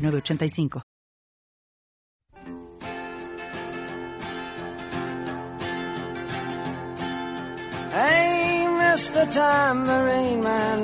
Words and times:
985. 0.00 0.82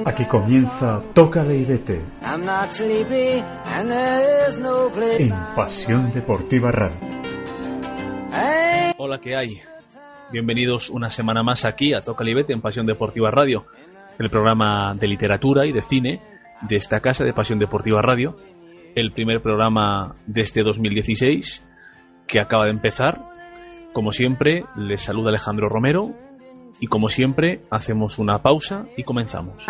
Aquí 0.05 0.25
comienza 0.27 1.03
Toca 1.15 1.43
de 1.45 1.59
Irete 1.59 2.03
en 5.19 5.33
Pasión 5.55 6.13
Deportiva 6.13 6.71
Radio. 6.71 6.97
Hola, 8.99 9.19
¿qué 9.21 9.37
hay? 9.37 9.61
Bienvenidos 10.33 10.91
una 10.91 11.11
semana 11.11 11.43
más 11.43 11.65
aquí 11.65 11.95
a 11.95 12.01
Toca 12.01 12.25
Libete 12.25 12.53
en 12.53 12.61
Pasión 12.61 12.87
Deportiva 12.87 13.31
Radio, 13.31 13.67
el 14.19 14.29
programa 14.29 14.95
de 14.95 15.07
literatura 15.07 15.67
y 15.67 15.73
de 15.73 15.83
cine 15.83 16.21
de 16.63 16.77
esta 16.77 17.01
casa 17.01 17.25
de 17.25 17.33
Pasión 17.33 17.59
Deportiva 17.59 18.03
Radio 18.03 18.37
el 18.97 19.13
primer 19.13 19.43
programa 19.43 20.17
de 20.27 20.41
este 20.41 20.63
2016 20.63 21.65
que 22.27 22.41
acaba 22.41 22.65
de 22.65 22.71
empezar. 22.71 23.23
Como 23.93 24.11
siempre, 24.11 24.65
les 24.75 25.03
saluda 25.03 25.29
Alejandro 25.29 25.69
Romero 25.69 26.15
y 26.81 26.87
como 26.87 27.11
siempre 27.11 27.61
hacemos 27.71 28.19
una 28.19 28.43
pausa 28.43 28.87
y 28.97 29.03
comenzamos. 29.03 29.65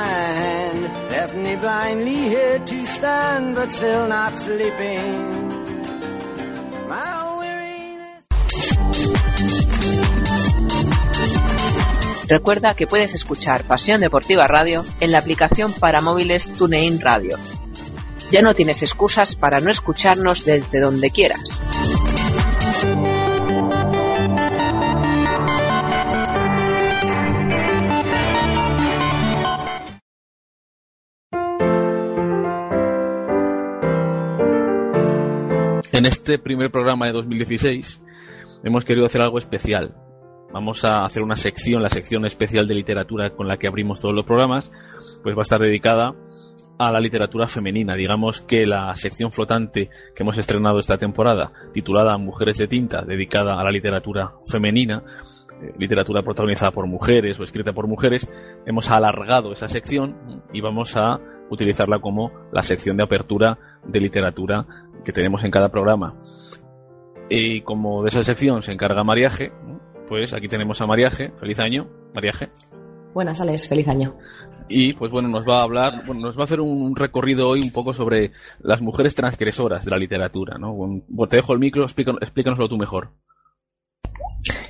Recuerda 12.28 12.74
que 12.74 12.86
puedes 12.86 13.14
escuchar 13.14 13.64
Pasión 13.64 14.00
Deportiva 14.00 14.46
Radio 14.46 14.84
en 15.00 15.10
la 15.10 15.18
aplicación 15.18 15.72
para 15.72 16.00
móviles 16.00 16.52
TuneIn 16.56 17.00
Radio 17.00 17.36
ya 18.30 18.42
no 18.42 18.54
tienes 18.54 18.82
excusas 18.82 19.36
para 19.36 19.60
no 19.60 19.70
escucharnos 19.70 20.44
desde 20.44 20.80
donde 20.80 21.10
quieras. 21.10 21.60
En 35.92 36.04
este 36.04 36.38
primer 36.38 36.70
programa 36.70 37.06
de 37.06 37.12
2016 37.12 38.02
hemos 38.64 38.84
querido 38.84 39.06
hacer 39.06 39.22
algo 39.22 39.38
especial. 39.38 39.94
Vamos 40.52 40.84
a 40.84 41.04
hacer 41.04 41.22
una 41.22 41.36
sección, 41.36 41.82
la 41.82 41.88
sección 41.88 42.26
especial 42.26 42.66
de 42.66 42.74
literatura 42.74 43.30
con 43.30 43.48
la 43.48 43.56
que 43.56 43.66
abrimos 43.66 44.00
todos 44.00 44.14
los 44.14 44.26
programas, 44.26 44.70
pues 45.22 45.34
va 45.34 45.40
a 45.40 45.42
estar 45.42 45.60
dedicada 45.60 46.12
a 46.78 46.90
la 46.90 47.00
literatura 47.00 47.46
femenina. 47.46 47.94
Digamos 47.94 48.40
que 48.42 48.66
la 48.66 48.94
sección 48.94 49.32
flotante 49.32 49.90
que 50.14 50.22
hemos 50.22 50.38
estrenado 50.38 50.78
esta 50.78 50.98
temporada, 50.98 51.52
titulada 51.72 52.18
Mujeres 52.18 52.58
de 52.58 52.68
Tinta, 52.68 53.02
dedicada 53.02 53.58
a 53.58 53.64
la 53.64 53.70
literatura 53.70 54.32
femenina, 54.46 55.02
eh, 55.62 55.72
literatura 55.78 56.22
protagonizada 56.22 56.72
por 56.72 56.86
mujeres 56.86 57.40
o 57.40 57.44
escrita 57.44 57.72
por 57.72 57.86
mujeres, 57.86 58.28
hemos 58.66 58.90
alargado 58.90 59.52
esa 59.52 59.68
sección 59.68 60.42
y 60.52 60.60
vamos 60.60 60.96
a 60.96 61.18
utilizarla 61.48 62.00
como 62.00 62.32
la 62.52 62.62
sección 62.62 62.96
de 62.96 63.04
apertura 63.04 63.58
de 63.84 64.00
literatura 64.00 64.66
que 65.04 65.12
tenemos 65.12 65.44
en 65.44 65.50
cada 65.50 65.70
programa. 65.70 66.14
Y 67.28 67.62
como 67.62 68.02
de 68.02 68.08
esa 68.08 68.22
sección 68.22 68.62
se 68.62 68.72
encarga 68.72 69.02
Mariaje, 69.02 69.52
pues 70.08 70.32
aquí 70.34 70.48
tenemos 70.48 70.80
a 70.80 70.86
Mariaje. 70.86 71.32
Feliz 71.40 71.58
año, 71.58 71.88
Mariaje. 72.14 72.50
Buenas, 73.16 73.40
Alex. 73.40 73.66
Feliz 73.66 73.88
año. 73.88 74.14
Y 74.68 74.92
pues 74.92 75.10
bueno, 75.10 75.26
nos 75.26 75.48
va 75.48 75.60
a 75.60 75.62
hablar, 75.62 76.04
bueno, 76.04 76.20
nos 76.20 76.36
va 76.36 76.42
a 76.42 76.44
hacer 76.44 76.60
un 76.60 76.94
recorrido 76.94 77.48
hoy 77.48 77.62
un 77.62 77.70
poco 77.70 77.94
sobre 77.94 78.32
las 78.60 78.82
mujeres 78.82 79.14
transgresoras 79.14 79.86
de 79.86 79.90
la 79.90 79.96
literatura, 79.96 80.58
¿no? 80.58 80.76
te 81.26 81.38
dejo 81.38 81.54
el 81.54 81.58
micro, 81.58 81.86
explícanoslo 81.86 82.68
tú 82.68 82.76
mejor. 82.76 83.08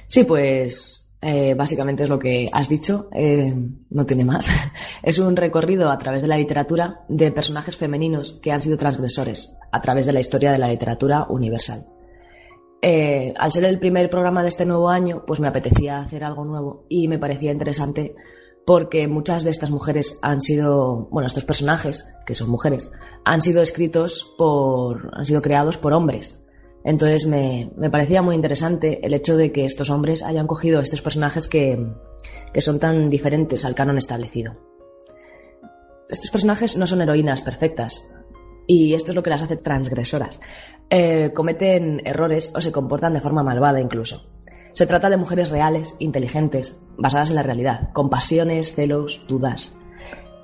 Sí, 0.07 0.23
pues 0.23 1.19
eh, 1.21 1.55
básicamente 1.55 2.05
es 2.05 2.09
lo 2.09 2.21
que 2.21 2.49
has 2.53 2.69
dicho, 2.69 3.09
eh, 3.13 3.53
no 3.91 4.07
tiene 4.07 4.25
más. 4.25 4.49
es 5.03 5.19
un 5.19 5.35
recorrido 5.35 5.91
a 5.91 5.99
través 5.99 6.23
de 6.23 6.29
la 6.29 6.37
literatura 6.37 7.05
de 7.09 7.33
personajes 7.33 7.77
femeninos 7.77 8.35
que 8.35 8.53
han 8.53 8.63
sido 8.63 8.77
transgresores 8.77 9.59
a 9.73 9.81
través 9.81 10.07
de 10.07 10.13
la 10.13 10.21
historia 10.21 10.53
de 10.53 10.59
la 10.59 10.69
literatura 10.69 11.27
universal. 11.31 11.85
Eh, 12.83 13.35
al 13.37 13.51
ser 13.51 13.65
el 13.65 13.81
primer 13.81 14.11
programa 14.11 14.43
de 14.43 14.49
este 14.49 14.67
nuevo 14.67 14.89
año, 14.89 15.25
pues 15.27 15.41
me 15.41 15.49
apetecía 15.49 15.99
hacer 15.99 16.23
algo 16.23 16.45
nuevo 16.45 16.85
y 16.89 17.09
me 17.09 17.19
parecía 17.19 17.51
interesante 17.51 18.15
porque 18.67 19.07
muchas 19.07 19.45
de 19.45 19.51
estas 19.51 19.71
mujeres 19.71 20.19
han 20.23 20.41
sido, 20.41 21.09
bueno, 21.11 21.27
estos 21.27 21.45
personajes, 21.45 22.09
que 22.27 22.35
son 22.35 22.51
mujeres, 22.51 22.91
han 23.25 23.41
sido 23.41 23.63
escritos 23.63 24.35
por, 24.37 25.11
han 25.15 25.25
sido 25.25 25.41
creados 25.41 25.79
por 25.79 25.93
hombres. 25.93 26.45
Entonces 26.85 27.27
me, 27.27 27.71
parecía 27.91 28.23
muy 28.23 28.35
interesante 28.35 29.07
el 29.07 29.15
hecho 29.15 29.37
de 29.37 29.53
que 29.53 29.65
estos 29.65 29.89
hombres 29.89 30.23
hayan 30.23 30.49
cogido 30.49 30.81
estos 30.81 31.01
personajes 31.01 31.47
que, 31.47 31.79
que 32.53 32.61
son 32.61 32.81
tan 32.81 33.09
diferentes 33.09 33.65
al 33.65 33.77
canon 33.77 33.99
establecido. 33.99 34.57
Estos 36.09 36.31
personajes 36.31 36.77
no 36.77 36.87
son 36.87 37.03
heroínas 37.03 37.43
perfectas, 37.43 38.09
y 38.67 38.95
esto 38.95 39.13
es 39.13 39.15
lo 39.15 39.23
que 39.23 39.31
las 39.31 39.43
hace 39.43 39.57
transgresoras. 39.57 40.41
Eh, 40.91 41.31
cometen 41.33 42.03
errores 42.05 42.53
o 42.55 42.61
se 42.61 42.73
comportan 42.73 43.15
de 43.15 43.21
forma 43.21 43.45
malvada 43.45 43.81
incluso. 43.81 44.36
Se 44.77 44.87
trata 44.87 45.09
de 45.09 45.17
mujeres 45.17 45.49
reales, 45.49 45.95
inteligentes, 46.01 46.79
basadas 46.99 47.31
en 47.31 47.37
la 47.37 47.43
realidad, 47.43 47.89
con 47.95 48.11
pasiones, 48.11 48.75
celos, 48.75 49.25
dudas. 49.27 49.75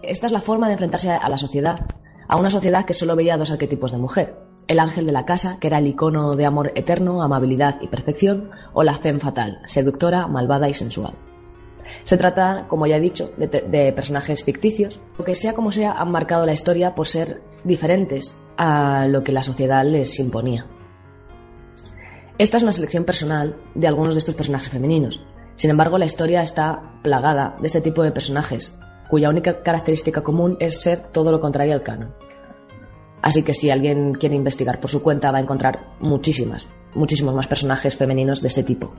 Esta 0.02 0.24
es 0.24 0.32
la 0.32 0.40
forma 0.40 0.68
de 0.68 0.72
enfrentarse 0.72 1.10
a 1.10 1.28
la 1.28 1.36
sociedad, 1.36 1.84
a 2.28 2.38
una 2.38 2.48
sociedad 2.48 2.86
que 2.86 2.94
solo 2.94 3.14
veía 3.14 3.36
dos 3.36 3.50
arquetipos 3.50 3.92
de 3.92 3.98
mujer. 3.98 4.38
El 4.68 4.78
ángel 4.78 5.04
de 5.04 5.12
la 5.12 5.26
casa, 5.26 5.58
que 5.60 5.66
era 5.66 5.80
el 5.80 5.86
icono 5.86 6.34
de 6.34 6.46
amor 6.46 6.72
eterno, 6.76 7.22
amabilidad 7.22 7.76
y 7.82 7.88
perfección, 7.88 8.48
o 8.72 8.82
la 8.82 8.96
femme 8.96 9.20
fatal, 9.20 9.58
seductora, 9.66 10.26
malvada 10.28 10.66
y 10.66 10.72
sensual. 10.72 11.12
Se 12.04 12.16
trata, 12.16 12.68
como 12.68 12.86
ya 12.86 12.96
he 12.96 13.00
dicho, 13.00 13.34
de, 13.36 13.92
personajes 13.92 14.44
ficticios, 14.44 14.98
que 15.26 15.34
sea 15.34 15.52
como 15.52 15.72
sea 15.72 15.92
han 15.92 16.10
marcado 16.10 16.46
la 16.46 16.54
historia 16.54 16.94
por 16.94 17.06
ser 17.06 17.42
diferentes 17.64 18.34
a 18.56 19.06
lo 19.08 19.22
que 19.24 19.32
la 19.32 19.42
sociedad 19.42 19.84
les 19.84 20.18
imponía. 20.18 20.64
Esta 22.38 22.56
es 22.56 22.62
una 22.62 22.72
selección 22.72 23.04
personal 23.04 23.56
de 23.74 23.86
algunos 23.86 24.14
de 24.14 24.20
estos 24.20 24.34
personajes 24.34 24.70
femeninos. 24.70 25.24
Sin 25.54 25.70
embargo, 25.70 25.98
la 25.98 26.06
historia 26.06 26.42
está 26.42 26.98
plagada 27.02 27.56
de 27.60 27.66
este 27.66 27.80
tipo 27.80 28.02
de 28.02 28.10
personajes, 28.10 28.78
cuya 29.10 29.28
única 29.28 29.62
característica 29.62 30.22
común 30.22 30.56
es 30.58 30.80
ser 30.80 31.00
todo 31.12 31.30
lo 31.30 31.40
contrario 31.40 31.74
al 31.74 31.82
canon. 31.82 32.14
Así 33.20 33.42
que 33.42 33.54
si 33.54 33.70
alguien 33.70 34.14
quiere 34.14 34.34
investigar 34.34 34.80
por 34.80 34.90
su 34.90 35.02
cuenta 35.02 35.30
va 35.30 35.38
a 35.38 35.42
encontrar 35.42 35.94
muchísimas, 36.00 36.68
muchísimos 36.94 37.34
más 37.34 37.46
personajes 37.46 37.96
femeninos 37.96 38.40
de 38.40 38.48
este 38.48 38.64
tipo. 38.64 38.92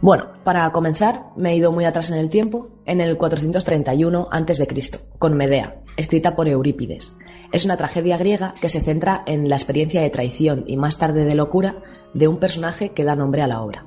Bueno, 0.00 0.32
para 0.42 0.70
comenzar, 0.72 1.26
me 1.36 1.52
he 1.52 1.56
ido 1.56 1.72
muy 1.72 1.84
atrás 1.84 2.10
en 2.10 2.18
el 2.18 2.28
tiempo, 2.28 2.70
en 2.84 3.00
el 3.00 3.16
431 3.16 4.28
a.C., 4.30 5.00
con 5.18 5.36
Medea, 5.36 5.82
escrita 5.96 6.34
por 6.34 6.48
Eurípides. 6.48 7.14
Es 7.52 7.64
una 7.64 7.76
tragedia 7.76 8.16
griega 8.16 8.54
que 8.60 8.68
se 8.68 8.80
centra 8.80 9.22
en 9.26 9.48
la 9.48 9.56
experiencia 9.56 10.02
de 10.02 10.10
traición 10.10 10.64
y 10.66 10.76
más 10.76 10.98
tarde 10.98 11.24
de 11.24 11.34
locura 11.34 11.76
de 12.14 12.28
un 12.28 12.38
personaje 12.38 12.90
que 12.90 13.04
da 13.04 13.14
nombre 13.14 13.42
a 13.42 13.46
la 13.46 13.60
obra. 13.60 13.84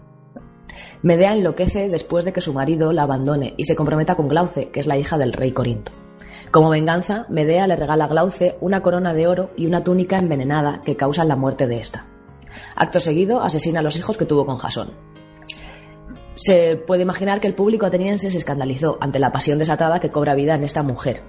Medea 1.02 1.34
enloquece 1.34 1.90
después 1.90 2.26
de 2.26 2.34
que 2.34 2.42
su 2.42 2.54
marido 2.54 2.92
la 2.92 3.04
abandone 3.04 3.54
y 3.58 3.66
se 3.66 3.76
comprometa 3.76 4.16
con 4.16 4.28
Glauce, 4.28 4.70
que 4.70 4.80
es 4.80 4.88
la 4.88 4.98
hija 4.98 5.18
del 5.18 5.34
rey 5.34 5.52
Corinto. 5.52 5.92
Como 6.52 6.70
venganza, 6.70 7.26
Medea 7.30 7.68
le 7.68 7.76
regala 7.76 8.06
a 8.06 8.08
Glauce 8.08 8.58
una 8.62 8.82
corona 8.82 9.14
de 9.14 9.28
oro 9.28 9.52
y 9.56 9.68
una 9.68 9.84
túnica 9.84 10.18
envenenada 10.18 10.82
que 10.84 10.96
causan 10.96 11.28
la 11.28 11.36
muerte 11.36 11.68
de 11.68 11.78
esta. 11.78 12.06
Acto 12.76 13.00
seguido, 13.00 13.42
asesina 13.42 13.80
a 13.80 13.84
los 13.84 13.98
hijos 13.98 14.18
que 14.18 14.26
tuvo 14.26 14.46
con 14.46 14.58
Jasón. 14.58 14.92
Se 16.36 16.78
puede 16.78 17.02
imaginar 17.02 17.42
que 17.42 17.48
el 17.48 17.56
público 17.56 17.86
ateniense 17.86 18.32
se 18.32 18.38
escandalizó 18.38 18.98
ante 19.02 19.20
la 19.20 19.32
pasión 19.32 19.60
desatada 19.60 20.00
que 20.00 20.12
cobra 20.12 20.36
vida 20.36 20.56
en 20.56 20.64
esta 20.64 20.84
mujer. 20.84 21.22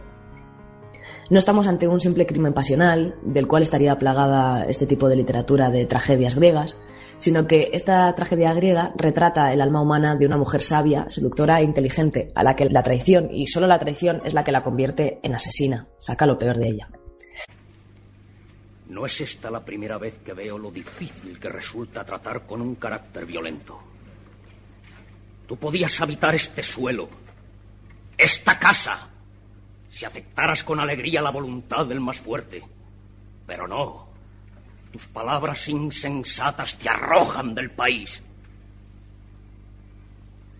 No 1.30 1.38
estamos 1.38 1.66
ante 1.66 1.88
un 1.88 2.00
simple 2.00 2.26
crimen 2.26 2.54
pasional, 2.54 3.16
del 3.22 3.46
cual 3.46 3.62
estaría 3.62 3.98
plagada 3.98 4.64
este 4.64 4.86
tipo 4.86 5.08
de 5.08 5.16
literatura 5.16 5.70
de 5.70 5.84
tragedias 5.84 6.34
griegas, 6.34 6.78
sino 7.18 7.46
que 7.46 7.70
esta 7.72 8.14
tragedia 8.14 8.54
griega 8.54 8.92
retrata 8.96 9.52
el 9.52 9.60
alma 9.60 9.82
humana 9.82 10.16
de 10.16 10.26
una 10.26 10.36
mujer 10.36 10.60
sabia, 10.60 11.06
seductora 11.10 11.60
e 11.60 11.64
inteligente, 11.64 12.32
a 12.34 12.42
la 12.42 12.56
que 12.56 12.64
la 12.64 12.82
traición, 12.82 13.28
y 13.32 13.46
solo 13.46 13.66
la 13.66 13.78
traición, 13.78 14.22
es 14.24 14.34
la 14.34 14.44
que 14.44 14.52
la 14.52 14.62
convierte 14.62 15.18
en 15.22 15.34
asesina, 15.34 15.86
saca 15.98 16.26
lo 16.26 16.38
peor 16.38 16.56
de 16.56 16.68
ella. 16.68 16.88
No 18.88 19.04
es 19.04 19.20
esta 19.20 19.50
la 19.50 19.64
primera 19.64 19.98
vez 19.98 20.18
que 20.24 20.32
veo 20.32 20.56
lo 20.58 20.70
difícil 20.70 21.38
que 21.38 21.48
resulta 21.48 22.04
tratar 22.04 22.46
con 22.46 22.62
un 22.62 22.76
carácter 22.76 23.26
violento. 23.26 23.78
Tú 25.46 25.56
podías 25.56 26.00
habitar 26.00 26.34
este 26.34 26.62
suelo, 26.62 27.08
esta 28.16 28.58
casa, 28.58 29.08
si 29.90 30.04
aceptaras 30.04 30.64
con 30.64 30.80
alegría 30.80 31.20
la 31.20 31.30
voluntad 31.30 31.86
del 31.86 32.00
más 32.00 32.18
fuerte. 32.18 32.62
Pero 33.46 33.66
no. 33.66 34.07
Tus 34.92 35.06
palabras 35.06 35.68
insensatas 35.68 36.76
te 36.78 36.88
arrojan 36.88 37.54
del 37.54 37.70
país. 37.70 38.22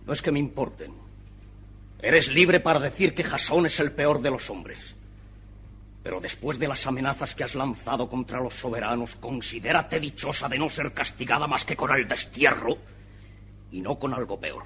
No 0.05 0.13
es 0.13 0.21
que 0.21 0.31
me 0.31 0.39
importen. 0.39 0.93
Eres 2.01 2.29
libre 2.29 2.59
para 2.59 2.79
decir 2.79 3.13
que 3.13 3.23
Jasón 3.23 3.65
es 3.65 3.79
el 3.79 3.91
peor 3.91 4.21
de 4.21 4.31
los 4.31 4.49
hombres. 4.49 4.95
Pero 6.03 6.21
después 6.21 6.57
de 6.57 6.67
las 6.67 6.87
amenazas 6.87 7.35
que 7.35 7.43
has 7.43 7.55
lanzado 7.55 8.09
contra 8.09 8.39
los 8.39 8.53
soberanos, 8.53 9.15
considérate 9.15 9.99
dichosa 9.99 10.47
de 10.47 10.57
no 10.57 10.69
ser 10.69 10.93
castigada 10.93 11.45
más 11.45 11.65
que 11.65 11.75
con 11.75 11.91
el 11.91 12.07
destierro 12.07 12.77
y 13.71 13.81
no 13.81 13.99
con 13.99 14.13
algo 14.13 14.39
peor. 14.39 14.63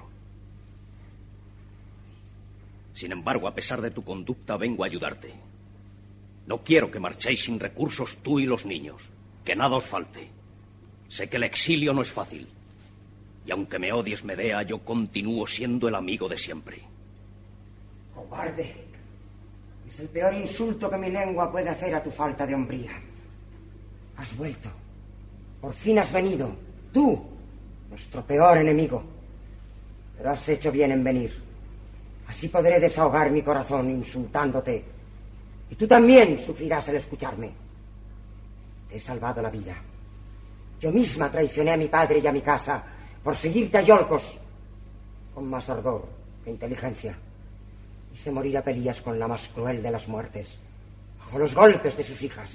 Sin 2.94 3.10
embargo, 3.10 3.48
a 3.48 3.54
pesar 3.54 3.82
de 3.82 3.90
tu 3.90 4.04
conducta, 4.04 4.56
vengo 4.56 4.84
a 4.84 4.86
ayudarte. 4.86 5.34
No 6.46 6.62
quiero 6.62 6.90
que 6.90 7.00
marchéis 7.00 7.44
sin 7.44 7.58
recursos 7.58 8.18
tú 8.22 8.38
y 8.38 8.46
los 8.46 8.64
niños. 8.64 9.02
Que 9.44 9.54
nada 9.54 9.76
os 9.76 9.84
falte. 9.84 10.28
Sé 11.08 11.28
que 11.28 11.36
el 11.36 11.44
exilio 11.44 11.92
no 11.92 12.02
es 12.02 12.10
fácil. 12.10 12.48
Y 13.46 13.50
aunque 13.50 13.78
me 13.78 13.92
odies, 13.92 14.24
Medea, 14.24 14.62
yo 14.62 14.78
continúo 14.78 15.46
siendo 15.46 15.88
el 15.88 15.94
amigo 15.94 16.28
de 16.28 16.38
siempre. 16.38 16.80
Cobarde. 18.14 18.74
Es 19.88 20.00
el 20.00 20.08
peor 20.08 20.34
insulto 20.34 20.90
que 20.90 20.96
mi 20.96 21.10
lengua 21.10 21.52
puede 21.52 21.68
hacer 21.68 21.94
a 21.94 22.02
tu 22.02 22.10
falta 22.10 22.46
de 22.46 22.54
hombría. 22.54 22.92
Has 24.16 24.36
vuelto. 24.36 24.70
Por 25.60 25.74
fin 25.74 25.98
has 25.98 26.12
venido. 26.12 26.56
Tú, 26.92 27.22
nuestro 27.90 28.22
peor 28.22 28.58
enemigo. 28.58 29.04
Pero 30.16 30.30
has 30.30 30.48
hecho 30.48 30.72
bien 30.72 30.92
en 30.92 31.04
venir. 31.04 31.32
Así 32.26 32.48
podré 32.48 32.80
desahogar 32.80 33.30
mi 33.30 33.42
corazón 33.42 33.90
insultándote. 33.90 34.84
Y 35.70 35.74
tú 35.74 35.86
también 35.86 36.38
sufrirás 36.38 36.88
al 36.88 36.96
escucharme. 36.96 37.63
He 38.94 39.00
salvado 39.00 39.42
la 39.42 39.50
vida. 39.50 39.74
Yo 40.80 40.92
misma 40.92 41.28
traicioné 41.28 41.72
a 41.72 41.76
mi 41.76 41.88
padre 41.88 42.20
y 42.20 42.26
a 42.28 42.32
mi 42.32 42.40
casa 42.40 42.80
por 43.24 43.34
seguirte 43.34 43.78
a 43.78 43.82
Yolcos 43.82 44.38
con 45.34 45.50
más 45.50 45.68
ardor 45.68 46.06
que 46.44 46.50
inteligencia. 46.50 47.18
Hice 48.12 48.30
morir 48.30 48.56
a 48.56 48.62
Pelías 48.62 49.00
con 49.00 49.18
la 49.18 49.26
más 49.26 49.48
cruel 49.48 49.82
de 49.82 49.90
las 49.90 50.06
muertes, 50.06 50.56
bajo 51.18 51.40
los 51.40 51.52
golpes 51.56 51.96
de 51.96 52.04
sus 52.04 52.22
hijas. 52.22 52.52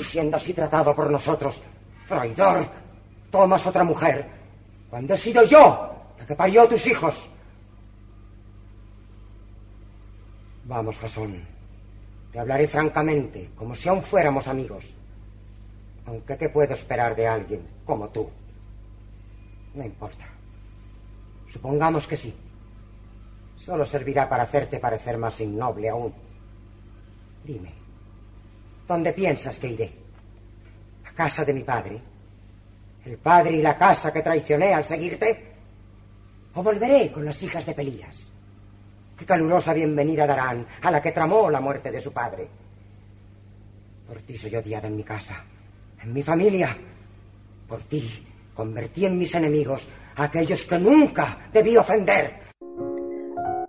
Y 0.00 0.02
siendo 0.02 0.36
así 0.36 0.52
tratado 0.52 0.96
por 0.96 1.08
nosotros, 1.08 1.62
traidor, 2.08 2.66
tomas 3.30 3.64
otra 3.64 3.84
mujer, 3.84 4.26
cuando 4.90 5.14
he 5.14 5.16
sido 5.16 5.44
yo 5.44 5.92
la 6.18 6.26
que 6.26 6.34
parió 6.34 6.62
a 6.62 6.68
tus 6.68 6.84
hijos. 6.88 7.28
Vamos, 10.64 10.98
Jasón. 10.98 11.40
Te 12.32 12.40
hablaré 12.40 12.66
francamente, 12.66 13.50
como 13.54 13.76
si 13.76 13.88
aún 13.88 14.02
fuéramos 14.02 14.48
amigos. 14.48 14.84
Aunque, 16.10 16.36
¿qué 16.36 16.48
puedo 16.48 16.74
esperar 16.74 17.14
de 17.14 17.24
alguien 17.24 17.62
como 17.86 18.08
tú? 18.08 18.28
No 19.74 19.84
importa. 19.84 20.24
Supongamos 21.48 22.04
que 22.08 22.16
sí. 22.16 22.34
Solo 23.56 23.86
servirá 23.86 24.28
para 24.28 24.42
hacerte 24.42 24.80
parecer 24.80 25.18
más 25.18 25.40
innoble 25.40 25.88
aún. 25.88 26.12
Dime, 27.44 27.72
¿dónde 28.88 29.12
piensas 29.12 29.60
que 29.60 29.68
iré? 29.68 29.92
¿A 31.06 31.12
casa 31.12 31.44
de 31.44 31.54
mi 31.54 31.62
padre? 31.62 32.00
¿El 33.04 33.16
padre 33.18 33.52
y 33.52 33.62
la 33.62 33.78
casa 33.78 34.12
que 34.12 34.22
traicioné 34.22 34.74
al 34.74 34.84
seguirte? 34.84 35.52
¿O 36.56 36.62
volveré 36.64 37.12
con 37.12 37.24
las 37.24 37.40
hijas 37.40 37.64
de 37.64 37.74
Pelías? 37.74 38.16
Qué 39.16 39.24
calurosa 39.24 39.72
bienvenida 39.72 40.26
darán 40.26 40.66
a 40.82 40.90
la 40.90 41.00
que 41.00 41.12
tramó 41.12 41.48
la 41.50 41.60
muerte 41.60 41.92
de 41.92 42.00
su 42.00 42.12
padre. 42.12 42.48
Por 44.08 44.22
ti 44.22 44.36
soy 44.36 44.56
odiada 44.56 44.88
en 44.88 44.96
mi 44.96 45.04
casa, 45.04 45.44
en 46.02 46.12
mi 46.12 46.22
familia. 46.22 46.76
Por 47.68 47.80
ti 47.82 48.08
convertí 48.54 49.06
en 49.06 49.18
mis 49.18 49.34
enemigos 49.34 49.86
a 50.16 50.24
aquellos 50.24 50.64
que 50.64 50.78
nunca 50.78 51.38
debí 51.52 51.76
ofender. 51.76 52.40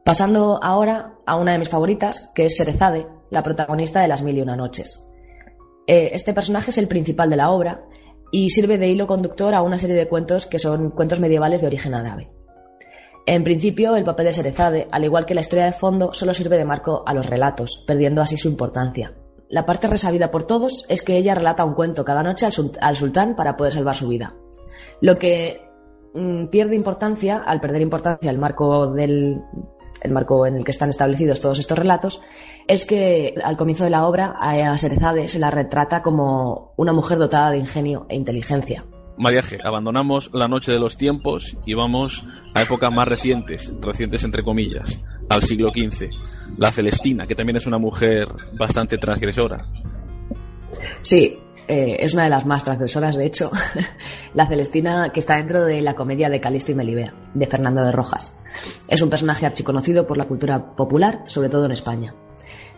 Pasando 0.04 0.60
ahora 0.62 1.13
a 1.25 1.38
una 1.38 1.54
de 1.54 1.60
mis 1.60 1.69
favoritas, 1.69 2.31
que 2.36 2.45
es 2.45 2.57
Serezade, 2.57 3.07
la 3.30 3.44
protagonista 3.44 4.01
de 4.01 4.07
Las 4.07 4.22
Mil 4.22 4.38
y 4.38 4.42
Una 4.42 4.56
Noches. 4.56 5.07
Eh, 5.88 6.10
este 6.13 6.33
personaje 6.33 6.72
es 6.72 6.78
el 6.78 6.88
principal 6.88 7.30
de 7.30 7.38
la 7.38 7.51
obra 7.51 7.83
y 8.31 8.50
sirve 8.50 8.77
de 8.77 8.88
hilo 8.88 9.07
conductor 9.07 9.54
a 9.54 9.62
una 9.62 9.77
serie 9.77 9.95
de 9.95 10.07
cuentos 10.07 10.48
que 10.48 10.60
son 10.60 10.92
cuentos 10.92 11.19
medievales 11.19 11.62
de 11.62 11.68
origen 11.68 11.94
árabe. 11.94 12.30
En 13.25 13.44
principio, 13.44 13.95
el 13.95 14.04
papel 14.04 14.25
de 14.25 14.34
Serezade, 14.34 14.88
al 14.92 15.04
igual 15.04 15.25
que 15.25 15.36
la 15.36 15.42
historia 15.42 15.66
de 15.66 15.74
fondo, 15.74 16.13
solo 16.13 16.34
sirve 16.34 16.57
de 16.57 16.66
marco 16.66 17.04
a 17.06 17.13
los 17.13 17.27
relatos, 17.27 17.84
perdiendo 17.86 18.22
así 18.22 18.36
su 18.36 18.50
importancia. 18.50 19.13
La 19.51 19.65
parte 19.65 19.88
resabida 19.88 20.31
por 20.31 20.44
todos 20.44 20.86
es 20.88 21.03
que 21.03 21.18
ella 21.18 21.36
relata 21.36 21.65
un 21.65 21.74
cuento 21.74 22.06
cada 22.06 22.24
noche 22.24 22.48
al, 22.80 22.95
sultán 22.95 23.36
para 23.36 23.57
poder 23.57 23.74
salvar 23.74 23.95
su 23.95 24.07
vida. 24.07 24.33
Lo 25.01 25.19
que 25.19 25.62
mm, 26.13 26.45
pierde 26.48 26.77
importancia, 26.77 27.44
al 27.45 27.59
perder 27.59 27.81
importancia 27.81 28.31
el 28.31 28.38
marco 28.38 28.88
del 28.88 29.42
el 30.01 30.12
marco 30.12 30.48
en 30.48 30.56
el 30.56 30.63
que 30.63 30.71
están 30.71 30.89
establecidos 30.89 31.42
todos 31.42 31.59
estos 31.59 31.77
relatos, 31.77 32.21
es 32.68 32.88
que 32.88 33.36
al 33.44 33.56
comienzo 33.56 33.83
de 33.83 33.92
la 33.92 34.07
obra 34.07 34.33
a 34.39 34.75
Serezade 34.75 35.27
se 35.27 35.38
la 35.38 35.51
retrata 35.51 36.01
como 36.01 36.74
una 36.75 36.92
mujer 36.92 37.19
dotada 37.19 37.51
de 37.51 37.59
ingenio 37.59 38.07
e 38.09 38.15
inteligencia, 38.15 38.83
Mariaje, 39.21 39.59
abandonamos 39.63 40.31
la 40.33 40.48
noche 40.48 40.71
de 40.71 40.80
los 40.80 40.98
tiempos 40.98 41.56
y 41.63 41.75
vamos 41.75 42.25
a 42.56 42.63
épocas 42.63 42.92
más 42.92 43.07
recientes, 43.07 43.71
recientes 43.80 44.24
entre 44.24 44.44
comillas, 44.44 45.03
al 45.31 45.42
siglo 45.42 45.69
XV. 45.69 46.10
La 46.57 46.72
Celestina, 46.72 47.25
que 47.25 47.36
también 47.36 47.57
es 47.57 47.68
una 47.68 47.78
mujer 47.78 48.28
bastante 48.54 48.98
transgresora. 48.98 49.66
Sí, 51.01 51.38
eh, 51.68 51.98
es 52.00 52.13
una 52.13 52.25
de 52.25 52.30
las 52.30 52.45
más 52.45 52.63
transgresoras, 52.63 53.16
de 53.16 53.25
hecho. 53.25 53.50
la 54.33 54.45
Celestina, 54.45 55.12
que 55.12 55.22
está 55.22 55.38
dentro 55.38 55.63
de 55.63 55.81
la 55.81 55.95
comedia 55.95 56.30
de 56.30 56.42
Calisto 56.42 56.72
y 56.72 56.75
Melibea, 56.75 57.13
de 57.33 57.48
Fernando 57.48 57.83
de 57.83 57.92
Rojas. 57.92 58.38
Es 58.88 59.01
un 59.01 59.10
personaje 59.10 59.45
archiconocido 59.45 60.06
por 60.06 60.18
la 60.18 60.28
cultura 60.28 60.75
popular, 60.75 61.24
sobre 61.28 61.50
todo 61.50 61.66
en 61.66 61.72
España. 61.72 62.13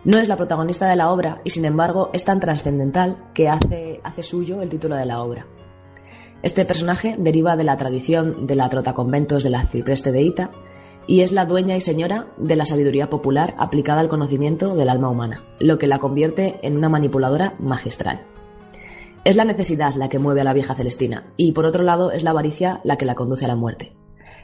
No 0.05 0.19
es 0.19 0.27
la 0.27 0.37
protagonista 0.37 0.89
de 0.89 0.97
la 0.97 1.11
obra 1.11 1.41
y, 1.43 1.49
sin 1.49 1.65
embargo, 1.65 2.09
es 2.13 2.25
tan 2.25 2.39
trascendental 2.39 3.31
que 3.33 3.47
hace, 3.47 4.01
hace 4.03 4.21
suyo 4.21 4.61
el 4.61 4.69
título 4.69 4.95
de 4.95 5.05
la 5.05 5.21
obra. 5.21 5.47
Este 6.43 6.65
personaje 6.65 7.15
deriva 7.17 7.55
de 7.55 7.63
la 7.63 7.77
tradición 7.77 8.45
de 8.45 8.55
la 8.55 8.67
trotaconventos 8.67 9.43
de 9.43 9.49
la 9.49 9.63
Cipreste 9.63 10.11
de 10.11 10.21
Ita 10.23 10.51
y 11.07 11.21
es 11.21 11.31
la 11.31 11.45
dueña 11.45 11.75
y 11.75 11.81
señora 11.81 12.27
de 12.37 12.55
la 12.55 12.65
sabiduría 12.65 13.09
popular 13.09 13.55
aplicada 13.57 13.99
al 13.99 14.09
conocimiento 14.09 14.75
del 14.75 14.89
alma 14.89 15.09
humana, 15.09 15.43
lo 15.59 15.77
que 15.77 15.87
la 15.87 15.99
convierte 15.99 16.59
en 16.61 16.77
una 16.77 16.89
manipuladora 16.89 17.55
magistral. 17.59 18.21
Es 19.25 19.35
la 19.35 19.45
necesidad 19.45 19.95
la 19.95 20.09
que 20.09 20.19
mueve 20.19 20.41
a 20.41 20.43
la 20.43 20.53
vieja 20.53 20.75
Celestina 20.75 21.31
y 21.37 21.53
por 21.53 21.65
otro 21.65 21.83
lado 21.83 22.11
es 22.11 22.23
la 22.23 22.31
avaricia 22.31 22.81
la 22.83 22.97
que 22.97 23.05
la 23.05 23.15
conduce 23.15 23.45
a 23.45 23.47
la 23.47 23.55
muerte. 23.55 23.95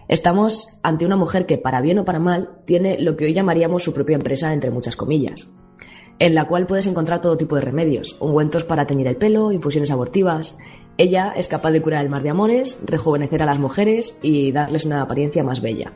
Estamos 0.07 0.79
ante 0.81 1.05
una 1.05 1.17
mujer 1.17 1.45
que, 1.45 1.57
para 1.57 1.81
bien 1.81 1.99
o 1.99 2.05
para 2.05 2.19
mal, 2.19 2.49
tiene 2.65 2.99
lo 2.99 3.15
que 3.15 3.25
hoy 3.25 3.33
llamaríamos 3.33 3.83
su 3.83 3.93
propia 3.93 4.15
empresa 4.15 4.53
entre 4.53 4.71
muchas 4.71 4.95
comillas, 4.95 5.53
en 6.17 6.33
la 6.33 6.47
cual 6.47 6.65
puedes 6.65 6.87
encontrar 6.87 7.21
todo 7.21 7.37
tipo 7.37 7.55
de 7.55 7.61
remedios, 7.61 8.17
ungüentos 8.19 8.63
para 8.63 8.87
teñir 8.87 9.07
el 9.07 9.17
pelo, 9.17 9.51
infusiones 9.51 9.91
abortivas, 9.91 10.57
ella 10.97 11.31
es 11.35 11.47
capaz 11.47 11.71
de 11.71 11.81
curar 11.81 12.03
el 12.03 12.09
mar 12.09 12.23
de 12.23 12.29
amores, 12.29 12.81
rejuvenecer 12.85 13.41
a 13.41 13.45
las 13.45 13.57
mujeres 13.57 14.19
y 14.21 14.51
darles 14.51 14.85
una 14.85 15.01
apariencia 15.01 15.45
más 15.45 15.61
bella. 15.61 15.93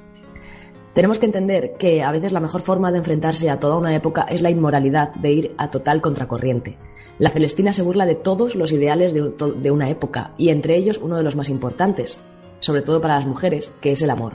Tenemos 0.94 1.18
que 1.18 1.26
entender 1.26 1.74
que 1.80 2.04
a 2.04 2.12
veces 2.12 2.32
la 2.32 2.40
mejor 2.40 2.62
forma 2.62 2.92
de 2.92 3.00
enfrentarse 3.00 3.50
a 3.50 3.60
toda 3.60 3.78
una 3.78 3.96
época 3.96 4.28
es 4.30 4.44
la 4.44 4.52
inmoralidad 4.52 5.12
de 5.16 5.32
ir 5.32 5.56
a 5.58 5.72
total 5.72 6.02
contracorriente. 6.02 6.78
La 7.18 7.32
Celestina 7.32 7.74
se 7.74 7.82
burla 7.82 8.06
de 8.06 8.16
todos 8.16 8.56
los 8.56 8.72
ideales 8.72 9.14
de, 9.14 9.72
una 9.72 9.90
época 9.90 10.32
y 10.38 10.50
entre 10.50 10.78
ellos 10.78 11.00
uno 11.00 11.18
de 11.18 11.24
los 11.24 11.36
más 11.36 11.50
importantes, 11.50 12.20
sobre 12.60 12.84
todo 12.84 13.02
para 13.02 13.16
las 13.16 13.26
mujeres, 13.26 13.72
que 13.82 13.92
es 13.92 14.02
el 14.04 14.12
amor. 14.12 14.34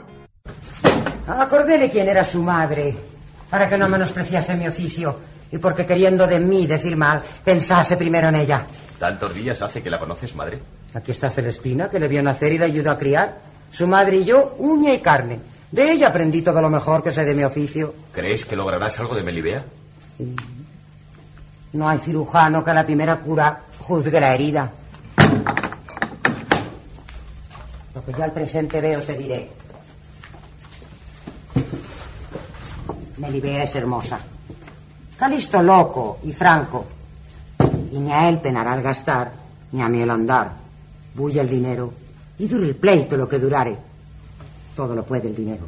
Acordéle 1.27 1.89
quién 1.89 2.09
era 2.09 2.25
su 2.25 2.41
madre, 2.43 2.95
para 3.49 3.69
que 3.69 3.77
no 3.77 3.87
menospreciase 3.87 4.55
mi 4.55 4.67
oficio 4.67 5.15
y 5.51 5.57
porque 5.59 5.85
queriendo 5.85 6.27
de 6.27 6.39
mí 6.39 6.67
decir 6.67 6.97
mal, 6.97 7.21
pensase 7.43 7.95
primero 7.95 8.27
en 8.29 8.35
ella. 8.35 8.65
¿Tantos 8.99 9.33
días 9.33 9.61
hace 9.61 9.81
que 9.81 9.89
la 9.89 9.99
conoces, 9.99 10.35
madre? 10.35 10.59
Aquí 10.93 11.11
está 11.11 11.29
Celestina, 11.29 11.89
que 11.89 11.99
le 11.99 12.09
vio 12.09 12.21
nacer 12.21 12.51
y 12.51 12.57
la 12.57 12.65
ayudó 12.65 12.91
a 12.91 12.97
criar. 12.97 13.37
Su 13.69 13.87
madre 13.87 14.17
y 14.17 14.25
yo, 14.25 14.55
uña 14.57 14.93
y 14.93 14.99
carne. 14.99 15.39
De 15.71 15.91
ella 15.91 16.07
aprendí 16.07 16.41
todo 16.41 16.61
lo 16.61 16.69
mejor 16.69 17.03
que 17.03 17.11
sé 17.11 17.25
de 17.25 17.35
mi 17.35 17.43
oficio. 17.43 17.93
¿Crees 18.11 18.45
que 18.45 18.55
lograrás 18.55 18.99
algo 18.99 19.15
de 19.15 19.23
Melibea? 19.23 19.63
No 21.73 21.87
hay 21.87 21.99
cirujano 21.99 22.63
que 22.63 22.71
a 22.71 22.73
la 22.73 22.85
primera 22.85 23.17
cura 23.17 23.61
juzgue 23.79 24.19
la 24.19 24.33
herida. 24.33 24.71
Lo 27.93 28.03
que 28.03 28.13
yo 28.13 28.23
al 28.23 28.31
presente 28.31 28.81
veo 28.81 29.01
te 29.01 29.15
diré. 29.15 29.49
Melibea 33.17 33.63
es 33.63 33.75
hermosa. 33.75 34.19
Calisto 35.17 35.61
loco 35.61 36.19
y 36.23 36.31
franco 36.33 36.87
y 37.91 37.99
ni 37.99 38.11
a 38.11 38.29
él 38.29 38.39
penará 38.39 38.73
al 38.73 38.81
gastar, 38.81 39.31
ni 39.71 39.81
a 39.81 39.89
mí 39.89 40.01
el 40.01 40.09
andar. 40.09 40.51
Bulle 41.13 41.41
el 41.41 41.49
dinero 41.49 41.93
y 42.37 42.47
dure 42.47 42.67
el 42.67 42.75
pleito 42.75 43.17
lo 43.17 43.27
que 43.27 43.39
durare. 43.39 43.88
Todo 44.79 44.95
lo 44.95 45.03
puede 45.03 45.27
el 45.27 45.35
dinero. 45.35 45.67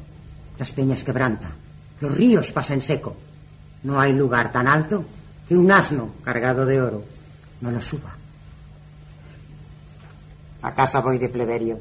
Las 0.58 0.72
peñas 0.72 1.04
quebranta, 1.04 1.52
los 2.00 2.16
ríos 2.16 2.54
pasan 2.54 2.80
seco. 2.80 3.14
No 3.84 4.00
hay 4.00 4.14
lugar 4.14 4.54
tan 4.54 4.70
alto 4.70 5.04
que 5.50 5.58
un 5.58 5.70
asno 5.70 6.12
cargado 6.24 6.66
de 6.66 6.80
oro 6.80 7.04
no 7.60 7.72
lo 7.72 7.82
suba. 7.82 8.16
A 10.62 10.74
casa 10.74 11.02
voy 11.02 11.18
de 11.18 11.28
pleberio, 11.28 11.78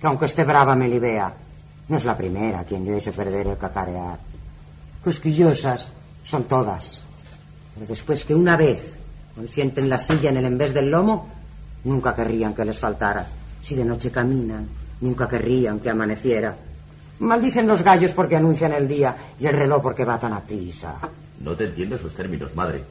que 0.00 0.06
aunque 0.08 0.24
esté 0.24 0.42
brava 0.42 0.74
me 0.74 0.88
libea, 0.88 1.32
no 1.86 1.96
es 1.96 2.04
la 2.04 2.16
primera 2.16 2.64
quien 2.64 2.84
yo 2.84 2.96
he 2.96 3.12
perder 3.12 3.46
el 3.46 3.56
cacarear. 3.56 4.18
Cosquillosas 5.04 5.90
son 6.24 6.42
todas, 6.50 7.04
pero 7.74 7.86
después 7.86 8.24
que 8.24 8.34
una 8.34 8.56
vez 8.56 8.82
sienten 9.48 9.88
la 9.88 9.98
silla 9.98 10.30
en 10.30 10.38
el 10.38 10.46
en 10.46 10.58
del 10.58 10.90
lomo, 10.90 11.28
nunca 11.84 12.16
querrían 12.16 12.52
que 12.52 12.64
les 12.64 12.80
faltara. 12.80 13.28
Si 13.62 13.76
de 13.76 13.84
noche 13.84 14.10
caminan, 14.10 14.87
nunca 15.00 15.28
querrían 15.28 15.80
que 15.80 15.90
amaneciera. 15.90 16.56
Maldicen 17.20 17.66
los 17.66 17.82
gallos 17.82 18.12
porque 18.12 18.36
anuncian 18.36 18.72
el 18.72 18.86
día 18.86 19.16
y 19.38 19.46
el 19.46 19.54
reloj 19.54 19.82
porque 19.82 20.04
va 20.04 20.18
tan 20.18 20.32
a 20.32 20.40
prisa. 20.40 20.94
No 21.40 21.54
te 21.54 21.64
entiendo 21.64 21.98
sus 21.98 22.14
términos, 22.14 22.54
madre. 22.54 22.82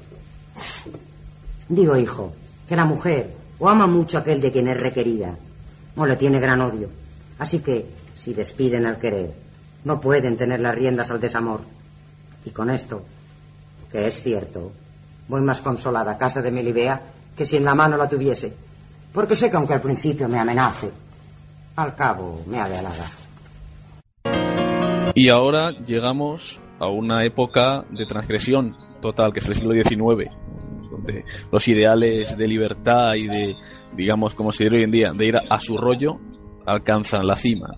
Digo, 1.70 1.96
hijo, 1.98 2.34
que 2.68 2.76
la 2.76 2.86
mujer 2.86 3.30
o 3.60 3.70
ama 3.70 3.88
mucho 3.88 4.18
a 4.18 4.22
aquel 4.22 4.42
de 4.42 4.52
quien 4.52 4.68
es 4.68 4.82
requerida 4.82 5.36
o 5.96 6.06
le 6.06 6.16
tiene 6.16 6.40
gran 6.40 6.62
odio. 6.62 6.90
Así 7.40 7.60
que, 7.60 7.86
si 8.16 8.34
despiden 8.34 8.86
al 8.86 8.98
querer, 8.98 9.34
no 9.84 10.00
pueden 10.00 10.38
tener 10.38 10.60
las 10.60 10.76
riendas 10.76 11.12
al 11.12 11.20
desamor. 11.20 11.62
Y 12.46 12.52
con 12.52 12.70
esto, 12.70 13.04
que 13.92 14.08
es 14.08 14.22
cierto, 14.22 14.72
voy 15.28 15.42
más 15.42 15.62
consolada 15.62 16.14
a 16.14 16.18
casa 16.18 16.42
de 16.42 16.52
Melibea 16.52 17.02
que 17.36 17.46
si 17.46 17.58
en 17.58 17.66
la 17.66 17.76
mano 17.76 17.98
la 17.98 18.10
tuviese, 18.10 18.54
porque 19.14 19.36
sé 19.36 19.50
que 19.50 19.58
aunque 19.58 19.74
al 19.74 19.82
principio 19.82 20.28
me 20.28 20.40
amenace, 20.40 20.92
al 21.78 21.96
cabo 21.96 22.42
me 22.48 22.60
ha 22.60 22.68
de 22.68 22.78
halagar. 22.78 23.08
Y 25.14 25.30
ahora 25.30 25.72
llegamos 25.72 26.60
a 26.80 26.90
una 26.90 27.24
época 27.24 27.86
de 27.92 28.06
transgresión 28.06 28.76
total, 29.02 29.32
que 29.32 29.40
es 29.40 29.48
el 29.48 29.56
siglo 29.56 29.74
XIX, 29.74 30.30
donde 30.92 31.24
los 31.52 31.68
ideales 31.68 32.36
de 32.36 32.48
libertad 32.48 33.14
y 33.16 33.28
de, 33.28 33.56
digamos, 33.96 34.36
como 34.36 34.52
se 34.52 34.66
dice 34.66 34.76
hoy 34.76 34.84
en 34.84 34.92
día, 34.92 35.12
de 35.16 35.26
ir 35.26 35.36
a 35.38 35.60
su 35.60 35.78
rollo, 35.78 36.20
alcanzan 36.66 37.26
la 37.26 37.36
cima. 37.36 37.76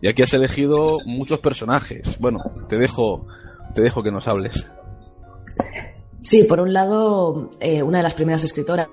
Y 0.00 0.08
aquí 0.08 0.22
has 0.22 0.32
elegido 0.34 0.86
muchos 1.06 1.40
personajes. 1.40 2.18
Bueno, 2.20 2.38
te 2.68 2.76
dejo, 2.76 3.26
te 3.74 3.82
dejo 3.82 4.02
que 4.02 4.12
nos 4.12 4.28
hables. 4.28 4.70
Sí, 6.22 6.44
por 6.44 6.60
un 6.60 6.72
lado, 6.72 7.50
eh, 7.60 7.82
una 7.82 7.98
de 7.98 8.04
las 8.04 8.14
primeras 8.14 8.44
escritoras, 8.44 8.88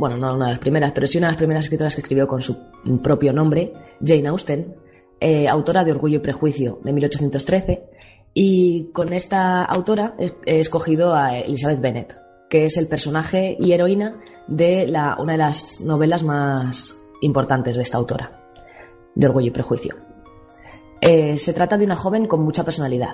bueno, 0.00 0.16
no 0.16 0.34
una 0.34 0.46
de 0.46 0.52
las 0.52 0.60
primeras, 0.60 0.92
pero 0.92 1.06
sí 1.06 1.18
una 1.18 1.26
de 1.26 1.32
las 1.32 1.38
primeras 1.38 1.64
escritoras 1.64 1.94
que 1.94 2.00
escribió 2.00 2.26
con 2.26 2.40
su 2.40 2.56
propio 3.02 3.34
nombre, 3.34 3.74
Jane 4.02 4.28
Austen, 4.28 4.74
eh, 5.20 5.46
autora 5.46 5.84
de 5.84 5.92
Orgullo 5.92 6.16
y 6.16 6.20
Prejuicio 6.20 6.80
de 6.82 6.94
1813, 6.94 7.84
y 8.32 8.90
con 8.94 9.12
esta 9.12 9.62
autora 9.62 10.14
he 10.18 10.58
escogido 10.58 11.14
a 11.14 11.36
Elizabeth 11.36 11.82
Bennet, 11.82 12.16
que 12.48 12.64
es 12.64 12.78
el 12.78 12.88
personaje 12.88 13.54
y 13.60 13.72
heroína 13.72 14.18
de 14.46 14.86
la, 14.86 15.18
una 15.20 15.32
de 15.32 15.38
las 15.38 15.82
novelas 15.82 16.22
más 16.22 16.96
importantes 17.20 17.76
de 17.76 17.82
esta 17.82 17.98
autora, 17.98 18.48
de 19.14 19.26
Orgullo 19.26 19.48
y 19.48 19.52
Prejuicio. 19.52 19.96
Eh, 21.02 21.36
se 21.36 21.52
trata 21.52 21.76
de 21.76 21.84
una 21.84 21.96
joven 21.96 22.26
con 22.26 22.42
mucha 22.42 22.64
personalidad. 22.64 23.12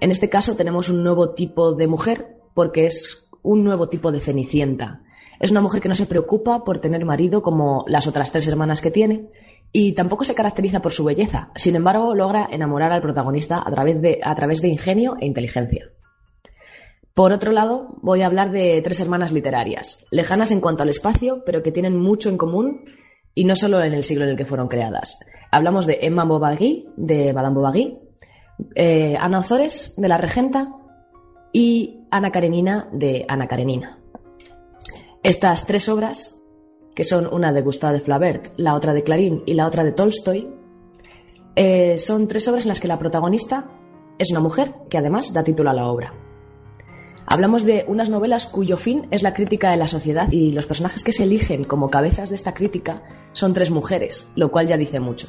En 0.00 0.10
este 0.10 0.30
caso 0.30 0.56
tenemos 0.56 0.88
un 0.88 1.04
nuevo 1.04 1.34
tipo 1.34 1.74
de 1.74 1.86
mujer 1.86 2.38
porque 2.54 2.86
es 2.86 3.28
un 3.42 3.64
nuevo 3.64 3.90
tipo 3.90 4.10
de 4.10 4.20
cenicienta. 4.20 5.02
Es 5.40 5.50
una 5.50 5.60
mujer 5.60 5.80
que 5.80 5.88
no 5.88 5.94
se 5.94 6.06
preocupa 6.06 6.64
por 6.64 6.78
tener 6.78 7.04
marido 7.04 7.42
como 7.42 7.84
las 7.88 8.06
otras 8.06 8.32
tres 8.32 8.46
hermanas 8.46 8.80
que 8.80 8.90
tiene, 8.90 9.28
y 9.72 9.92
tampoco 9.92 10.24
se 10.24 10.34
caracteriza 10.34 10.80
por 10.80 10.92
su 10.92 11.04
belleza. 11.04 11.50
Sin 11.54 11.76
embargo, 11.76 12.14
logra 12.14 12.48
enamorar 12.50 12.92
al 12.92 13.02
protagonista 13.02 13.62
a 13.64 13.70
través 13.70 14.00
de, 14.00 14.20
a 14.22 14.34
través 14.34 14.62
de 14.62 14.68
ingenio 14.68 15.16
e 15.20 15.26
inteligencia. 15.26 15.86
Por 17.14 17.32
otro 17.32 17.50
lado, 17.50 17.96
voy 18.02 18.22
a 18.22 18.26
hablar 18.26 18.50
de 18.50 18.80
tres 18.82 19.00
hermanas 19.00 19.32
literarias, 19.32 20.04
lejanas 20.10 20.50
en 20.50 20.60
cuanto 20.60 20.82
al 20.82 20.90
espacio, 20.90 21.42
pero 21.46 21.62
que 21.62 21.72
tienen 21.72 21.96
mucho 21.96 22.28
en 22.28 22.36
común 22.36 22.84
y 23.34 23.44
no 23.44 23.54
solo 23.54 23.82
en 23.82 23.94
el 23.94 24.02
siglo 24.02 24.24
en 24.24 24.30
el 24.30 24.36
que 24.36 24.44
fueron 24.44 24.68
creadas. 24.68 25.18
Hablamos 25.50 25.86
de 25.86 25.98
Emma 26.02 26.24
Bovary, 26.24 26.84
de 26.96 27.32
Madame 27.32 27.54
Bovary, 27.54 27.98
eh, 28.74 29.16
Ana 29.18 29.40
Ozores, 29.40 29.94
de 29.96 30.08
La 30.08 30.18
Regenta, 30.18 30.72
y 31.52 32.00
Ana 32.10 32.30
Karenina, 32.32 32.88
de 32.92 33.24
Ana 33.28 33.46
Karenina. 33.46 33.98
Estas 35.26 35.66
tres 35.66 35.88
obras 35.88 36.40
que 36.94 37.02
son 37.02 37.26
una 37.26 37.52
de 37.52 37.60
Gustave 37.60 37.98
Flaubert, 37.98 38.52
la 38.58 38.76
otra 38.76 38.94
de 38.94 39.02
Clarín 39.02 39.42
y 39.44 39.54
la 39.54 39.66
otra 39.66 39.82
de 39.82 39.90
Tolstoy, 39.90 40.48
eh, 41.56 41.98
son 41.98 42.28
tres 42.28 42.46
obras 42.46 42.62
en 42.62 42.68
las 42.68 42.78
que 42.78 42.86
la 42.86 43.00
protagonista 43.00 43.68
es 44.20 44.30
una 44.30 44.38
mujer 44.38 44.72
que 44.88 44.98
además 44.98 45.32
da 45.32 45.42
título 45.42 45.70
a 45.70 45.72
la 45.74 45.88
obra. 45.88 46.14
Hablamos 47.26 47.64
de 47.64 47.84
unas 47.88 48.08
novelas 48.08 48.46
cuyo 48.46 48.76
fin 48.76 49.08
es 49.10 49.24
la 49.24 49.34
crítica 49.34 49.72
de 49.72 49.78
la 49.78 49.88
sociedad 49.88 50.30
y 50.30 50.52
los 50.52 50.66
personajes 50.66 51.02
que 51.02 51.10
se 51.10 51.24
eligen 51.24 51.64
como 51.64 51.90
cabezas 51.90 52.28
de 52.28 52.36
esta 52.36 52.54
crítica 52.54 53.02
son 53.32 53.52
tres 53.52 53.72
mujeres, 53.72 54.30
lo 54.36 54.52
cual 54.52 54.68
ya 54.68 54.76
dice 54.76 55.00
mucho. 55.00 55.26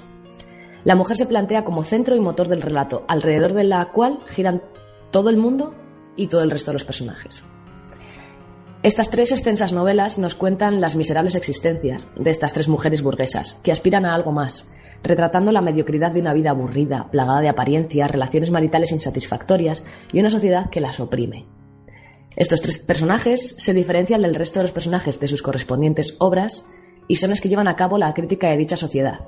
La 0.84 0.96
mujer 0.96 1.18
se 1.18 1.26
plantea 1.26 1.66
como 1.66 1.84
centro 1.84 2.16
y 2.16 2.20
motor 2.20 2.50
del 2.50 2.62
relato, 2.62 3.04
alrededor 3.08 3.54
de 3.54 3.64
la 3.64 3.92
cual 3.94 4.20
giran 4.28 4.62
todo 5.10 5.32
el 5.32 5.38
mundo 5.38 5.74
y 6.16 6.28
todo 6.28 6.44
el 6.44 6.52
resto 6.52 6.70
de 6.70 6.74
los 6.74 6.86
personajes. 6.86 7.44
Estas 8.88 9.10
tres 9.10 9.34
extensas 9.34 9.74
novelas 9.74 10.18
nos 10.18 10.34
cuentan 10.34 10.80
las 10.80 10.96
miserables 10.96 11.36
existencias 11.36 12.08
de 12.16 12.30
estas 12.30 12.54
tres 12.54 12.70
mujeres 12.70 13.04
burguesas, 13.04 13.56
que 13.62 13.74
aspiran 13.74 14.06
a 14.06 14.16
algo 14.16 14.32
más, 14.32 14.72
retratando 15.04 15.52
la 15.52 15.60
mediocridad 15.60 16.14
de 16.14 16.22
una 16.22 16.34
vida 16.34 16.52
aburrida, 16.52 17.10
plagada 17.12 17.42
de 17.42 17.50
apariencias, 17.50 18.10
relaciones 18.10 18.50
maritales 18.50 18.94
insatisfactorias 18.94 19.84
y 20.14 20.22
una 20.22 20.30
sociedad 20.30 20.70
que 20.70 20.80
las 20.80 21.02
oprime. 21.02 21.48
Estos 22.38 22.62
tres 22.62 22.78
personajes 22.78 23.56
se 23.58 23.74
diferencian 23.74 24.22
del 24.22 24.36
resto 24.36 24.60
de 24.60 24.64
los 24.64 24.72
personajes 24.72 25.20
de 25.20 25.28
sus 25.28 25.42
correspondientes 25.42 26.16
obras 26.20 26.66
y 27.10 27.18
son 27.18 27.32
los 27.32 27.42
que 27.42 27.50
llevan 27.50 27.68
a 27.68 27.76
cabo 27.76 27.98
la 27.98 28.14
crítica 28.14 28.52
de 28.52 28.56
dicha 28.56 28.78
sociedad, 28.78 29.20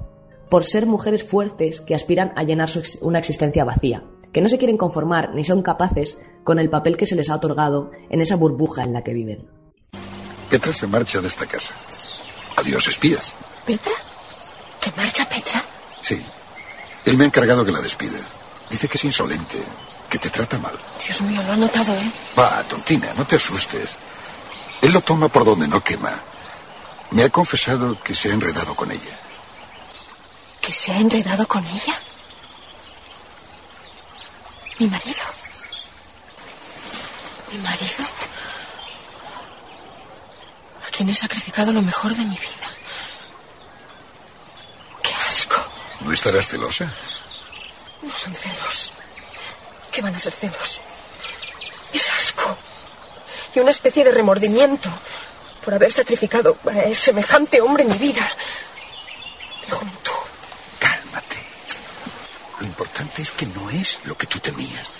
por 0.49 0.63
ser 0.63 0.85
mujeres 0.85 1.25
fuertes 1.25 1.81
que 1.81 1.95
aspiran 1.95 2.31
a 2.37 2.43
llenar 2.43 2.69
una 3.01 3.19
existencia 3.19 3.65
vacía, 3.65 4.05
que 4.33 4.41
no 4.41 4.49
se 4.49 4.57
quieren 4.57 4.77
conformar 4.77 5.33
ni 5.33 5.43
son 5.43 5.61
capaces 5.61 6.19
con 6.43 6.59
el 6.59 6.69
papel 6.69 6.97
que 6.97 7.05
se 7.05 7.15
les 7.15 7.29
ha 7.29 7.35
otorgado 7.35 7.91
en 8.09 8.21
esa 8.21 8.35
burbuja 8.35 8.83
en 8.83 8.93
la 8.93 9.01
que 9.01 9.13
viven. 9.13 9.47
Petra 10.49 10.73
se 10.73 10.87
marcha 10.87 11.21
de 11.21 11.27
esta 11.27 11.45
casa. 11.45 11.73
Adiós, 12.55 12.87
espías. 12.87 13.33
¿Petra? 13.65 13.93
¿Que 14.81 14.91
marcha 14.97 15.27
Petra? 15.27 15.63
Sí. 16.01 16.21
Él 17.05 17.17
me 17.17 17.23
ha 17.23 17.27
encargado 17.27 17.65
que 17.65 17.71
la 17.71 17.81
despida. 17.81 18.19
Dice 18.69 18.87
que 18.87 18.97
es 18.97 19.05
insolente, 19.05 19.57
que 20.09 20.17
te 20.19 20.29
trata 20.29 20.57
mal. 20.57 20.73
Dios 21.05 21.21
mío, 21.21 21.41
lo 21.45 21.53
ha 21.53 21.57
notado, 21.57 21.93
¿eh? 21.93 22.11
Va, 22.37 22.63
tontina, 22.63 23.13
no 23.15 23.25
te 23.25 23.35
asustes. 23.35 23.95
Él 24.81 24.91
lo 24.91 25.01
toma 25.01 25.27
por 25.27 25.45
donde 25.45 25.67
no 25.67 25.83
quema. 25.83 26.13
Me 27.11 27.23
ha 27.23 27.29
confesado 27.29 27.97
que 28.03 28.13
se 28.13 28.29
ha 28.29 28.33
enredado 28.33 28.75
con 28.75 28.91
ella. 28.91 29.19
¿Que 30.61 30.71
se 30.71 30.91
ha 30.91 30.99
enredado 30.99 31.47
con 31.47 31.65
ella? 31.65 31.95
Mi 34.79 34.87
marido. 34.87 35.23
Mi 37.51 37.57
marido. 37.57 38.05
A 40.87 40.91
quien 40.91 41.09
he 41.09 41.13
sacrificado 41.13 41.73
lo 41.73 41.81
mejor 41.81 42.15
de 42.15 42.23
mi 42.23 42.35
vida. 42.35 42.69
¡Qué 45.03 45.13
asco! 45.27 45.61
¿No 45.99 46.13
estarás 46.13 46.47
celosa? 46.47 46.85
No 48.01 48.15
son 48.15 48.33
celos. 48.33 48.93
¿Qué 49.91 50.01
van 50.01 50.15
a 50.15 50.19
ser 50.19 50.31
celos? 50.31 50.79
Es 51.91 52.09
asco. 52.11 52.57
Y 53.53 53.59
una 53.59 53.71
especie 53.71 54.05
de 54.05 54.11
remordimiento 54.11 54.89
por 55.65 55.73
haber 55.73 55.91
sacrificado 55.91 56.57
a 56.65 56.93
semejante 56.93 57.59
hombre 57.59 57.83
en 57.83 57.91
mi 57.91 57.97
vida. 57.97 58.31
Mi 59.65 59.71
juventud. 59.71 59.98
Lo 62.59 62.65
importante 62.65 63.21
es 63.21 63.31
que 63.31 63.45
no 63.45 63.69
es 63.69 63.99
lo 64.05 64.17
que 64.17 64.27
tú 64.27 64.39
temías. 64.39 64.91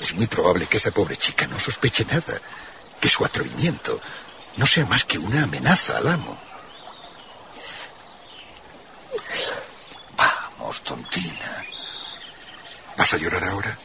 Es 0.00 0.14
muy 0.14 0.26
probable 0.26 0.66
que 0.66 0.76
esa 0.76 0.92
pobre 0.92 1.16
chica 1.16 1.46
no 1.46 1.58
sospeche 1.58 2.04
nada, 2.04 2.40
que 3.00 3.08
su 3.08 3.24
atrevimiento 3.24 4.00
no 4.56 4.66
sea 4.66 4.86
más 4.86 5.04
que 5.04 5.18
una 5.18 5.42
amenaza 5.42 5.98
al 5.98 6.08
amo. 6.08 6.38
Vamos, 10.16 10.82
tontina. 10.82 11.64
¿Vas 12.96 13.14
a 13.14 13.16
llorar 13.16 13.44
ahora? 13.44 13.76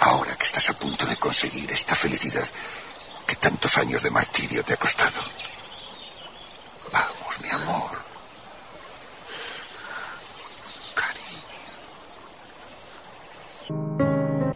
Ahora 0.00 0.36
que 0.36 0.44
estás 0.44 0.68
a 0.68 0.78
punto 0.78 1.06
de 1.06 1.16
conseguir 1.16 1.70
esta 1.70 1.94
felicidad 1.94 2.48
que 3.26 3.36
tantos 3.36 3.78
años 3.78 4.02
de 4.02 4.10
martirio 4.10 4.64
te 4.64 4.74
ha 4.74 4.76
costado. 4.76 5.20
Vamos, 6.92 7.40
mi 7.40 7.50
amor. 7.50 8.01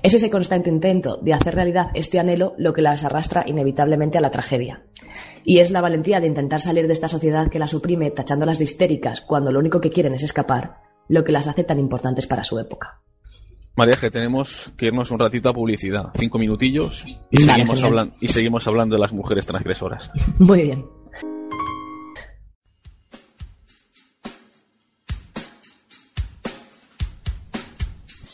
Es 0.02 0.14
ese 0.14 0.30
constante 0.30 0.70
intento 0.70 1.16
de 1.16 1.34
hacer 1.34 1.54
realidad 1.56 1.90
este 1.94 2.20
anhelo 2.20 2.54
lo 2.58 2.72
que 2.72 2.80
las 2.80 3.02
arrastra 3.02 3.42
inevitablemente 3.44 4.18
a 4.18 4.20
la 4.20 4.30
tragedia. 4.30 4.84
Y 5.42 5.58
es 5.58 5.70
la 5.70 5.80
valentía 5.80 6.20
de 6.20 6.28
intentar 6.28 6.60
salir 6.60 6.86
de 6.86 6.92
esta 6.92 7.08
sociedad 7.08 7.48
que 7.48 7.58
las 7.58 7.70
suprime 7.70 8.12
tachándolas 8.12 8.58
de 8.58 8.64
histéricas 8.64 9.20
cuando 9.20 9.50
lo 9.50 9.58
único 9.58 9.80
que 9.80 9.90
quieren 9.90 10.14
es 10.14 10.22
escapar, 10.22 10.76
lo 11.08 11.24
que 11.24 11.32
las 11.32 11.48
hace 11.48 11.64
tan 11.64 11.80
importantes 11.80 12.26
para 12.26 12.44
su 12.44 12.58
época. 12.58 13.00
María, 13.76 13.96
que 14.00 14.10
tenemos 14.10 14.72
que 14.76 14.86
irnos 14.86 15.10
un 15.10 15.18
ratito 15.18 15.50
a 15.50 15.52
publicidad, 15.52 16.04
cinco 16.14 16.38
minutillos, 16.38 17.04
y, 17.30 17.38
seguimos, 17.38 17.82
hablando, 17.82 18.14
y 18.20 18.28
seguimos 18.28 18.66
hablando 18.66 18.94
de 18.94 19.00
las 19.00 19.12
mujeres 19.12 19.44
transgresoras. 19.46 20.10
Muy 20.38 20.62
bien. 20.62 20.95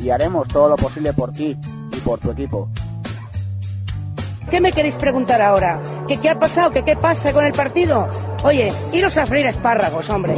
y 0.00 0.10
haremos 0.10 0.48
todo 0.48 0.68
lo 0.68 0.76
posible 0.76 1.12
por 1.12 1.32
ti 1.32 1.56
y 1.92 1.96
por 2.00 2.18
tu 2.18 2.30
equipo. 2.30 2.68
¿Qué 4.50 4.60
me 4.60 4.72
queréis 4.72 4.96
preguntar 4.96 5.40
ahora? 5.40 5.80
¿Que 6.08 6.16
qué 6.16 6.30
ha 6.30 6.38
pasado? 6.38 6.70
¿Que 6.72 6.82
qué 6.82 6.96
pasa 6.96 7.32
con 7.32 7.44
el 7.44 7.52
partido? 7.52 8.08
Oye, 8.42 8.72
iros 8.92 9.16
a 9.16 9.26
freír 9.26 9.46
espárragos, 9.46 10.10
hombre. 10.10 10.36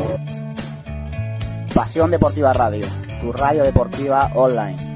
Pasión 1.75 2.11
Deportiva 2.11 2.52
Radio, 2.52 2.87
tu 3.23 3.33
radio 3.33 3.62
deportiva 3.62 4.31
online. 4.35 4.92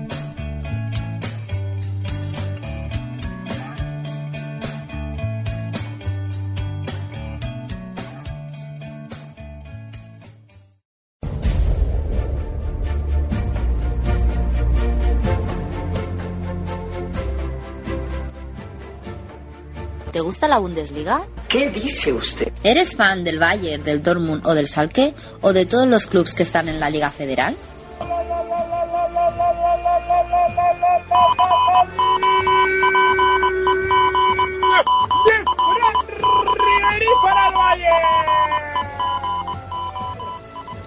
Gusta 20.46 20.48
la 20.48 20.58
Bundesliga? 20.58 21.22
¿Qué 21.48 21.70
dice 21.70 22.12
usted? 22.12 22.52
¿Eres 22.62 22.96
fan 22.96 23.24
del 23.24 23.38
Bayern, 23.38 23.82
del 23.82 24.02
Dortmund 24.02 24.46
o 24.46 24.54
del 24.54 24.66
Schalke 24.66 25.14
o 25.40 25.52
de 25.52 25.66
todos 25.66 25.88
los 25.88 26.06
clubes 26.06 26.34
que 26.34 26.42
están 26.44 26.68
en 26.68 26.80
la 26.80 26.90
Liga 26.90 27.10
Federal? 27.10 27.54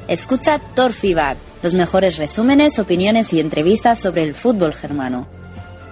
Escucha 0.07 0.59
Torfibar, 0.75 1.37
los 1.61 1.75
mejores 1.75 2.17
resúmenes, 2.17 2.79
opiniones 2.79 3.31
y 3.31 3.39
entrevistas 3.39 3.99
sobre 3.99 4.23
el 4.23 4.33
fútbol 4.33 4.73
germano. 4.73 5.27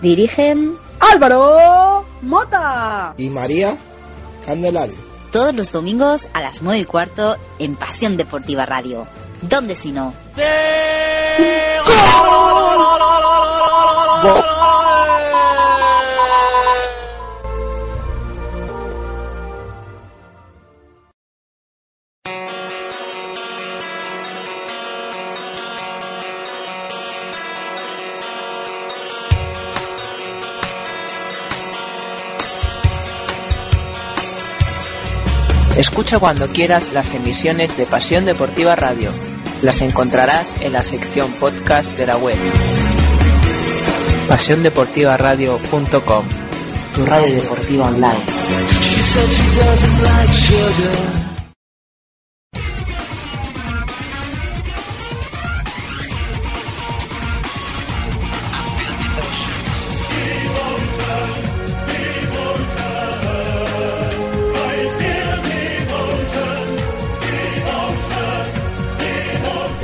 Dirigen 0.01 0.73
Álvaro 1.11 2.05
Mota 2.21 3.13
y 3.17 3.29
María 3.29 3.77
Candelario. 4.45 4.95
Todos 5.31 5.53
los 5.53 5.71
domingos 5.71 6.27
a 6.33 6.41
las 6.41 6.61
9 6.61 6.79
y 6.79 6.85
cuarto 6.85 7.37
en 7.59 7.75
Pasión 7.75 8.17
Deportiva 8.17 8.65
Radio. 8.65 9.07
¿Dónde 9.41 9.75
si 9.75 9.91
no? 9.91 10.13
Escucha 35.77 36.17
cuando 36.17 36.47
quieras 36.47 36.91
las 36.91 37.13
emisiones 37.13 37.77
de 37.77 37.85
Pasión 37.85 38.25
Deportiva 38.25 38.75
Radio. 38.75 39.13
Las 39.61 39.81
encontrarás 39.81 40.59
en 40.61 40.73
la 40.73 40.81
sección 40.81 41.31
podcast 41.33 41.87
de 41.95 42.07
la 42.07 42.17
web. 42.17 42.35
PasiónDeportivaRadio.com 44.27 46.25
Tu 46.95 47.05
radio 47.05 47.35
deportiva 47.35 47.85
online. 47.85 48.25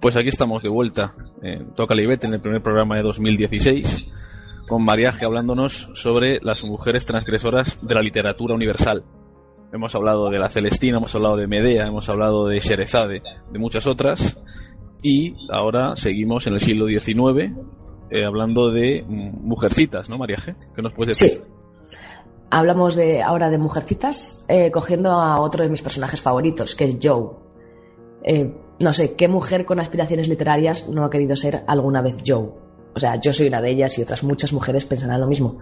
Pues 0.00 0.16
aquí 0.16 0.28
estamos 0.28 0.62
de 0.62 0.70
vuelta 0.70 1.14
en 1.42 1.74
Toca 1.74 1.94
Libet 1.94 2.24
en 2.24 2.32
el 2.32 2.40
primer 2.40 2.62
programa 2.62 2.96
de 2.96 3.02
2016 3.02 4.06
con 4.66 4.82
Mariaje 4.82 5.26
hablándonos 5.26 5.90
sobre 5.92 6.40
las 6.40 6.64
mujeres 6.64 7.04
transgresoras 7.04 7.78
de 7.82 7.94
la 7.94 8.00
literatura 8.00 8.54
universal. 8.54 9.04
Hemos 9.74 9.94
hablado 9.94 10.30
de 10.30 10.38
la 10.38 10.48
Celestina, 10.48 10.96
hemos 10.96 11.14
hablado 11.14 11.36
de 11.36 11.46
Medea, 11.46 11.86
hemos 11.86 12.08
hablado 12.08 12.46
de 12.46 12.60
Sherezade, 12.60 13.20
de 13.52 13.58
muchas 13.58 13.86
otras 13.86 14.38
y 15.02 15.34
ahora 15.52 15.94
seguimos 15.96 16.46
en 16.46 16.54
el 16.54 16.60
siglo 16.60 16.86
XIX 16.88 17.52
eh, 18.10 18.24
hablando 18.24 18.70
de 18.70 19.04
mm, 19.06 19.46
mujercitas, 19.46 20.08
¿no, 20.08 20.16
Mariaje? 20.16 20.54
¿Qué 20.74 20.80
nos 20.80 20.94
puedes 20.94 21.18
decir? 21.18 21.42
Sí. 21.42 21.98
Hablamos 22.50 22.96
de, 22.96 23.22
ahora 23.22 23.50
de 23.50 23.58
mujercitas, 23.58 24.46
eh, 24.48 24.70
cogiendo 24.70 25.10
a 25.10 25.40
otro 25.40 25.62
de 25.62 25.68
mis 25.68 25.82
personajes 25.82 26.22
favoritos, 26.22 26.74
que 26.74 26.84
es 26.84 26.98
Joe. 27.00 27.32
Eh, 28.24 28.50
no 28.80 28.94
sé, 28.94 29.14
¿qué 29.14 29.28
mujer 29.28 29.66
con 29.66 29.78
aspiraciones 29.78 30.26
literarias 30.26 30.88
no 30.88 31.04
ha 31.04 31.10
querido 31.10 31.36
ser 31.36 31.64
alguna 31.66 32.00
vez 32.00 32.16
Joe? 32.26 32.48
O 32.94 32.98
sea, 32.98 33.16
yo 33.20 33.32
soy 33.32 33.46
una 33.46 33.60
de 33.60 33.70
ellas 33.70 33.96
y 33.98 34.02
otras 34.02 34.24
muchas 34.24 34.54
mujeres 34.54 34.86
pensarán 34.86 35.20
lo 35.20 35.26
mismo. 35.26 35.58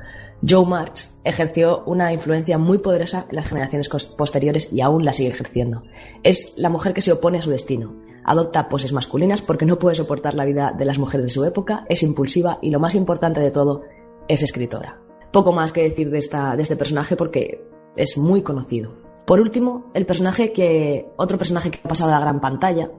Joe 0.49 0.65
March 0.65 1.09
ejerció 1.25 1.83
una 1.85 2.13
influencia 2.13 2.59
muy 2.59 2.79
poderosa 2.79 3.27
en 3.29 3.37
las 3.37 3.49
generaciones 3.49 3.89
posteriores 4.17 4.73
y 4.73 4.81
aún 4.83 5.05
la 5.05 5.13
sigue 5.13 5.31
ejerciendo. 5.31 5.83
Es 6.23 6.55
la 6.57 6.71
mujer 6.71 6.95
que 6.95 7.01
se 7.01 7.11
opone 7.11 7.39
a 7.39 7.43
su 7.43 7.51
destino. 7.51 7.97
Adopta 8.25 8.69
poses 8.69 8.93
masculinas 8.93 9.43
porque 9.43 9.67
no 9.67 9.81
puede 9.81 9.97
soportar 9.97 10.35
la 10.35 10.45
vida 10.45 10.73
de 10.77 10.85
las 10.85 10.99
mujeres 11.01 11.27
de 11.27 11.31
su 11.31 11.45
época, 11.45 11.85
es 11.89 12.05
impulsiva 12.05 12.61
y 12.63 12.71
lo 12.71 12.79
más 12.79 12.95
importante 12.95 13.41
de 13.41 13.51
todo, 13.51 13.83
es 14.29 14.45
escritora. 14.45 15.01
Poco 15.33 15.53
más 15.53 15.73
que 15.73 15.83
decir 15.83 16.09
de, 16.11 16.19
esta, 16.19 16.55
este 16.57 16.77
personaje 16.77 17.17
porque 17.17 17.65
es 17.97 18.17
muy 18.17 18.43
conocido. 18.43 18.93
Por 19.27 19.41
último, 19.41 19.91
el 19.93 20.07
personaje 20.07 20.53
que. 20.53 21.11
otro 21.17 21.37
personaje 21.37 21.71
que 21.71 21.81
ha 21.85 21.89
pasado 21.89 22.11
a 22.11 22.15
la 22.15 22.21
gran 22.21 22.41
pantalla 22.41 22.91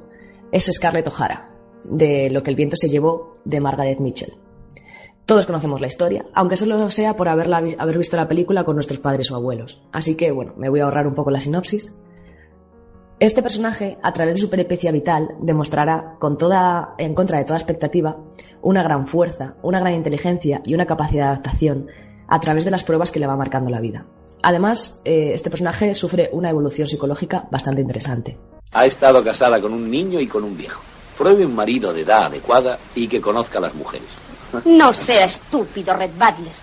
es 0.52 0.66
Scarlett 0.66 1.08
O'Hara, 1.08 1.50
de 1.84 2.30
Lo 2.30 2.44
que 2.44 2.50
el 2.50 2.56
viento 2.56 2.76
se 2.76 2.90
llevó 2.90 3.38
de 3.46 3.60
Margaret 3.60 4.00
Mitchell. 4.00 4.34
Todos 5.26 5.46
conocemos 5.46 5.80
la 5.80 5.88
historia, 5.88 6.26
aunque 6.34 6.56
solo 6.56 6.90
sea 6.90 7.16
por 7.16 7.30
haber 7.30 7.98
visto 7.98 8.18
la 8.18 8.28
película 8.28 8.64
con 8.64 8.76
nuestros 8.76 9.00
padres 9.00 9.30
o 9.32 9.36
abuelos. 9.36 9.80
Así 9.92 10.16
que, 10.16 10.32
bueno, 10.32 10.54
me 10.58 10.70
voy 10.70 10.80
a 10.80 10.86
ahorrar 10.86 11.06
un 11.06 11.14
poco 11.14 11.30
la 11.30 11.40
sinopsis. 11.40 11.94
Este 13.20 13.44
personaje, 13.44 14.00
a 14.02 14.12
través 14.12 14.36
de 14.36 14.42
su 14.42 14.50
peripecia 14.50 14.92
vital, 14.92 15.36
demostrará, 15.40 16.16
con 16.20 16.38
toda, 16.38 16.96
en 16.98 17.14
contra 17.14 17.38
de 17.38 17.46
toda 17.46 17.60
expectativa, 17.60 18.18
una 18.64 18.82
gran 18.82 19.06
fuerza, 19.06 19.56
una 19.62 19.80
gran 19.80 19.94
inteligencia 19.94 20.62
y 20.66 20.74
una 20.74 20.88
capacidad 20.88 21.26
de 21.26 21.30
adaptación 21.30 21.88
a 22.28 22.40
través 22.40 22.66
de 22.66 22.72
las 22.72 22.84
pruebas 22.84 23.12
que 23.12 23.20
le 23.20 23.28
va 23.28 23.36
marcando 23.36 23.70
la 23.70 23.82
vida. 23.82 24.08
Además, 24.42 25.02
eh, 25.06 25.32
este 25.34 25.50
personaje 25.50 25.94
sufre 25.94 26.30
una 26.32 26.50
evolución 26.50 26.88
psicológica 26.88 27.48
bastante 27.52 27.82
interesante. 27.82 28.38
Ha 28.72 28.86
estado 28.86 29.24
casada 29.24 29.60
con 29.60 29.74
un 29.74 29.90
niño 29.90 30.20
y 30.20 30.28
con 30.28 30.44
un 30.44 30.56
viejo. 30.56 30.82
Pruebe 31.18 31.46
un 31.46 31.56
marido 31.56 31.92
de 31.92 32.02
edad 32.02 32.26
adecuada 32.26 32.78
y 32.94 33.08
que 33.08 33.20
conozca 33.20 33.58
a 33.58 33.62
las 33.62 33.74
mujeres. 33.74 34.08
No 34.66 34.94
sea 34.94 35.26
estúpido, 35.26 35.96
Red 35.96 36.12
Butler. 36.12 36.54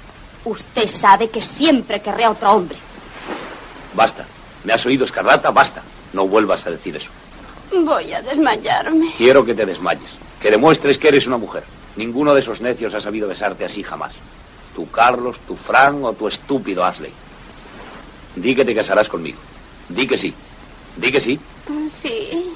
Usted 0.45 0.87
sabe 0.89 1.29
que 1.29 1.43
siempre 1.43 2.01
querré 2.01 2.25
a 2.25 2.31
otro 2.31 2.53
hombre. 2.53 2.79
Basta. 3.95 4.25
¿Me 4.65 4.73
has 4.73 4.87
oído, 4.87 5.05
Escarlata? 5.05 5.51
Basta. 5.51 5.83
No 6.13 6.29
vuelvas 6.29 6.65
a 6.67 6.71
decir 6.71 6.97
eso. 6.97 7.11
Voy 7.73 8.13
a 8.13 8.23
desmayarme. 8.23 9.13
Quiero 9.17 9.45
que 9.45 9.55
te 9.55 9.67
desmayes. 9.67 10.11
Que 10.41 10.51
demuestres 10.51 10.99
que 10.99 11.09
eres 11.09 11.27
una 11.27 11.37
mujer. 11.37 11.65
Ninguno 11.97 12.35
de 12.35 12.41
esos 12.41 12.61
necios 12.61 12.95
ha 12.95 13.01
sabido 13.01 13.27
besarte 13.27 13.65
así 13.65 13.83
jamás. 13.83 14.13
Tu 14.77 14.89
Carlos, 14.91 15.41
tu 15.47 15.57
Fran 15.57 16.05
o 16.05 16.13
tu 16.13 16.29
estúpido 16.29 16.85
Ashley. 16.85 17.13
Di 18.37 18.55
que 18.55 18.65
te 18.65 18.75
casarás 18.75 19.09
conmigo. 19.09 19.39
Di 19.89 20.07
que 20.07 20.17
sí. 20.17 20.33
Di 20.97 21.11
que 21.11 21.21
sí. 21.21 21.41
Sí. 22.03 22.53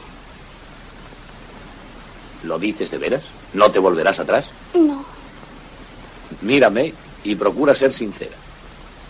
¿Lo 2.44 2.58
dices 2.58 2.90
de 2.90 2.98
veras? 2.98 3.22
¿No 3.52 3.70
te 3.70 3.78
volverás 3.78 4.18
atrás? 4.20 4.46
No. 4.74 5.04
Mírame 6.42 6.94
y 7.24 7.34
procura 7.34 7.74
ser 7.74 7.92
sincera. 7.92 8.36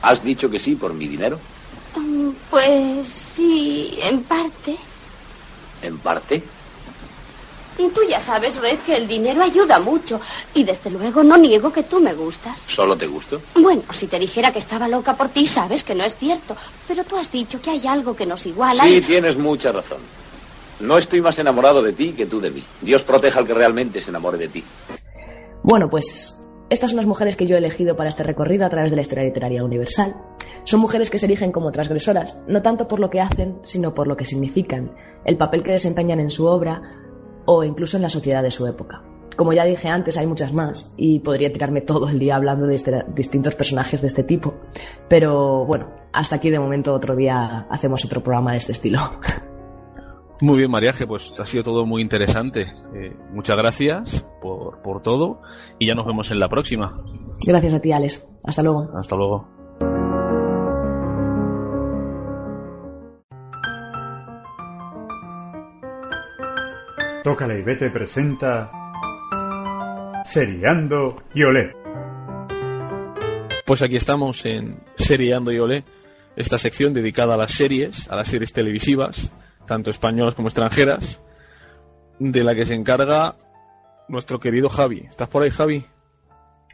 ¿Has 0.03 0.23
dicho 0.25 0.49
que 0.51 0.59
sí 0.59 0.75
por 0.75 0.95
mi 0.95 1.07
dinero? 1.07 1.39
Mm, 1.97 2.31
Pues 2.51 3.07
sí, 3.37 3.97
en 4.01 4.23
parte. 4.25 4.77
En 5.83 5.99
parte. 5.99 6.43
Tú 7.89 8.01
ya 8.09 8.21
sabes, 8.21 8.57
Red, 8.61 8.81
que 8.81 8.95
el 8.95 9.09
dinero 9.09 9.43
ayuda 9.43 9.79
mucho. 9.79 10.21
Y 10.55 10.63
desde 10.65 10.91
luego 10.91 11.23
no 11.25 11.37
niego 11.39 11.73
que 11.73 11.83
tú 11.85 11.99
me 12.01 12.13
gustas. 12.15 12.61
¿Solo 12.69 12.97
te 12.97 13.07
gusto? 13.07 13.41
Bueno, 13.55 13.83
si 13.93 14.07
te 14.07 14.19
dijera 14.19 14.53
que 14.53 14.59
estaba 14.59 14.87
loca 14.87 15.15
por 15.17 15.29
ti, 15.31 15.47
sabes 15.47 15.83
que 15.83 15.95
no 15.95 16.05
es 16.05 16.15
cierto. 16.17 16.55
Pero 16.87 17.03
tú 17.05 17.17
has 17.17 17.31
dicho 17.33 17.61
que 17.61 17.71
hay 17.71 17.87
algo 17.87 18.15
que 18.15 18.27
nos 18.27 18.45
iguala. 18.47 18.85
Sí, 18.85 18.95
y- 18.97 19.03
tienes 19.03 19.37
mucha 19.39 19.73
razón. 19.73 19.99
No 20.81 20.99
estoy 20.99 21.21
más 21.21 21.39
enamorado 21.39 21.83
de 21.83 21.93
ti 21.93 22.13
que 22.13 22.27
tú 22.27 22.41
de 22.41 22.51
mí. 22.51 22.63
Dios 22.81 23.03
proteja 23.03 23.39
al 23.41 23.47
que 23.47 23.55
realmente 23.55 24.01
se 24.01 24.11
enamore 24.11 24.39
de 24.39 24.49
ti. 24.49 24.65
Bueno, 25.63 25.89
pues 25.91 26.39
estas 26.71 26.91
son 26.91 26.97
las 26.99 27.07
mujeres 27.07 27.37
que 27.37 27.47
yo 27.47 27.55
he 27.57 27.59
elegido 27.59 27.97
para 27.97 28.11
este 28.11 28.23
recorrido 28.23 28.65
a 28.65 28.69
través 28.69 28.91
de 28.91 28.97
la 28.97 29.03
historia 29.03 29.25
literaria 29.25 29.65
universal. 29.65 30.15
Son 30.65 30.81
mujeres 30.81 31.11
que 31.11 31.19
se 31.19 31.27
erigen 31.27 31.53
como 31.53 31.71
transgresoras, 31.73 32.39
no 32.47 32.63
tanto 32.63 32.87
por 32.87 33.01
lo 33.01 33.11
que 33.11 33.21
hacen, 33.21 33.59
sino 33.65 33.93
por 33.95 34.07
lo 34.07 34.17
que 34.17 34.25
significan, 34.25 34.93
el 35.25 35.37
papel 35.37 35.63
que 35.63 35.73
desempeñan 35.73 36.21
en 36.21 36.31
su 36.31 36.47
obra 36.47 36.81
o 37.53 37.65
incluso 37.65 37.97
en 37.97 38.05
la 38.05 38.09
sociedad 38.09 38.45
de 38.45 38.51
su 38.53 38.65
época. 38.69 39.03
Como 39.37 39.53
ya 39.53 39.65
dije 39.65 39.89
antes, 39.89 40.17
hay 40.17 40.27
muchas 40.29 40.53
más 40.53 40.95
y 40.97 41.19
podría 41.19 41.53
tirarme 41.53 41.81
todo 41.81 42.09
el 42.09 42.19
día 42.21 42.37
hablando 42.37 42.67
de 42.67 42.77
este- 42.77 43.05
distintos 43.15 43.57
personajes 43.57 44.01
de 44.01 44.07
este 44.07 44.23
tipo. 44.23 44.55
Pero 45.09 45.65
bueno, 45.67 45.89
hasta 46.13 46.37
aquí 46.37 46.49
de 46.51 46.61
momento 46.61 46.95
otro 46.95 47.17
día 47.17 47.67
hacemos 47.69 48.05
otro 48.05 48.23
programa 48.23 48.53
de 48.53 48.59
este 48.59 48.73
estilo. 48.73 49.01
Muy 50.43 50.59
bien, 50.59 50.71
Mariaje, 50.71 51.07
pues 51.07 51.33
ha 51.39 51.45
sido 51.45 51.63
todo 51.65 51.85
muy 51.85 52.01
interesante. 52.01 52.63
Eh, 52.95 53.15
muchas 53.35 53.59
gracias 53.59 54.27
por, 54.41 54.81
por 54.81 55.03
todo 55.03 55.43
y 55.79 55.87
ya 55.87 55.95
nos 55.95 56.07
vemos 56.07 56.31
en 56.31 56.39
la 56.39 56.49
próxima. 56.49 56.99
Gracias 57.47 57.75
a 57.75 57.81
ti, 57.81 57.93
Alex. 57.93 58.37
Hasta 58.45 58.63
luego. 58.63 58.89
Hasta 58.97 59.17
luego. 59.17 59.60
Tócala 67.23 67.55
y 67.55 67.63
vete 67.63 67.91
presenta 67.91 68.71
Seriando 70.25 71.23
y 71.35 71.43
Olé. 71.43 71.75
Pues 73.67 73.83
aquí 73.83 73.97
estamos 73.97 74.47
en 74.47 74.83
Seriando 74.97 75.53
y 75.53 75.59
Olé, 75.59 75.85
esta 76.37 76.57
sección 76.57 76.95
dedicada 76.95 77.35
a 77.35 77.37
las 77.37 77.51
series, 77.51 78.09
a 78.09 78.17
las 78.17 78.29
series 78.29 78.55
televisivas, 78.55 79.33
tanto 79.67 79.91
españolas 79.91 80.35
como 80.35 80.49
extranjeras, 80.49 81.23
de 82.19 82.43
la 82.43 82.55
que 82.55 82.65
se 82.65 82.75
encarga 82.75 83.37
nuestro 84.09 84.41
querido 84.41 84.71
Javi. 84.71 85.05
¿Estás 85.09 85.29
por 85.29 85.43
ahí, 85.43 85.51
Javi? 85.51 85.85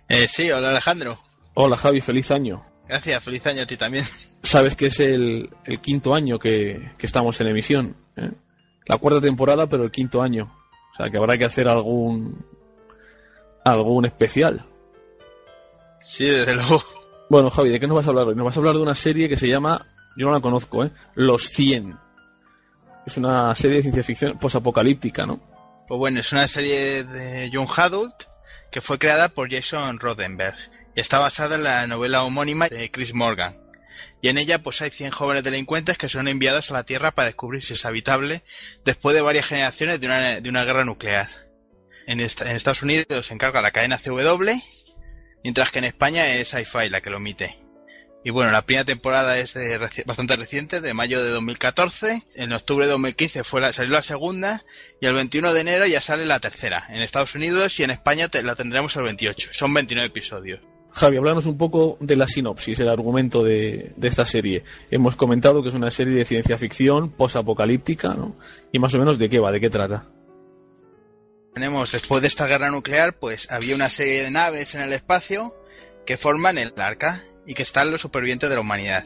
Eh, 0.09 0.29
sí, 0.29 0.49
hola 0.51 0.71
Alejandro. 0.71 1.19
Hola, 1.55 1.77
Javi, 1.77 2.01
feliz 2.01 2.31
año. 2.31 2.65
Gracias, 2.87 3.25
feliz 3.25 3.45
año 3.47 3.63
a 3.63 3.67
ti 3.67 3.77
también. 3.77 4.05
Sabes 4.43 4.77
que 4.77 4.87
es 4.87 5.01
el, 5.01 5.51
el 5.65 5.81
quinto 5.81 6.15
año 6.15 6.39
que, 6.39 6.93
que 6.97 7.07
estamos 7.07 7.41
en 7.41 7.49
emisión. 7.49 7.97
¿eh? 8.17 8.31
La 8.87 8.99
cuarta 8.99 9.21
temporada, 9.21 9.67
pero 9.67 9.85
el 9.85 9.91
quinto 9.91 10.23
año. 10.23 10.53
O 10.93 10.97
sea 10.97 11.11
que 11.11 11.19
habrá 11.19 11.37
que 11.37 11.45
hacer 11.45 11.69
algún 11.69 12.45
algún 13.65 14.07
especial. 14.07 14.65
Sí, 16.01 16.25
desde 16.25 16.55
luego. 16.57 16.83
Bueno, 17.29 17.51
Javi, 17.51 17.71
¿de 17.71 17.81
qué 17.81 17.87
nos 17.87 17.97
vas 17.97 18.07
a 18.07 18.11
hablar 18.11 18.29
hoy? 18.29 18.37
Nos 18.37 18.45
vas 18.45 18.57
a 18.57 18.61
hablar 18.61 18.77
de 18.77 18.83
una 18.83 18.95
serie 18.95 19.29
que 19.29 19.37
se 19.37 19.49
llama, 19.49 19.85
yo 20.17 20.27
no 20.27 20.33
la 20.33 20.41
conozco, 20.41 20.85
¿eh? 20.85 20.93
Los 21.15 21.49
100. 21.49 21.99
Es 23.05 23.17
una 23.17 23.55
serie 23.55 23.77
de 23.77 23.83
ciencia 23.83 24.05
ficción 24.05 24.39
posapocalíptica, 24.39 25.27
¿no? 25.27 25.41
Pues 25.89 25.99
bueno, 25.99 26.21
es 26.21 26.33
una 26.33 26.49
serie 26.49 27.05
de 27.05 27.51
Young 27.51 27.69
Adult 27.77 28.15
que 28.71 28.81
fue 28.81 28.99
creada 28.99 29.29
por 29.29 29.51
Jason 29.51 29.99
Roddenberry 29.99 30.59
y 30.95 31.01
está 31.01 31.19
basada 31.19 31.57
en 31.57 31.65
la 31.65 31.87
novela 31.87 32.25
homónima 32.25 32.69
de 32.69 32.91
Chris 32.91 33.15
Morgan. 33.15 33.57
Y 34.27 34.29
en 34.29 34.39
ella 34.39 34.59
pues 34.59 34.83
hay 34.83 34.91
100 34.91 35.13
jóvenes 35.13 35.45
delincuentes 35.45 35.97
que 35.99 36.09
son 36.09 36.27
enviados 36.27 36.69
a 36.73 36.75
la 36.75 36.83
Tierra 36.83 37.13
para 37.13 37.27
descubrir 37.27 37.63
si 37.63 37.75
es 37.75 37.85
habitable 37.85 38.43
después 38.85 39.15
de 39.15 39.23
varias 39.23 39.47
generaciones 39.47 40.01
de 40.01 40.07
una, 40.09 40.41
de 40.41 40.51
una 40.51 40.65
guerra 40.65 40.85
nuclear. 40.85 41.29
En, 42.09 42.19
esta- 42.19 42.51
en 42.51 42.57
Estados 42.57 42.83
Unidos 42.83 43.25
se 43.25 43.33
encarga 43.35 43.61
la 43.61 43.71
cadena 43.71 43.99
CW, 43.99 44.51
mientras 45.45 45.71
que 45.71 45.79
en 45.79 45.85
España 45.85 46.27
es 46.27 46.49
Sci-Fi 46.49 46.89
la 46.91 47.01
que 47.01 47.11
lo 47.11 47.19
emite. 47.19 47.57
Y 48.25 48.31
bueno, 48.31 48.51
la 48.51 48.63
primera 48.63 48.85
temporada 48.85 49.39
es 49.39 49.55
de 49.55 49.79
bastante 50.05 50.35
reciente, 50.35 50.81
de 50.81 50.93
mayo 50.93 51.23
de 51.23 51.31
2014. 51.31 52.25
En 52.35 52.53
octubre 52.53 52.87
de 52.87 52.91
2015 52.95 53.45
fue 53.45 53.61
la- 53.61 53.73
salió 53.73 53.93
la 53.93 54.03
segunda 54.03 54.65
y 55.01 55.07
el 55.07 55.15
21 55.15 55.53
de 55.53 55.61
enero 55.61 55.87
ya 55.87 56.03
sale 56.03 56.27
la 56.27 56.41
tercera. 56.41 56.85
En 56.89 57.01
Estados 57.01 57.33
Unidos 57.37 57.79
y 57.79 57.85
en 57.85 57.93
España 57.93 58.29
te- 58.29 58.43
la 58.43 58.57
tendremos 58.57 58.97
el 58.97 59.05
28. 59.05 59.51
Son 59.53 59.73
29 59.73 60.09
episodios. 60.09 60.59
Javi, 60.97 61.19
háblanos 61.19 61.45
un 61.45 61.59
poco 61.59 61.99
de 62.01 62.17
la 62.17 62.27
sinopsis, 62.27 62.81
el 62.81 62.89
argumento 62.89 63.45
de, 63.45 63.93
esta 64.03 64.25
serie. 64.25 64.65
Hemos 64.91 65.15
comentado 65.15 65.63
que 65.63 65.69
es 65.69 65.75
una 65.75 65.91
serie 65.91 66.15
de 66.15 66.25
ciencia 66.25 66.57
ficción 66.57 67.11
posapocalíptica, 67.11 68.15
¿no? 68.15 68.39
Y 68.73 68.79
más 68.79 68.95
o 68.95 68.99
menos 68.99 69.19
de 69.19 69.29
qué 69.29 69.39
va, 69.39 69.53
de 69.53 69.61
qué 69.61 69.69
trata. 69.69 70.07
Tenemos, 71.53 71.93
después 71.93 72.23
de 72.23 72.29
esta 72.29 72.47
guerra 72.47 72.71
nuclear, 72.71 73.19
pues 73.19 73.47
había 73.51 73.75
una 73.75 73.91
serie 73.91 74.23
de 74.23 74.31
naves 74.31 74.75
en 74.75 74.81
el 74.81 74.95
espacio 74.95 75.55
que 76.07 76.17
forman 76.17 76.57
el 76.57 76.73
arca 76.79 77.23
y 77.47 77.53
que 77.53 77.65
están 77.65 77.91
los 77.91 78.01
supervivientes 78.01 78.49
de 78.49 78.55
la 78.55 78.63
humanidad. 78.63 79.05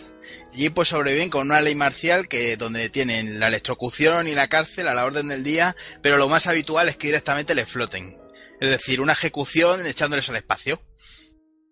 Y 0.53 0.71
pues 0.71 0.91
sobreviven 0.91 1.29
con 1.29 1.49
una 1.49 1.61
ley 1.61 1.75
marcial 1.75 2.29
que 2.29 2.57
donde 2.57 2.89
tienen 2.91 3.41
la 3.41 3.49
electrocución 3.49 4.29
y 4.29 4.35
la 4.37 4.47
cárcel 4.47 4.87
a 4.87 4.95
la 4.95 5.07
orden 5.07 5.27
del 5.27 5.43
día, 5.43 5.75
pero 6.03 6.19
lo 6.19 6.29
más 6.29 6.47
habitual 6.47 6.89
es 6.89 6.97
que 6.97 7.09
directamente 7.09 7.57
les 7.57 7.69
floten. 7.69 8.17
Es 8.61 8.71
decir, 8.71 9.01
una 9.01 9.15
ejecución 9.15 9.85
echándoles 9.85 10.29
al 10.29 10.37
espacio. 10.37 10.81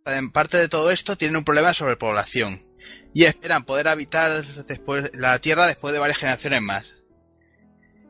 En 0.09 0.31
parte 0.31 0.57
de 0.57 0.69
todo 0.69 0.91
esto 0.91 1.17
tienen 1.17 1.37
un 1.37 1.45
problema 1.45 1.69
de 1.69 1.75
sobrepoblación 1.75 2.65
y 3.13 3.25
esperan 3.25 3.65
poder 3.65 3.89
habitar 3.89 4.45
después 4.67 5.11
la 5.15 5.39
Tierra 5.39 5.67
después 5.67 5.93
de 5.93 6.01
varias 6.01 6.19
generaciones 6.19 6.63
más. 6.63 6.95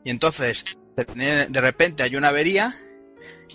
Y 0.05 0.11
entonces, 0.11 0.65
de 0.97 1.61
repente 1.61 2.03
hay 2.03 2.17
una 2.17 2.29
avería 2.29 2.75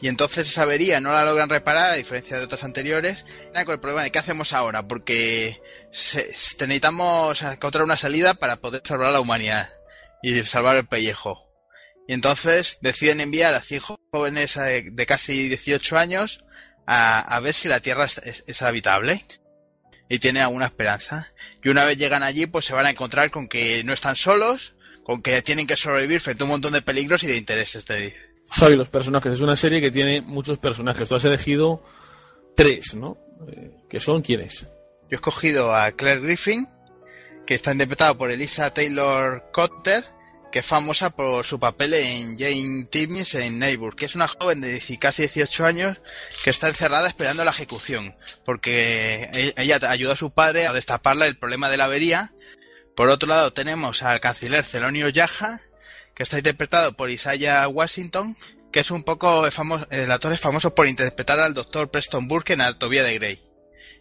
y 0.02 0.08
entonces 0.08 0.48
esa 0.48 0.64
avería 0.64 1.00
no 1.00 1.12
la 1.12 1.24
logran 1.24 1.50
reparar 1.50 1.92
a 1.92 1.96
diferencia 1.96 2.38
de 2.38 2.44
otras 2.44 2.64
anteriores 2.64 3.26
con 3.54 3.74
el 3.74 3.80
problema 3.80 4.04
de 4.04 4.12
qué 4.12 4.20
hacemos 4.20 4.52
ahora 4.52 4.88
porque 4.88 5.62
necesitamos 5.92 7.42
encontrar 7.42 7.84
una 7.84 7.98
salida 7.98 8.34
para 8.34 8.58
poder 8.58 8.82
salvar 8.86 9.10
a 9.10 9.12
la 9.12 9.22
humanidad 9.22 9.70
y 10.22 10.44
salvar 10.44 10.78
el 10.78 10.88
pellejo 10.88 11.44
y 12.08 12.14
entonces 12.14 12.78
deciden 12.82 13.22
enviar 13.22 13.54
a 13.54 13.62
100 13.62 13.82
jóvenes 14.12 14.58
eh, 14.58 14.84
de 14.92 15.06
casi 15.06 15.48
18 15.48 15.98
años 15.98 16.44
a, 16.86 17.20
a 17.22 17.40
ver 17.40 17.54
si 17.56 17.68
la 17.68 17.80
tierra 17.80 18.06
es, 18.06 18.18
es- 18.20 18.44
es 18.48 18.62
habitable 18.62 19.24
y 20.10 20.20
tienen 20.20 20.44
alguna 20.44 20.66
esperanza 20.66 21.28
y 21.64 21.70
una 21.70 21.86
vez 21.86 21.98
llegan 21.98 22.24
allí 22.24 22.46
pues 22.46 22.66
se 22.66 22.74
van 22.74 22.86
a 22.86 22.92
encontrar 22.92 23.32
con 23.32 23.48
que 23.48 23.84
no 23.84 23.94
están 23.94 24.16
solos 24.16 24.76
con 25.04 25.22
que 25.22 25.42
tienen 25.42 25.68
que 25.68 25.76
sobrevivir 25.78 26.22
frente 26.22 26.44
a 26.44 26.46
un 26.46 26.52
montón 26.52 26.74
de 26.74 26.82
peligros 26.82 27.24
y 27.24 27.28
de 27.28 27.38
intereses 27.38 27.86
de, 27.86 28.14
Javi, 28.52 28.76
los 28.78 28.90
personajes. 28.90 29.34
Es 29.34 29.42
una 29.42 29.56
serie 29.56 29.82
que 29.82 29.92
tiene 29.92 30.22
muchos 30.22 30.60
personajes. 30.60 31.10
Tú 31.10 31.16
has 31.16 31.26
elegido 31.26 31.84
tres, 32.56 32.94
¿no? 32.96 33.18
Eh, 33.52 33.72
¿Que 33.90 34.00
son 34.00 34.22
quiénes? 34.22 34.62
Yo 34.62 34.68
he 35.12 35.16
escogido 35.16 35.74
a 35.76 35.92
Claire 35.94 36.22
Griffin, 36.22 36.68
que 37.48 37.56
está 37.56 37.72
interpretada 37.74 38.14
por 38.14 38.32
Elisa 38.32 38.74
Taylor 38.74 39.44
Cotter, 39.52 40.06
que 40.54 40.60
es 40.60 40.66
famosa 40.68 41.10
por 41.10 41.48
su 41.48 41.60
papel 41.60 41.96
en 41.96 42.38
Jane 42.38 42.86
Timmis 42.86 43.34
en 43.34 43.58
Neighbor, 43.58 43.96
que 43.96 44.06
es 44.06 44.14
una 44.14 44.28
joven 44.28 44.62
de 44.62 44.80
casi 45.00 45.24
18 45.24 45.66
años 45.66 45.98
que 46.44 46.52
está 46.52 46.68
encerrada 46.68 47.08
esperando 47.08 47.44
la 47.44 47.50
ejecución, 47.50 48.16
porque 48.46 49.32
e- 49.34 49.56
ella 49.58 49.80
ayuda 49.90 50.14
a 50.14 50.16
su 50.16 50.32
padre 50.32 50.68
a 50.68 50.74
destaparle 50.74 51.26
el 51.26 51.40
problema 51.40 51.72
de 51.72 51.78
la 51.78 51.86
avería. 51.86 52.34
Por 52.96 53.10
otro 53.10 53.28
lado 53.28 53.52
tenemos 53.52 54.04
al 54.04 54.20
canciller 54.20 54.64
Celonio 54.64 55.10
Yaja, 55.10 55.60
que 56.14 56.22
está 56.22 56.38
interpretado 56.38 56.94
por 56.96 57.10
Isaiah 57.10 57.68
Washington, 57.68 58.38
que 58.72 58.82
es 58.82 58.92
un 58.92 59.02
poco 59.02 59.50
famoso, 59.50 59.88
el 59.90 60.12
actor 60.12 60.34
es 60.34 60.42
famoso 60.42 60.76
por 60.76 60.86
interpretar 60.86 61.40
al 61.40 61.56
doctor 61.56 61.90
Preston 61.90 62.28
Burke 62.28 62.54
en 62.54 62.62
Anatomía 62.62 63.04
de 63.04 63.16
Grey. 63.16 63.53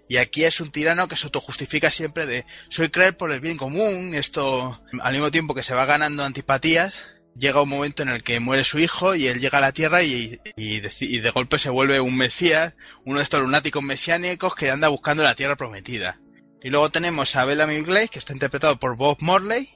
Y 0.09 0.17
aquí 0.17 0.45
es 0.45 0.61
un 0.61 0.71
tirano 0.71 1.09
que 1.09 1.17
se 1.17 1.27
autojustifica 1.27 1.91
siempre 1.91 2.27
de 2.27 2.45
soy 2.69 2.91
creer 2.91 3.17
por 3.17 3.33
el 3.33 3.41
bien 3.41 3.57
común, 3.57 4.15
esto 4.15 4.81
al 5.01 5.13
mismo 5.13 5.31
tiempo 5.31 5.55
que 5.55 5.63
se 5.63 5.75
va 5.75 5.87
ganando 5.87 6.25
antipatías, 6.25 6.95
llega 7.35 7.63
un 7.63 7.69
momento 7.69 8.03
en 8.03 8.09
el 8.09 8.23
que 8.23 8.41
muere 8.41 8.65
su 8.65 8.79
hijo 8.79 9.15
y 9.15 9.27
él 9.27 9.41
llega 9.41 9.59
a 9.59 9.63
la 9.63 9.73
Tierra 9.73 10.03
y, 10.03 10.39
de, 10.57 11.31
golpe 11.35 11.59
se 11.59 11.71
vuelve 11.71 12.01
un 12.01 12.17
mesías, 12.17 12.75
uno 13.05 13.19
de 13.19 13.25
estos 13.25 13.41
lunáticos 13.41 13.83
mesiánicos 13.83 14.55
que 14.55 14.71
anda 14.71 14.89
buscando 14.89 15.23
la 15.23 15.35
Tierra 15.35 15.57
prometida. 15.57 16.19
Y 16.63 16.71
luego 16.71 16.91
tenemos 16.91 17.35
a 17.35 17.45
Bella 17.45 17.67
Glaze, 17.67 18.09
que 18.09 18.19
está 18.19 18.33
interpretado 18.33 18.79
por 18.79 18.97
Bob 18.97 19.17
Morley, 19.21 19.69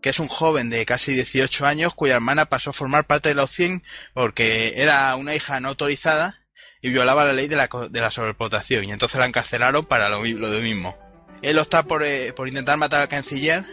que 0.00 0.10
es 0.10 0.20
un 0.20 0.28
joven 0.28 0.70
de 0.70 0.86
casi 0.86 1.14
18 1.14 1.66
años 1.66 1.94
cuya 1.94 2.14
hermana 2.14 2.46
pasó 2.46 2.70
a 2.70 2.74
formar 2.74 3.06
parte 3.06 3.30
de 3.30 3.34
la 3.34 3.44
OCIN 3.44 3.82
porque 4.14 4.80
era 4.80 5.14
una 5.16 5.34
hija 5.34 5.58
no 5.58 5.68
autorizada 5.68 6.36
y 6.80 6.90
violaba 6.90 7.24
la 7.24 7.32
ley 7.32 7.48
de 7.48 7.56
la, 7.56 7.68
de 7.90 8.00
la 8.00 8.10
sobreexplotación 8.10 8.84
y 8.84 8.92
entonces 8.92 9.18
la 9.18 9.26
encarcelaron 9.26 9.84
para 9.84 10.08
lo, 10.08 10.24
lo 10.24 10.50
de 10.50 10.60
mismo. 10.60 10.96
Él 11.42 11.58
opta 11.58 11.84
por, 11.84 12.04
eh, 12.04 12.32
por 12.32 12.48
intentar 12.48 12.76
matar 12.76 13.00
al 13.00 13.08
canciller 13.08 13.64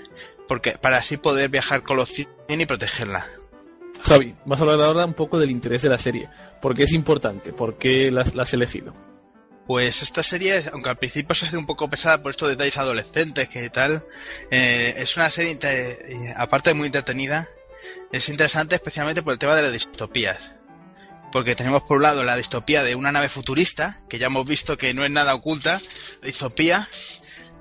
porque 0.47 0.73
para 0.79 0.99
así 0.99 1.17
poder 1.17 1.49
viajar 1.49 1.81
con 1.81 1.97
los 1.97 2.09
100 2.09 2.27
y 2.61 2.65
protegerla. 2.65 3.27
Javi, 4.03 4.35
vas 4.45 4.59
a 4.59 4.63
hablar 4.63 4.81
ahora 4.81 5.05
un 5.05 5.13
poco 5.13 5.39
del 5.39 5.49
interés 5.49 5.81
de 5.81 5.89
la 5.89 5.97
serie. 5.97 6.29
¿Por 6.61 6.75
qué 6.75 6.83
es 6.83 6.93
importante? 6.93 7.53
¿Por 7.53 7.77
qué 7.77 8.11
la, 8.11 8.23
la 8.33 8.43
has 8.43 8.53
elegido? 8.53 8.93
Pues 9.65 10.03
esta 10.03 10.21
serie, 10.21 10.69
aunque 10.71 10.89
al 10.89 10.97
principio 10.97 11.33
se 11.33 11.47
hace 11.47 11.57
un 11.57 11.65
poco 11.65 11.89
pesada 11.89 12.21
por 12.21 12.29
estos 12.29 12.49
detalles 12.49 12.77
adolescentes 12.77 13.49
que 13.49 13.69
tal, 13.71 14.03
eh, 14.51 14.93
es 14.97 15.17
una 15.17 15.31
serie, 15.31 15.57
aparte 16.35 16.69
de 16.69 16.73
muy 16.75 16.85
entretenida, 16.85 17.47
es 18.11 18.29
interesante 18.29 18.75
especialmente 18.75 19.23
por 19.23 19.33
el 19.33 19.39
tema 19.39 19.55
de 19.55 19.63
las 19.63 19.73
distopías. 19.73 20.55
Porque 21.35 21.53
tenemos 21.53 21.83
por 21.83 21.97
un 21.97 22.03
lado 22.03 22.23
la 22.23 22.37
distopía 22.37 22.81
de 22.81 22.95
una 22.95 23.11
nave 23.11 23.27
futurista, 23.27 23.97
que 24.07 24.17
ya 24.17 24.27
hemos 24.27 24.47
visto 24.47 24.77
que 24.77 24.93
no 24.93 25.03
es 25.03 25.11
nada 25.11 25.35
oculta, 25.35 25.81
distopía. 26.23 26.87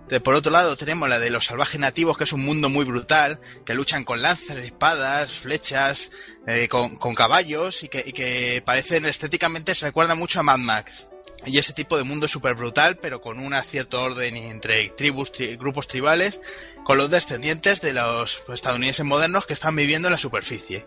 De, 0.08 0.20
por 0.20 0.34
otro 0.34 0.52
lado 0.52 0.76
tenemos 0.76 1.08
la 1.08 1.18
de 1.18 1.28
los 1.28 1.46
salvajes 1.46 1.80
nativos, 1.80 2.16
que 2.16 2.22
es 2.22 2.32
un 2.32 2.44
mundo 2.44 2.68
muy 2.68 2.84
brutal, 2.84 3.40
que 3.66 3.74
luchan 3.74 4.04
con 4.04 4.22
lanzas, 4.22 4.58
espadas, 4.58 5.32
flechas, 5.40 6.08
eh, 6.46 6.68
con, 6.68 7.14
caballos 7.16 7.82
y 7.82 7.88
que, 7.88 8.04
y 8.06 8.12
que 8.12 8.62
parecen 8.64 9.06
estéticamente, 9.06 9.74
se 9.74 9.86
recuerda 9.86 10.14
mucho 10.14 10.38
a 10.38 10.44
Mad 10.44 10.58
Max 10.58 11.08
y 11.44 11.58
ese 11.58 11.72
tipo 11.72 11.96
de 11.96 12.04
mundo 12.04 12.28
súper 12.28 12.54
brutal, 12.54 12.98
pero 13.02 13.20
con 13.20 13.40
un 13.40 13.60
cierto 13.64 14.00
orden 14.00 14.36
entre 14.36 14.90
tribus, 14.90 15.32
tri 15.32 15.56
grupos 15.56 15.88
tribales, 15.88 16.40
con 16.84 16.96
los 16.96 17.10
descendientes 17.10 17.80
de 17.80 17.92
los 17.92 18.38
estadounidenses 18.50 19.04
modernos 19.04 19.46
que 19.46 19.54
están 19.54 19.74
viviendo 19.74 20.06
en 20.06 20.12
la 20.12 20.18
superficie. 20.20 20.86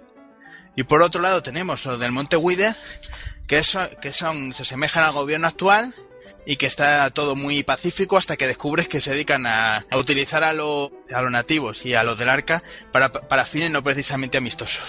Y 0.77 0.83
por 0.83 1.01
otro 1.01 1.21
lado 1.21 1.41
tenemos 1.41 1.83
los 1.85 1.99
del 1.99 2.11
Monte 2.11 2.37
Wither, 2.37 2.75
que, 3.47 3.63
son, 3.63 3.89
que 3.99 4.13
son, 4.13 4.53
se 4.53 4.61
asemejan 4.61 5.03
al 5.03 5.11
gobierno 5.11 5.47
actual 5.47 5.91
y 6.45 6.55
que 6.55 6.67
está 6.67 7.09
todo 7.09 7.35
muy 7.35 7.63
pacífico 7.63 8.15
hasta 8.15 8.37
que 8.37 8.45
descubres 8.45 8.87
que 8.87 9.01
se 9.01 9.09
dedican 9.09 9.47
a, 9.47 9.77
a 9.89 9.97
utilizar 9.97 10.43
a, 10.43 10.53
lo, 10.53 10.91
a 11.11 11.21
los 11.23 11.31
nativos 11.31 11.83
y 11.83 11.95
a 11.95 12.03
los 12.03 12.19
del 12.19 12.29
arca 12.29 12.61
para, 12.91 13.11
para 13.11 13.45
fines 13.45 13.71
no 13.71 13.83
precisamente 13.83 14.37
amistosos. 14.37 14.83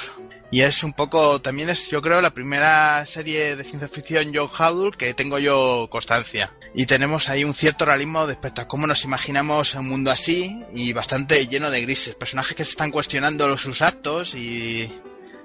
Y 0.51 0.61
es 0.61 0.83
un 0.83 0.93
poco, 0.93 1.41
también 1.41 1.71
es 1.71 1.89
yo 1.89 2.03
creo 2.03 2.21
la 2.21 2.35
primera 2.35 3.07
serie 3.07 3.57
de 3.57 3.65
ciencia 3.65 3.89
ficción 3.89 4.33
John 4.35 4.51
Howard 4.59 4.97
que 4.99 5.15
tengo 5.15 5.39
yo 5.39 5.89
constancia. 5.91 6.53
Y 6.75 6.85
tenemos 6.85 7.31
ahí 7.31 7.45
un 7.45 7.55
cierto 7.55 7.87
realismo 7.87 8.27
respecto 8.27 8.61
a 8.61 8.69
cómo 8.69 8.87
nos 8.87 9.05
imaginamos 9.05 9.75
un 9.75 9.89
mundo 9.89 10.11
así 10.11 10.63
y 10.75 10.93
bastante 10.93 11.47
lleno 11.47 11.71
de 11.71 11.81
grises. 11.81 12.15
Personajes 12.15 12.57
que 12.57 12.65
se 12.65 12.73
están 12.73 12.91
cuestionando 12.91 13.57
sus 13.57 13.81
actos 13.81 14.35
y, 14.35 14.91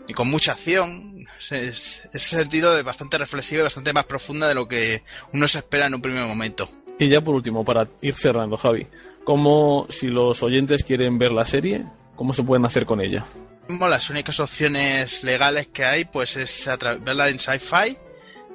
y 0.08 0.14
con 0.14 0.30
mucha 0.30 0.54
acción. 0.54 1.26
Es, 1.50 2.04
ese 2.14 2.38
sentido 2.38 2.76
de 2.76 2.84
bastante 2.84 3.18
reflexiva 3.18 3.62
y 3.62 3.64
bastante 3.64 3.94
más 3.94 4.06
profunda 4.06 4.48
de 4.48 4.56
lo 4.56 4.68
que 4.68 5.04
uno 5.34 5.48
se 5.48 5.60
espera 5.60 5.88
en 5.88 5.96
un 5.96 6.02
primer 6.02 6.26
momento. 6.26 6.70
Y 7.00 7.10
ya 7.10 7.22
por 7.22 7.36
último, 7.36 7.64
para 7.64 7.88
ir 8.02 8.14
cerrando, 8.14 8.58
Javi, 8.58 8.88
¿cómo 9.24 9.88
si 9.90 10.08
los 10.08 10.44
oyentes 10.44 10.84
quieren 10.84 11.18
ver 11.18 11.32
la 11.32 11.46
serie, 11.46 11.86
cómo 12.16 12.34
se 12.34 12.44
pueden 12.44 12.66
hacer 12.66 12.86
con 12.86 13.02
ella? 13.02 13.26
las 13.68 14.10
únicas 14.10 14.40
opciones 14.42 15.24
legales 15.24 15.70
que 15.70 15.86
hay 15.86 16.06
pues 16.06 16.36
es 16.36 16.70
verla 17.02 17.30
en 17.30 17.40
Sci-Fi 17.40 17.98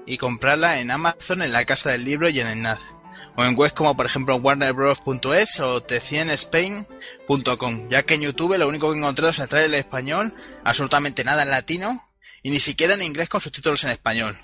y 0.06 0.18
comprarla 0.18 0.80
en 0.80 0.90
Amazon, 0.90 1.42
en 1.42 1.52
la 1.52 1.64
Casa 1.64 1.90
del 1.90 2.04
Libro 2.04 2.28
y 2.28 2.40
en 2.40 2.46
el 2.46 2.62
NAD. 2.62 2.78
O 3.38 3.44
en 3.44 3.56
webs 3.56 3.72
como 3.72 3.96
por 3.96 4.04
ejemplo 4.04 4.34
warnerbros.es 4.34 5.60
o 5.60 5.80
t100spain.com, 5.80 7.88
ya 7.88 8.02
que 8.02 8.14
en 8.14 8.22
YouTube 8.22 8.58
lo 8.58 8.66
único 8.66 8.90
que 8.90 8.96
he 8.96 8.98
encontrado 8.98 9.30
es 9.30 9.38
el 9.38 9.48
trailer 9.48 9.74
en 9.74 9.78
español, 9.78 10.34
absolutamente 10.64 11.22
nada 11.22 11.44
en 11.44 11.50
latino 11.50 12.02
y 12.42 12.50
ni 12.50 12.58
siquiera 12.58 12.94
en 12.94 13.02
inglés 13.02 13.28
con 13.28 13.40
subtítulos 13.40 13.84
en 13.84 13.90
español. 13.90 14.36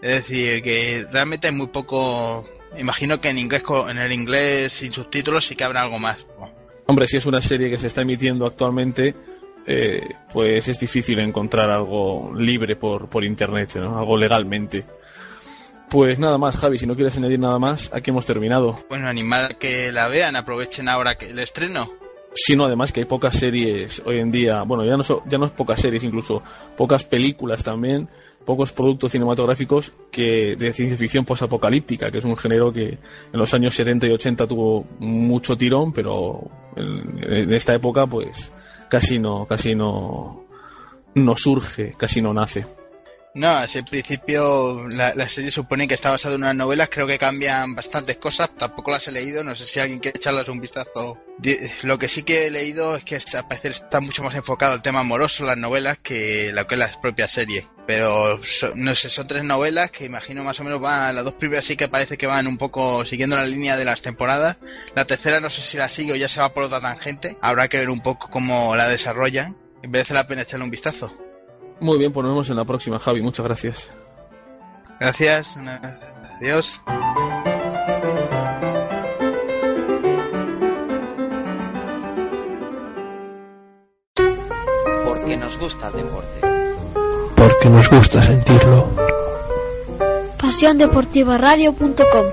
Es 0.00 0.22
decir, 0.22 0.62
que 0.62 1.04
realmente 1.10 1.48
es 1.48 1.54
muy 1.54 1.66
poco... 1.66 2.48
Imagino 2.78 3.18
que 3.18 3.30
en 3.30 3.38
inglés 3.38 3.64
en 3.88 3.98
el 3.98 4.12
inglés 4.12 4.74
sin 4.74 4.92
subtítulos 4.92 5.44
sí 5.44 5.56
que 5.56 5.64
habrá 5.64 5.82
algo 5.82 5.98
más. 5.98 6.24
Hombre, 6.86 7.08
si 7.08 7.16
es 7.16 7.26
una 7.26 7.40
serie 7.40 7.68
que 7.68 7.78
se 7.78 7.88
está 7.88 8.02
emitiendo 8.02 8.46
actualmente, 8.46 9.16
eh, 9.66 10.14
pues 10.32 10.68
es 10.68 10.78
difícil 10.78 11.18
encontrar 11.18 11.70
algo 11.70 12.32
libre 12.32 12.76
por, 12.76 13.08
por 13.08 13.24
internet, 13.24 13.74
¿no? 13.74 13.98
algo 13.98 14.16
legalmente. 14.16 14.84
Pues 15.90 16.18
nada 16.18 16.36
más, 16.36 16.56
Javi, 16.56 16.78
si 16.78 16.86
no 16.86 16.94
quieres 16.96 17.16
añadir 17.16 17.38
nada 17.38 17.58
más, 17.58 17.92
aquí 17.94 18.10
hemos 18.10 18.26
terminado. 18.26 18.78
Bueno, 18.88 19.08
animar 19.08 19.56
que 19.56 19.92
la 19.92 20.08
vean, 20.08 20.34
aprovechen 20.34 20.88
ahora 20.88 21.16
que 21.16 21.26
el 21.26 21.38
estreno. 21.38 21.88
Sí, 22.34 22.56
no, 22.56 22.64
además 22.64 22.92
que 22.92 23.00
hay 23.00 23.06
pocas 23.06 23.36
series 23.36 24.02
hoy 24.04 24.18
en 24.18 24.30
día, 24.30 24.62
bueno, 24.62 24.84
ya 24.84 24.96
no, 24.96 25.02
so, 25.02 25.22
ya 25.26 25.38
no 25.38 25.46
es 25.46 25.52
pocas 25.52 25.80
series, 25.80 26.04
incluso 26.04 26.42
pocas 26.76 27.04
películas 27.04 27.64
también, 27.64 28.08
pocos 28.44 28.72
productos 28.72 29.12
cinematográficos 29.12 29.94
que 30.10 30.54
de 30.58 30.72
ciencia 30.72 30.98
ficción 30.98 31.24
posapocalíptica, 31.24 32.10
que 32.10 32.18
es 32.18 32.24
un 32.24 32.36
género 32.36 32.72
que 32.72 32.88
en 32.88 32.98
los 33.38 33.54
años 33.54 33.74
70 33.74 34.08
y 34.08 34.10
80 34.10 34.46
tuvo 34.46 34.84
mucho 34.98 35.56
tirón, 35.56 35.92
pero 35.94 36.40
en, 36.76 37.24
en 37.24 37.54
esta 37.54 37.74
época 37.74 38.06
pues 38.06 38.52
casi 38.90 39.18
no, 39.18 39.46
casi 39.46 39.74
no, 39.74 40.44
no 41.14 41.36
surge, 41.36 41.94
casi 41.96 42.20
no 42.20 42.34
nace. 42.34 42.66
No, 43.36 43.62
en 43.62 43.84
principio 43.84 44.88
la, 44.88 45.14
la, 45.14 45.28
serie 45.28 45.50
supone 45.50 45.86
que 45.86 45.92
está 45.92 46.10
basada 46.10 46.36
en 46.36 46.40
unas 46.40 46.56
novelas, 46.56 46.88
creo 46.90 47.06
que 47.06 47.18
cambian 47.18 47.74
bastantes 47.74 48.16
cosas, 48.16 48.48
tampoco 48.56 48.90
las 48.90 49.06
he 49.08 49.12
leído, 49.12 49.44
no 49.44 49.54
sé 49.54 49.66
si 49.66 49.78
alguien 49.78 49.98
quiere 49.98 50.16
echarlas 50.16 50.48
un 50.48 50.58
vistazo. 50.58 51.20
Lo 51.82 51.98
que 51.98 52.08
sí 52.08 52.22
que 52.22 52.46
he 52.46 52.50
leído 52.50 52.96
es 52.96 53.04
que 53.04 53.16
al 53.34 53.46
parecer 53.46 53.72
está 53.72 54.00
mucho 54.00 54.22
más 54.22 54.34
enfocado 54.34 54.72
al 54.72 54.80
tema 54.80 55.00
amoroso 55.00 55.44
las 55.44 55.58
novelas 55.58 55.98
que 55.98 56.50
lo 56.50 56.66
que 56.66 56.76
es 56.76 56.78
la 56.78 57.00
propia 57.02 57.28
serie. 57.28 57.68
Pero 57.86 58.40
no 58.74 58.94
sé, 58.94 59.10
son 59.10 59.26
tres 59.28 59.44
novelas 59.44 59.90
que 59.90 60.06
imagino 60.06 60.42
más 60.42 60.58
o 60.60 60.64
menos 60.64 60.80
van, 60.80 61.14
las 61.14 61.24
dos 61.24 61.34
primeras 61.34 61.66
sí 61.66 61.76
que 61.76 61.88
parece 61.88 62.16
que 62.16 62.26
van 62.26 62.46
un 62.46 62.56
poco 62.56 63.04
siguiendo 63.04 63.36
la 63.36 63.44
línea 63.44 63.76
de 63.76 63.84
las 63.84 64.00
temporadas. 64.00 64.56
La 64.94 65.04
tercera 65.04 65.40
no 65.40 65.50
sé 65.50 65.60
si 65.60 65.76
la 65.76 65.90
sigue 65.90 66.14
o 66.14 66.16
ya 66.16 66.30
se 66.30 66.40
va 66.40 66.54
por 66.54 66.64
otra 66.64 66.80
tangente, 66.80 67.36
habrá 67.42 67.68
que 67.68 67.76
ver 67.76 67.90
un 67.90 68.00
poco 68.00 68.30
cómo 68.30 68.74
la 68.74 68.88
desarrollan. 68.88 69.54
Merece 69.86 70.14
la 70.14 70.26
pena 70.26 70.40
echarle 70.40 70.64
un 70.64 70.70
vistazo. 70.70 71.25
Muy 71.80 71.98
bien, 71.98 72.12
pues 72.12 72.24
nos 72.24 72.32
vemos 72.32 72.50
en 72.50 72.56
la 72.56 72.64
próxima, 72.64 72.98
Javi. 72.98 73.20
Muchas 73.22 73.44
gracias. 73.46 73.90
Gracias. 74.98 75.56
Adiós. 76.36 76.80
Porque 85.04 85.36
nos 85.36 85.58
gusta 85.58 85.88
el 85.88 85.92
deporte. 85.94 86.40
Porque 87.36 87.68
nos 87.70 87.90
gusta 87.90 88.22
sentirlo. 88.22 88.88
PasiónDeportivaRadio.com, 90.38 92.26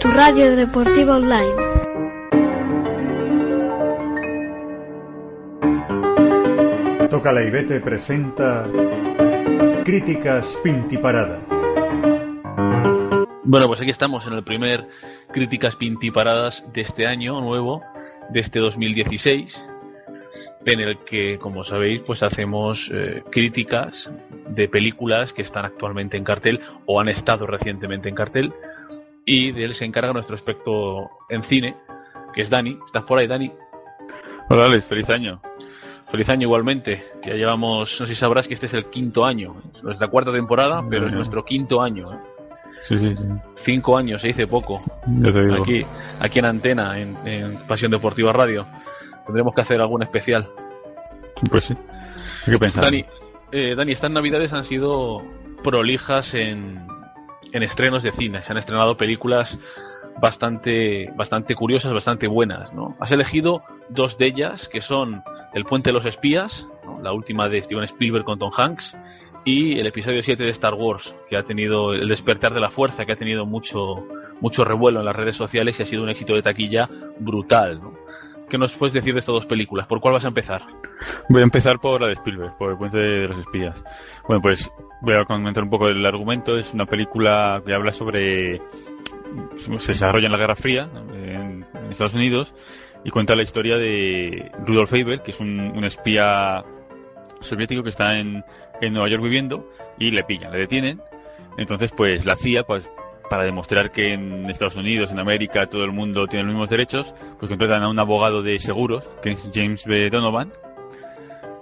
tu 0.00 0.08
radio 0.08 0.56
deportiva 0.56 1.16
online. 1.16 1.67
Toca 7.18 7.32
la 7.32 7.42
Ibete 7.42 7.80
presenta 7.80 8.64
Críticas 9.84 10.56
Pintiparadas. 10.62 11.40
Bueno, 13.42 13.66
pues 13.66 13.80
aquí 13.80 13.90
estamos 13.90 14.24
en 14.24 14.34
el 14.34 14.44
primer 14.44 14.86
Críticas 15.32 15.74
Pintiparadas 15.74 16.62
de 16.72 16.82
este 16.82 17.08
año 17.08 17.40
nuevo, 17.40 17.82
de 18.30 18.38
este 18.38 18.60
2016, 18.60 19.52
en 20.66 20.78
el 20.78 20.98
que, 21.06 21.40
como 21.40 21.64
sabéis, 21.64 22.02
pues 22.06 22.22
hacemos 22.22 22.78
eh, 22.92 23.24
críticas 23.32 23.92
de 24.50 24.68
películas 24.68 25.32
que 25.32 25.42
están 25.42 25.64
actualmente 25.64 26.16
en 26.16 26.22
cartel 26.22 26.60
o 26.86 27.00
han 27.00 27.08
estado 27.08 27.48
recientemente 27.48 28.08
en 28.08 28.14
cartel 28.14 28.52
y 29.24 29.50
de 29.50 29.64
él 29.64 29.74
se 29.74 29.86
encarga 29.86 30.12
nuestro 30.12 30.36
experto 30.36 31.10
en 31.28 31.42
cine, 31.48 31.74
que 32.32 32.42
es 32.42 32.48
Dani. 32.48 32.78
¿Estás 32.86 33.02
por 33.02 33.18
ahí, 33.18 33.26
Dani? 33.26 33.50
Hola, 34.50 34.66
Alex, 34.66 34.84
feliz 34.84 35.10
año. 35.10 35.40
Feliz 36.10 36.28
año 36.28 36.42
igualmente. 36.42 37.04
Ya 37.24 37.34
llevamos, 37.34 37.94
no 38.00 38.06
sé 38.06 38.14
si 38.14 38.20
sabrás 38.20 38.46
que 38.48 38.54
este 38.54 38.66
es 38.66 38.74
el 38.74 38.86
quinto 38.86 39.24
año. 39.24 39.56
Es 39.74 39.82
nuestra 39.82 40.08
cuarta 40.08 40.32
temporada, 40.32 40.82
pero 40.88 41.06
es 41.06 41.12
nuestro 41.12 41.44
quinto 41.44 41.82
año. 41.82 42.12
¿eh? 42.12 42.18
Sí, 42.82 42.98
sí, 42.98 43.14
sí. 43.14 43.24
Cinco 43.64 43.96
años 43.96 44.20
se 44.20 44.28
dice 44.28 44.46
poco. 44.46 44.78
Ya 45.06 45.30
te 45.30 45.44
digo. 45.44 45.62
Aquí, 45.62 45.82
aquí 46.20 46.38
en 46.38 46.44
Antena, 46.46 46.98
en, 46.98 47.16
en, 47.26 47.66
Pasión 47.66 47.90
Deportiva 47.90 48.32
Radio. 48.32 48.66
Tendremos 49.26 49.54
que 49.54 49.60
hacer 49.60 49.80
algún 49.80 50.02
especial. 50.02 50.48
Pues 51.50 51.64
sí. 51.64 51.74
Hay 52.46 52.52
que 52.54 52.58
pensar. 52.58 52.84
Dani, 52.84 53.04
eh, 53.52 53.74
Dani, 53.76 53.92
estas 53.92 54.10
navidades 54.10 54.52
han 54.54 54.64
sido 54.64 55.22
prolijas 55.62 56.32
en, 56.32 56.86
en 57.52 57.62
estrenos 57.62 58.02
de 58.02 58.12
cine. 58.12 58.42
Se 58.44 58.52
han 58.52 58.58
estrenado 58.58 58.96
películas 58.96 59.58
bastante, 60.20 61.10
bastante 61.16 61.54
curiosas, 61.54 61.92
bastante 61.92 62.26
buenas, 62.26 62.72
¿no? 62.72 62.96
Has 63.00 63.10
elegido 63.10 63.62
dos 63.90 64.16
de 64.18 64.28
ellas, 64.28 64.68
que 64.72 64.80
son 64.80 65.22
El 65.54 65.64
Puente 65.64 65.90
de 65.90 65.94
los 65.94 66.04
Espías, 66.04 66.52
la 67.02 67.12
última 67.12 67.48
de 67.48 67.62
Steven 67.62 67.84
Spielberg 67.84 68.24
con 68.24 68.38
Tom 68.38 68.50
Hanks, 68.56 68.94
y 69.44 69.78
el 69.78 69.86
episodio 69.86 70.22
7 70.22 70.42
de 70.42 70.50
Star 70.50 70.74
Wars, 70.74 71.02
que 71.28 71.36
ha 71.36 71.42
tenido 71.42 71.94
el 71.94 72.08
despertar 72.08 72.52
de 72.52 72.60
la 72.60 72.70
fuerza, 72.70 73.06
que 73.06 73.12
ha 73.12 73.16
tenido 73.16 73.46
mucho, 73.46 74.06
mucho 74.40 74.64
revuelo 74.64 75.00
en 75.00 75.06
las 75.06 75.16
redes 75.16 75.36
sociales 75.36 75.76
y 75.78 75.82
ha 75.82 75.86
sido 75.86 76.02
un 76.02 76.10
éxito 76.10 76.34
de 76.34 76.42
taquilla 76.42 76.88
brutal, 77.18 77.80
¿no? 77.80 77.92
¿Qué 78.48 78.56
nos 78.56 78.72
puedes 78.74 78.94
decir 78.94 79.12
de 79.12 79.20
estas 79.20 79.34
dos 79.34 79.46
películas? 79.46 79.86
¿Por 79.86 80.00
cuál 80.00 80.14
vas 80.14 80.24
a 80.24 80.28
empezar? 80.28 80.62
Voy 81.28 81.42
a 81.42 81.44
empezar 81.44 81.78
por 81.78 82.00
la 82.00 82.06
de 82.06 82.14
Spielberg, 82.14 82.56
por 82.56 82.70
El 82.70 82.78
Puente 82.78 82.98
de 82.98 83.28
los 83.28 83.38
Espías. 83.38 83.84
Bueno, 84.26 84.40
pues 84.40 84.72
voy 85.02 85.14
a 85.14 85.24
comentar 85.24 85.62
un 85.62 85.68
poco 85.68 85.88
el 85.88 86.04
argumento. 86.06 86.56
Es 86.56 86.72
una 86.72 86.86
película 86.86 87.60
que 87.64 87.74
habla 87.74 87.92
sobre... 87.92 88.58
Se 89.56 89.92
desarrolla 89.92 90.26
en 90.26 90.32
la 90.32 90.38
Guerra 90.38 90.56
Fría, 90.56 90.88
en, 91.12 91.66
en 91.74 91.90
Estados 91.90 92.14
Unidos, 92.14 92.54
y 93.04 93.10
cuenta 93.10 93.34
la 93.34 93.42
historia 93.42 93.76
de 93.76 94.50
Rudolf 94.66 94.92
Eiber, 94.92 95.22
que 95.22 95.30
es 95.30 95.40
un, 95.40 95.60
un 95.60 95.84
espía 95.84 96.64
soviético 97.40 97.82
que 97.82 97.90
está 97.90 98.18
en, 98.18 98.44
en 98.80 98.92
Nueva 98.92 99.08
York 99.08 99.22
viviendo, 99.22 99.68
y 99.98 100.10
le 100.10 100.24
pillan, 100.24 100.52
le 100.52 100.58
detienen. 100.58 101.00
Entonces, 101.56 101.92
pues 101.96 102.24
la 102.24 102.36
CIA, 102.36 102.64
pues 102.64 102.90
para 103.28 103.44
demostrar 103.44 103.90
que 103.90 104.14
en 104.14 104.48
Estados 104.48 104.76
Unidos, 104.76 105.10
en 105.10 105.20
América, 105.20 105.66
todo 105.66 105.84
el 105.84 105.92
mundo 105.92 106.26
tiene 106.26 106.44
los 106.44 106.54
mismos 106.54 106.70
derechos, 106.70 107.14
pues 107.38 107.48
contratan 107.48 107.82
a 107.82 107.88
un 107.88 107.98
abogado 107.98 108.42
de 108.42 108.58
seguros, 108.58 109.08
que 109.22 109.32
es 109.32 109.50
James 109.52 109.84
B. 109.86 110.08
Donovan, 110.10 110.52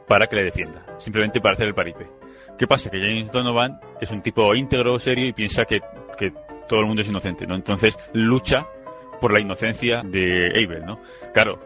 para 0.07 0.27
que 0.27 0.37
le 0.37 0.45
defienda, 0.45 0.85
simplemente 0.99 1.41
para 1.41 1.55
hacer 1.55 1.67
el 1.67 1.75
paripe. 1.75 2.07
¿Qué 2.57 2.67
pasa? 2.67 2.91
Que 2.91 2.99
James 2.99 3.31
Donovan 3.31 3.81
es 4.01 4.11
un 4.13 4.23
tipo 4.23 4.55
íntegro, 4.55 4.99
serio 4.99 5.27
y 5.27 5.33
piensa 5.33 5.65
que, 5.65 5.81
que 6.19 6.33
todo 6.69 6.81
el 6.81 6.87
mundo 6.87 7.03
es 7.03 7.09
inocente, 7.09 7.47
¿no? 7.47 7.55
Entonces 7.55 7.99
lucha 8.13 8.67
por 9.21 9.33
la 9.33 9.41
inocencia 9.41 10.03
de 10.05 10.51
Abel, 10.65 10.85
¿no? 10.85 11.01
Claro, 11.33 11.59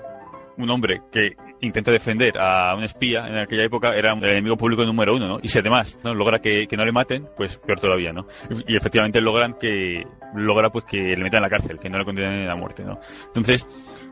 un 0.56 0.70
hombre 0.70 1.02
que 1.10 1.36
intenta 1.60 1.90
defender 1.90 2.38
a 2.38 2.74
un 2.74 2.84
espía 2.84 3.26
en 3.26 3.38
aquella 3.38 3.64
época 3.64 3.94
era 3.94 4.12
el 4.12 4.24
enemigo 4.24 4.56
público 4.56 4.84
número 4.84 5.14
uno, 5.14 5.26
¿no? 5.26 5.38
Y 5.42 5.48
si 5.48 5.58
además 5.58 5.98
¿no? 6.02 6.14
logra 6.14 6.40
que, 6.40 6.66
no 6.76 6.84
le 6.84 6.92
maten, 6.92 7.28
pues 7.36 7.58
peor 7.58 7.80
todavía, 7.80 8.12
¿no? 8.12 8.26
Y, 8.66 8.76
efectivamente 8.76 9.20
logran 9.20 9.54
que 9.54 10.04
logra 10.34 10.70
pues 10.70 10.84
que 10.84 10.98
le 10.98 11.22
metan 11.22 11.38
en 11.38 11.42
la 11.42 11.50
cárcel, 11.50 11.78
que 11.78 11.88
no 11.88 11.98
le 11.98 12.04
condenen 12.04 12.48
a 12.48 12.56
muerte, 12.56 12.84
¿no? 12.84 12.98
Entonces, 13.26 13.66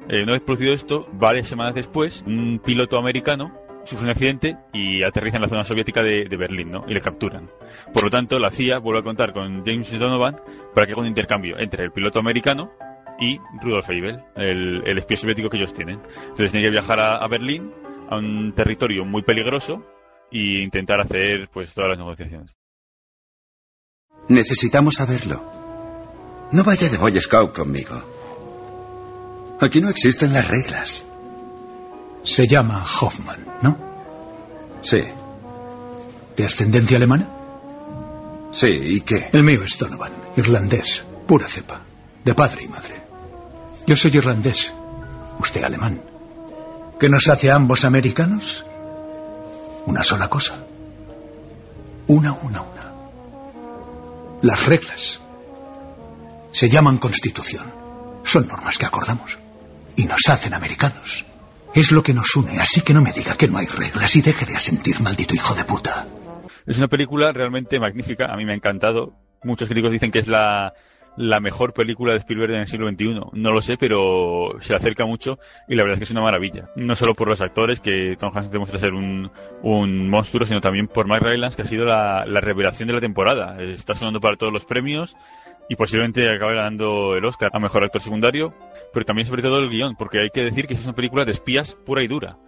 eh, 0.09 0.23
una 0.23 0.33
vez 0.33 0.43
producido 0.43 0.75
esto, 0.75 1.07
varias 1.13 1.49
semanas 1.49 1.75
después, 1.75 2.23
un 2.27 2.61
piloto 2.65 2.99
americano 2.99 3.53
sufre 3.85 4.05
un 4.05 4.11
accidente 4.11 4.57
y 4.73 5.03
aterriza 5.03 5.37
en 5.37 5.43
la 5.43 5.49
zona 5.49 5.65
soviética 5.65 6.03
de, 6.03 6.25
de, 6.25 6.37
Berlín, 6.37 6.71
¿no? 6.71 6.85
Y 6.87 6.93
le 6.93 7.01
capturan. 7.01 7.49
Por 7.95 8.05
lo 8.05 8.11
tanto, 8.11 8.39
la 8.39 8.51
CIA 8.51 8.79
vuelve 8.79 9.01
a 9.01 9.05
contar 9.05 9.33
con 9.33 9.65
James 9.65 9.99
Donovan 9.99 10.37
para 10.75 10.87
que 10.87 10.93
haga 10.93 11.01
un 11.01 11.09
intercambio 11.09 11.59
entre 11.59 11.85
el 11.85 11.93
piloto 11.93 12.19
americano 12.19 12.73
y 13.21 13.39
Rudolf 13.61 13.89
Eibel, 13.91 14.23
el, 14.37 14.83
el, 14.87 14.99
espía 14.99 15.17
soviético 15.17 15.49
que 15.49 15.57
ellos 15.57 15.75
tienen. 15.75 16.01
Entonces 16.21 16.53
tiene 16.53 16.67
que 16.67 16.73
viajar 16.73 17.01
a, 17.01 17.17
a, 17.17 17.29
Berlín, 17.29 17.73
a 18.09 18.17
un 18.17 18.53
territorio 18.55 19.05
muy 19.05 19.23
peligroso, 19.23 19.85
e 20.31 20.63
intentar 20.63 21.01
hacer 21.01 21.49
pues 21.53 21.73
todas 21.75 21.91
las 21.91 21.99
negociaciones. 21.99 22.57
Necesitamos 24.29 24.97
saberlo. 24.97 25.43
No 26.53 26.65
vaya 26.65 26.89
de 26.89 26.99
Boy 26.99 27.19
Scout 27.21 27.55
conmigo. 27.55 27.95
Aquí 29.61 29.81
no 29.81 29.89
existen 29.89 30.33
las 30.33 30.49
reglas. 30.49 31.05
Se 32.23 32.47
llama 32.47 32.85
Hoffman, 33.01 33.45
¿no? 33.63 33.77
Sí. 34.83 35.03
¿De 36.37 36.45
ascendencia 36.45 36.97
alemana? 36.97 37.29
Sí, 38.53 38.69
¿y 38.69 39.01
qué? 39.01 39.29
El 39.33 39.43
mío 39.43 39.63
es 39.65 39.77
Donovan, 39.79 40.13
irlandés, 40.37 41.05
pura 41.27 41.47
cepa, 41.47 41.81
de 42.25 42.35
padre 42.35 42.63
y 42.65 42.69
madre. 42.69 42.98
Yo 43.89 43.97
soy 43.97 44.15
irlandés, 44.15 44.71
usted 45.39 45.65
alemán. 45.65 46.03
¿Qué 47.01 47.09
nos 47.09 47.27
hace 47.27 47.51
a 47.51 47.55
ambos 47.55 47.87
americanos? 47.87 48.63
Una 49.87 50.03
sola 50.03 50.29
cosa. 50.29 50.63
Una, 52.07 52.33
una, 52.33 52.61
una. 52.61 52.93
Las 54.43 54.67
reglas. 54.67 55.23
Se 56.51 56.69
llaman 56.69 56.99
constitución. 56.99 57.65
Son 58.25 58.47
normas 58.47 58.77
que 58.77 58.85
acordamos. 58.85 59.39
Y 59.97 60.05
nos 60.05 60.21
hacen 60.29 60.53
americanos. 60.53 61.25
Es 61.75 61.91
lo 61.91 62.03
que 62.03 62.13
nos 62.13 62.37
une, 62.37 62.61
así 62.61 62.83
que 62.83 62.93
no 62.93 63.01
me 63.01 63.13
diga 63.13 63.37
que 63.37 63.49
no 63.49 63.57
hay 63.57 63.69
reglas 63.69 64.15
y 64.17 64.21
deje 64.21 64.45
de 64.45 64.57
asentir, 64.57 65.01
maldito 65.01 65.35
hijo 65.35 65.55
de 65.55 65.65
puta. 65.65 66.07
Es 66.67 66.77
una 66.77 66.89
película 66.89 67.33
realmente 67.33 67.81
magnífica, 67.81 68.27
a 68.27 68.37
mí 68.37 68.45
me 68.45 68.53
ha 68.53 68.57
encantado. 68.57 69.15
Muchos 69.45 69.67
críticos 69.67 69.93
dicen 69.93 70.11
que 70.11 70.19
es 70.19 70.29
la, 70.29 70.75
la 71.19 71.41
mejor 71.41 71.73
película 71.73 72.13
de 72.13 72.21
Spielberg 72.21 72.53
en 72.53 72.61
el 72.61 72.67
siglo 72.69 72.89
XXI. 72.89 73.21
No 73.33 73.53
lo 73.53 73.61
sé, 73.61 73.77
pero 73.77 74.53
se 74.61 74.75
acerca 74.75 75.05
mucho 75.05 75.39
y 75.69 75.75
la 75.75 75.83
verdad 75.83 75.95
es 75.95 75.99
que 75.99 76.05
es 76.05 76.11
una 76.13 76.23
maravilla. 76.23 76.71
No 76.77 76.95
solo 76.95 77.15
por 77.15 77.29
los 77.29 77.41
actores, 77.41 77.81
que 77.81 78.17
Tom 78.19 78.31
Hanks 78.33 78.53
demuestra 78.53 78.79
ser 78.79 78.95
un, 78.95 79.31
un 79.63 80.09
monstruo, 80.09 80.47
sino 80.47 80.61
también 80.61 80.87
por 80.87 81.09
Mike 81.09 81.25
Rylance, 81.25 81.57
que 81.57 81.63
ha 81.63 81.67
sido 81.67 81.85
la, 81.85 82.25
la 82.25 82.41
revelación 82.41 82.87
de 82.87 82.95
la 82.95 83.01
temporada. 83.01 83.61
Está 83.61 83.95
sonando 83.95 84.21
para 84.21 84.37
todos 84.37 84.53
los 84.53 84.65
premios 84.65 85.17
y 85.69 85.75
posiblemente 85.75 86.29
acabe 86.31 86.55
ganando 86.55 87.17
el 87.17 87.25
Oscar 87.25 87.51
a 87.53 87.59
Mejor 87.59 87.85
Actor 87.85 88.01
Secundario, 88.01 88.55
pero 88.95 89.05
también 89.05 89.27
sobre 89.27 89.43
todo 89.43 89.59
el 89.59 89.69
guion, 89.69 89.97
porque 89.97 90.21
hay 90.21 90.31
que 90.31 90.45
decir 90.45 90.67
que 90.67 90.75
es 90.75 90.85
una 90.85 90.95
película 90.95 91.25
de 91.25 91.33
espías 91.33 91.75
pura 91.85 92.03
y 92.03 92.07
dura. 92.07 92.39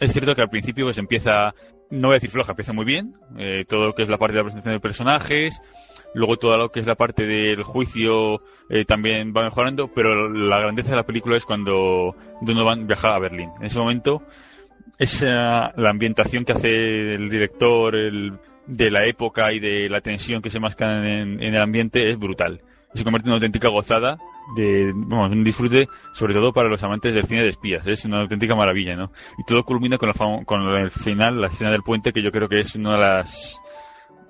Es 0.00 0.12
cierto 0.12 0.34
que 0.34 0.42
al 0.42 0.50
principio 0.50 0.86
pues 0.86 0.98
empieza, 0.98 1.54
no 1.90 2.08
voy 2.08 2.14
a 2.14 2.16
decir 2.16 2.30
floja, 2.30 2.52
empieza 2.52 2.72
muy 2.72 2.84
bien, 2.84 3.14
eh, 3.38 3.64
todo 3.68 3.86
lo 3.86 3.94
que 3.94 4.02
es 4.02 4.08
la 4.08 4.18
parte 4.18 4.34
de 4.34 4.38
la 4.38 4.44
presentación 4.44 4.74
de 4.74 4.80
personajes, 4.80 5.60
luego 6.14 6.36
todo 6.36 6.56
lo 6.56 6.68
que 6.70 6.80
es 6.80 6.86
la 6.86 6.94
parte 6.94 7.26
del 7.26 7.62
juicio 7.62 8.42
eh, 8.68 8.84
también 8.84 9.32
va 9.36 9.44
mejorando, 9.44 9.88
pero 9.94 10.28
la 10.28 10.58
grandeza 10.58 10.90
de 10.90 10.96
la 10.96 11.06
película 11.06 11.36
es 11.36 11.44
cuando 11.44 12.16
Donovan 12.40 12.86
viaja 12.86 13.14
a 13.14 13.18
Berlín. 13.18 13.50
En 13.60 13.66
ese 13.66 13.78
momento, 13.78 14.22
esa, 14.98 15.72
la 15.76 15.90
ambientación 15.90 16.44
que 16.44 16.52
hace 16.52 17.14
el 17.14 17.28
director 17.28 17.94
de 18.66 18.90
la 18.90 19.06
época 19.06 19.52
y 19.52 19.60
de 19.60 19.88
la 19.88 20.00
tensión 20.00 20.42
que 20.42 20.50
se 20.50 20.60
masca 20.60 21.06
en 21.06 21.42
el 21.42 21.62
ambiente 21.62 22.10
es 22.10 22.18
brutal. 22.18 22.60
Se 22.94 23.02
convierte 23.02 23.26
en 23.26 23.32
una 23.32 23.36
auténtica 23.36 23.68
gozada 23.68 24.18
de, 24.56 24.92
vamos, 24.94 25.32
un 25.32 25.42
disfrute 25.42 25.88
sobre 26.12 26.34
todo 26.34 26.52
para 26.52 26.68
los 26.68 26.82
amantes 26.84 27.12
del 27.12 27.24
cine 27.24 27.42
de 27.42 27.48
espías. 27.48 27.86
Es 27.86 28.04
una 28.04 28.20
auténtica 28.20 28.54
maravilla, 28.54 28.94
¿no? 28.94 29.10
Y 29.38 29.44
todo 29.44 29.64
culmina 29.64 29.98
con, 29.98 30.08
la, 30.08 30.44
con 30.44 30.62
el 30.62 30.90
final, 30.90 31.40
la 31.40 31.48
escena 31.48 31.70
del 31.70 31.82
puente, 31.82 32.12
que 32.12 32.22
yo 32.22 32.30
creo 32.30 32.48
que 32.48 32.60
es 32.60 32.74
una 32.76 32.92
de 32.92 32.98
las 32.98 33.60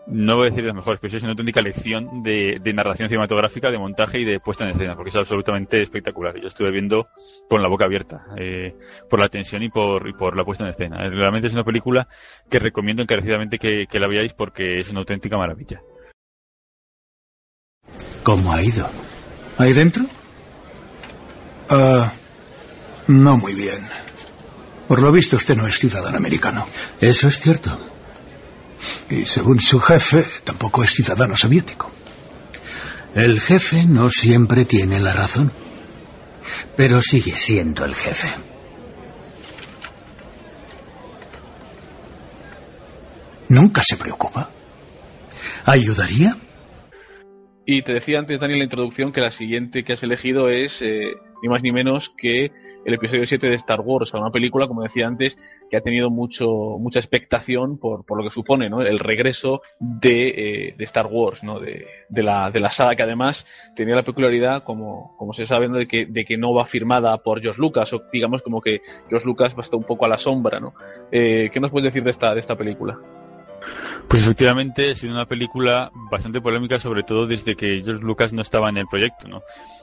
no 0.06 0.36
voy 0.36 0.48
a 0.48 0.50
decir 0.50 0.64
las 0.64 0.74
mejores, 0.74 1.00
pero 1.00 1.16
es 1.16 1.22
una 1.22 1.32
auténtica 1.32 1.62
lección 1.62 2.22
de, 2.22 2.58
de, 2.62 2.72
narración 2.74 3.08
cinematográfica, 3.08 3.70
de 3.70 3.78
montaje 3.78 4.20
y 4.20 4.24
de 4.24 4.38
puesta 4.38 4.64
en 4.64 4.72
escena, 4.72 4.94
porque 4.96 5.08
es 5.08 5.16
absolutamente 5.16 5.80
espectacular. 5.80 6.38
Yo 6.38 6.48
estuve 6.48 6.70
viendo 6.70 7.08
con 7.48 7.62
la 7.62 7.68
boca 7.68 7.86
abierta, 7.86 8.26
eh, 8.36 8.74
por 9.08 9.22
la 9.22 9.28
tensión 9.28 9.62
y 9.62 9.70
por, 9.70 10.08
y 10.08 10.12
por 10.12 10.36
la 10.36 10.44
puesta 10.44 10.64
en 10.64 10.70
escena. 10.70 11.08
Realmente 11.08 11.48
es 11.48 11.54
una 11.54 11.64
película 11.64 12.06
que 12.50 12.58
recomiendo 12.58 13.02
encarecidamente 13.02 13.58
que, 13.58 13.86
que 13.88 13.98
la 13.98 14.08
veáis 14.08 14.34
porque 14.34 14.78
es 14.78 14.90
una 14.90 15.00
auténtica 15.00 15.38
maravilla. 15.38 15.80
¿Cómo 18.24 18.54
ha 18.54 18.62
ido? 18.62 18.88
¿Ahí 19.58 19.74
dentro? 19.74 20.04
Uh, 21.70 22.06
no 23.06 23.36
muy 23.36 23.52
bien. 23.52 23.86
Por 24.88 25.02
lo 25.02 25.12
visto 25.12 25.36
usted 25.36 25.54
no 25.54 25.66
es 25.66 25.78
ciudadano 25.78 26.16
americano. 26.16 26.66
Eso 27.00 27.28
es 27.28 27.38
cierto. 27.38 27.78
Y 29.10 29.26
según 29.26 29.60
su 29.60 29.78
jefe, 29.78 30.26
tampoco 30.42 30.82
es 30.82 30.90
ciudadano 30.90 31.36
soviético. 31.36 31.90
El 33.14 33.40
jefe 33.40 33.84
no 33.84 34.08
siempre 34.08 34.64
tiene 34.64 35.00
la 35.00 35.12
razón. 35.12 35.52
Pero 36.76 37.02
sigue 37.02 37.36
siendo 37.36 37.84
el 37.84 37.94
jefe. 37.94 38.28
Nunca 43.48 43.82
se 43.86 43.96
preocupa. 43.96 44.48
¿Ayudaría? 45.66 46.38
Y 47.66 47.82
te 47.82 47.94
decía 47.94 48.18
antes, 48.18 48.40
Daniel, 48.40 48.56
en 48.56 48.58
la 48.60 48.64
introducción 48.64 49.12
que 49.12 49.20
la 49.20 49.32
siguiente 49.32 49.84
que 49.84 49.94
has 49.94 50.02
elegido 50.02 50.50
es 50.50 50.72
eh, 50.80 51.12
ni 51.42 51.48
más 51.48 51.62
ni 51.62 51.72
menos 51.72 52.10
que 52.18 52.50
el 52.84 52.94
episodio 52.94 53.26
7 53.26 53.46
de 53.46 53.54
Star 53.56 53.80
Wars, 53.80 54.12
una 54.12 54.30
película, 54.30 54.68
como 54.68 54.82
decía 54.82 55.06
antes, 55.06 55.34
que 55.70 55.78
ha 55.78 55.80
tenido 55.80 56.10
mucho 56.10 56.46
mucha 56.78 56.98
expectación 56.98 57.78
por, 57.78 58.04
por 58.04 58.18
lo 58.18 58.28
que 58.28 58.34
supone 58.34 58.68
¿no? 58.68 58.82
el 58.82 58.98
regreso 58.98 59.62
de, 59.80 60.28
eh, 60.28 60.74
de 60.76 60.84
Star 60.84 61.06
Wars, 61.06 61.42
¿no? 61.42 61.58
de, 61.58 61.86
de, 62.10 62.22
la, 62.22 62.50
de 62.50 62.60
la 62.60 62.70
saga 62.70 62.96
que 62.96 63.02
además 63.02 63.42
tenía 63.74 63.94
la 63.94 64.02
peculiaridad, 64.02 64.64
como, 64.64 65.16
como 65.16 65.32
se 65.32 65.46
sabe, 65.46 65.68
de, 65.68 65.86
que, 65.86 66.04
de 66.04 66.26
que 66.26 66.36
no 66.36 66.52
va 66.52 66.66
firmada 66.66 67.16
por 67.18 67.40
George 67.40 67.60
Lucas, 67.60 67.90
o 67.94 68.02
digamos 68.12 68.42
como 68.42 68.60
que 68.60 68.80
George 69.08 69.26
Lucas 69.26 69.54
va 69.54 69.62
a 69.62 69.64
estar 69.64 69.78
un 69.78 69.86
poco 69.86 70.04
a 70.04 70.08
la 70.08 70.18
sombra. 70.18 70.60
¿no? 70.60 70.74
Eh, 71.10 71.48
¿Qué 71.52 71.60
nos 71.60 71.70
puedes 71.70 71.90
decir 71.90 72.04
de 72.04 72.10
esta, 72.10 72.34
de 72.34 72.40
esta 72.40 72.56
película? 72.56 72.98
Pues 74.08 74.22
efectivamente 74.22 74.90
ha 74.90 74.94
sido 74.94 75.14
una 75.14 75.26
película 75.26 75.90
bastante 76.10 76.40
polémica, 76.40 76.78
sobre 76.78 77.02
todo 77.02 77.26
desde 77.26 77.56
que 77.56 77.80
George 77.82 78.04
Lucas 78.04 78.32
no 78.32 78.42
estaba 78.42 78.68
en 78.68 78.76
el 78.76 78.86
proyecto, 78.86 79.28
¿no? 79.28 79.42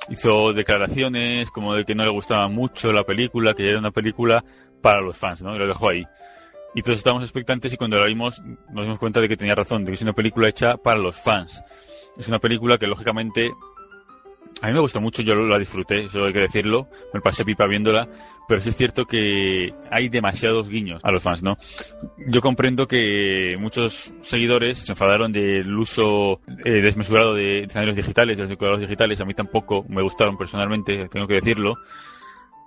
Hizo 0.09 0.53
declaraciones 0.53 1.49
como 1.51 1.73
de 1.73 1.85
que 1.85 1.95
no 1.95 2.05
le 2.05 2.11
gustaba 2.11 2.47
mucho 2.47 2.91
la 2.91 3.03
película, 3.03 3.53
que 3.53 3.67
era 3.67 3.79
una 3.79 3.91
película 3.91 4.43
para 4.81 5.01
los 5.01 5.17
fans, 5.17 5.41
¿no? 5.41 5.55
Y 5.55 5.59
lo 5.59 5.67
dejó 5.67 5.89
ahí. 5.89 6.05
Y 6.73 6.81
todos 6.81 6.99
estábamos 6.99 7.23
expectantes 7.23 7.73
y 7.73 7.77
cuando 7.77 7.97
la 7.97 8.05
vimos 8.05 8.41
nos 8.69 8.85
dimos 8.85 8.99
cuenta 8.99 9.19
de 9.19 9.27
que 9.27 9.37
tenía 9.37 9.55
razón, 9.55 9.83
de 9.83 9.91
que 9.91 9.95
es 9.95 10.01
una 10.01 10.13
película 10.13 10.47
hecha 10.47 10.77
para 10.77 10.97
los 10.97 11.17
fans. 11.17 11.61
Es 12.17 12.27
una 12.27 12.39
película 12.39 12.77
que 12.77 12.87
lógicamente 12.87 13.51
a 14.61 14.67
mí 14.67 14.73
me 14.73 14.79
gustó 14.79 15.01
mucho, 15.01 15.21
yo 15.21 15.33
la 15.33 15.57
disfruté, 15.57 16.05
eso 16.05 16.23
hay 16.23 16.33
que 16.33 16.41
decirlo, 16.41 16.87
me 17.13 17.21
pasé 17.21 17.43
pipa 17.43 17.65
viéndola, 17.67 18.07
pero 18.51 18.59
sí 18.59 18.67
es 18.67 18.75
cierto 18.75 19.05
que 19.05 19.69
hay 19.89 20.09
demasiados 20.09 20.67
guiños 20.67 20.99
a 21.05 21.11
los 21.11 21.23
fans, 21.23 21.41
¿no? 21.41 21.55
Yo 22.27 22.41
comprendo 22.41 22.85
que 22.85 23.55
muchos 23.57 24.13
seguidores 24.19 24.79
se 24.79 24.91
enfadaron 24.91 25.31
del 25.31 25.73
uso 25.77 26.41
eh, 26.65 26.81
desmesurado 26.81 27.33
de 27.33 27.63
escenarios 27.63 27.95
digitales, 27.95 28.35
de 28.35 28.43
los 28.43 28.49
decoradores 28.49 28.89
digitales, 28.89 29.21
a 29.21 29.23
mí 29.23 29.33
tampoco 29.33 29.85
me 29.87 30.01
gustaron 30.01 30.37
personalmente, 30.37 31.07
tengo 31.07 31.27
que 31.27 31.35
decirlo, 31.35 31.75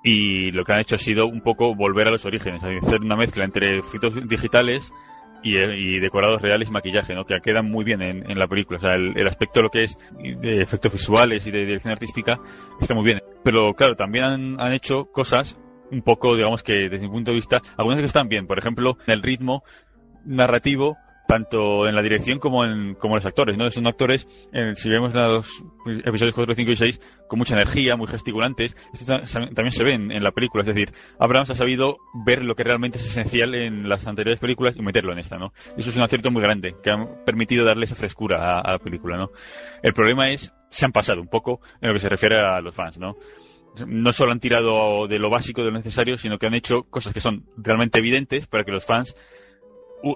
y 0.03 0.53
lo 0.53 0.65
que 0.65 0.73
han 0.73 0.81
hecho 0.81 0.95
ha 0.95 0.99
sido 0.99 1.27
un 1.27 1.43
poco 1.43 1.75
volver 1.75 2.09
a 2.09 2.13
los 2.13 2.25
orígenes, 2.25 2.65
hacer 2.65 3.03
una 3.03 3.17
mezcla 3.17 3.45
entre 3.45 3.81
efectos 3.81 4.27
digitales 4.27 4.91
y, 5.43 6.01
decorados 6.01 6.41
reales 6.41 6.71
y 6.71 6.73
maquillaje, 6.73 7.15
¿no? 7.15 7.27
Que 7.27 7.39
quedan 7.43 7.71
muy 7.71 7.85
bien 7.85 8.01
en, 8.01 8.39
la 8.39 8.49
película. 8.49 8.79
O 8.79 8.81
sea, 8.81 8.93
el, 8.95 9.27
aspecto 9.27 9.61
de 9.61 9.65
lo 9.65 9.69
que 9.69 9.83
es 9.83 9.99
de 10.17 10.63
efectos 10.63 10.91
visuales 10.91 11.47
y 11.47 11.51
de 11.51 11.67
dirección 11.67 11.93
artística 11.93 12.39
está 12.81 12.95
muy 12.95 13.05
bien. 13.05 13.21
Pero 13.43 13.75
claro, 13.75 13.95
también 13.95 14.25
han, 14.25 14.59
han 14.59 14.73
hecho 14.73 15.05
cosas 15.13 15.61
un 15.91 16.03
poco, 16.03 16.37
digamos 16.37 16.63
que 16.63 16.89
desde 16.89 17.07
mi 17.07 17.13
punto 17.13 17.31
de 17.31 17.37
vista, 17.37 17.61
algunas 17.77 18.01
que 18.01 18.07
están 18.07 18.29
bien. 18.29 18.47
Por 18.47 18.59
ejemplo, 18.59 18.97
el 19.07 19.23
ritmo 19.23 19.63
narrativo 20.25 20.97
tanto 21.27 21.89
en 21.89 21.95
la 21.95 22.03
dirección 22.03 22.39
como 22.39 22.65
en 22.65 22.95
como 22.95 23.15
los 23.15 23.27
actores, 23.27 23.57
¿no? 23.57 23.71
Son 23.71 23.87
actores, 23.87 24.29
si 24.75 24.91
vemos 24.91 25.15
los 25.15 25.65
episodios 26.05 26.35
4, 26.35 26.55
5 26.55 26.71
y 26.71 26.77
6, 26.77 27.01
con 27.29 27.39
mucha 27.39 27.55
energía, 27.55 27.97
muy 27.97 28.07
gesticulantes. 28.07 28.77
Esto 28.93 29.19
también 29.55 29.71
se 29.71 29.85
ve 29.85 29.95
en, 29.95 30.23
la 30.23 30.33
película, 30.33 30.63
es 30.63 30.69
decir, 30.69 30.93
Abrams 31.19 31.51
ha 31.51 31.55
sabido 31.55 31.97
ver 32.27 32.43
lo 32.43 32.55
que 32.55 32.65
realmente 32.65 32.99
es 32.99 33.07
esencial 33.07 33.55
en 33.55 33.89
las 33.89 34.07
anteriores 34.07 34.39
películas 34.39 34.77
y 34.77 34.83
meterlo 34.83 35.13
en 35.13 35.19
esta, 35.19 35.37
¿no? 35.37 35.53
Eso 35.77 35.91
es 35.91 35.97
un 35.97 36.03
acierto 36.03 36.31
muy 36.31 36.43
grande, 36.43 36.75
que 36.83 36.91
ha 36.91 37.25
permitido 37.25 37.65
darle 37.65 37.85
esa 37.85 37.95
frescura 37.95 38.61
a, 38.61 38.73
la 38.73 38.79
película, 38.79 39.17
¿no? 39.17 39.31
El 39.83 39.95
problema 39.95 40.31
es, 40.31 40.53
se 40.69 40.85
han 40.85 40.93
pasado 40.93 41.21
un 41.21 41.29
poco 41.29 41.61
en 41.81 41.89
lo 41.89 41.95
que 41.95 42.01
se 42.01 42.09
refiere 42.09 42.37
a 42.37 42.61
los 42.61 42.75
fans, 42.75 42.99
¿no? 42.99 43.17
No 43.87 44.13
solo 44.13 44.33
han 44.33 44.41
tirado 44.41 45.07
de 45.09 45.19
lo 45.19 45.31
básico, 45.31 45.63
de 45.63 45.71
lo 45.71 45.77
necesario, 45.77 46.17
sino 46.17 46.39
que 46.39 46.47
han 46.47 46.55
hecho 46.55 46.85
cosas 46.85 47.13
que 47.13 47.21
son 47.21 47.47
realmente 47.57 47.99
evidentes 47.99 48.47
para 48.47 48.65
que 48.65 48.73
los 48.73 48.85
fans 48.85 49.17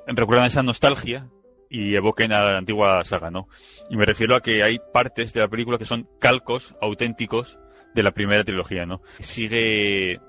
recuerdan 0.06 0.46
esa 0.46 0.62
nostalgia 0.62 1.28
y 1.70 1.94
evoquen 1.94 2.32
a 2.32 2.42
la 2.42 2.58
antigua 2.58 3.02
saga, 3.04 3.30
¿no? 3.30 3.48
Y 3.90 3.96
me 3.96 4.06
refiero 4.06 4.36
a 4.36 4.40
que 4.40 4.62
hay 4.62 4.78
partes 4.92 5.32
de 5.32 5.40
la 5.40 5.48
película 5.48 5.78
que 5.78 5.84
son 5.84 6.08
calcos 6.18 6.74
auténticos 6.80 7.58
de 7.94 8.02
la 8.02 8.12
primera 8.12 8.44
trilogía, 8.44 8.86
¿no? 8.86 9.02
Sigue 9.20 10.20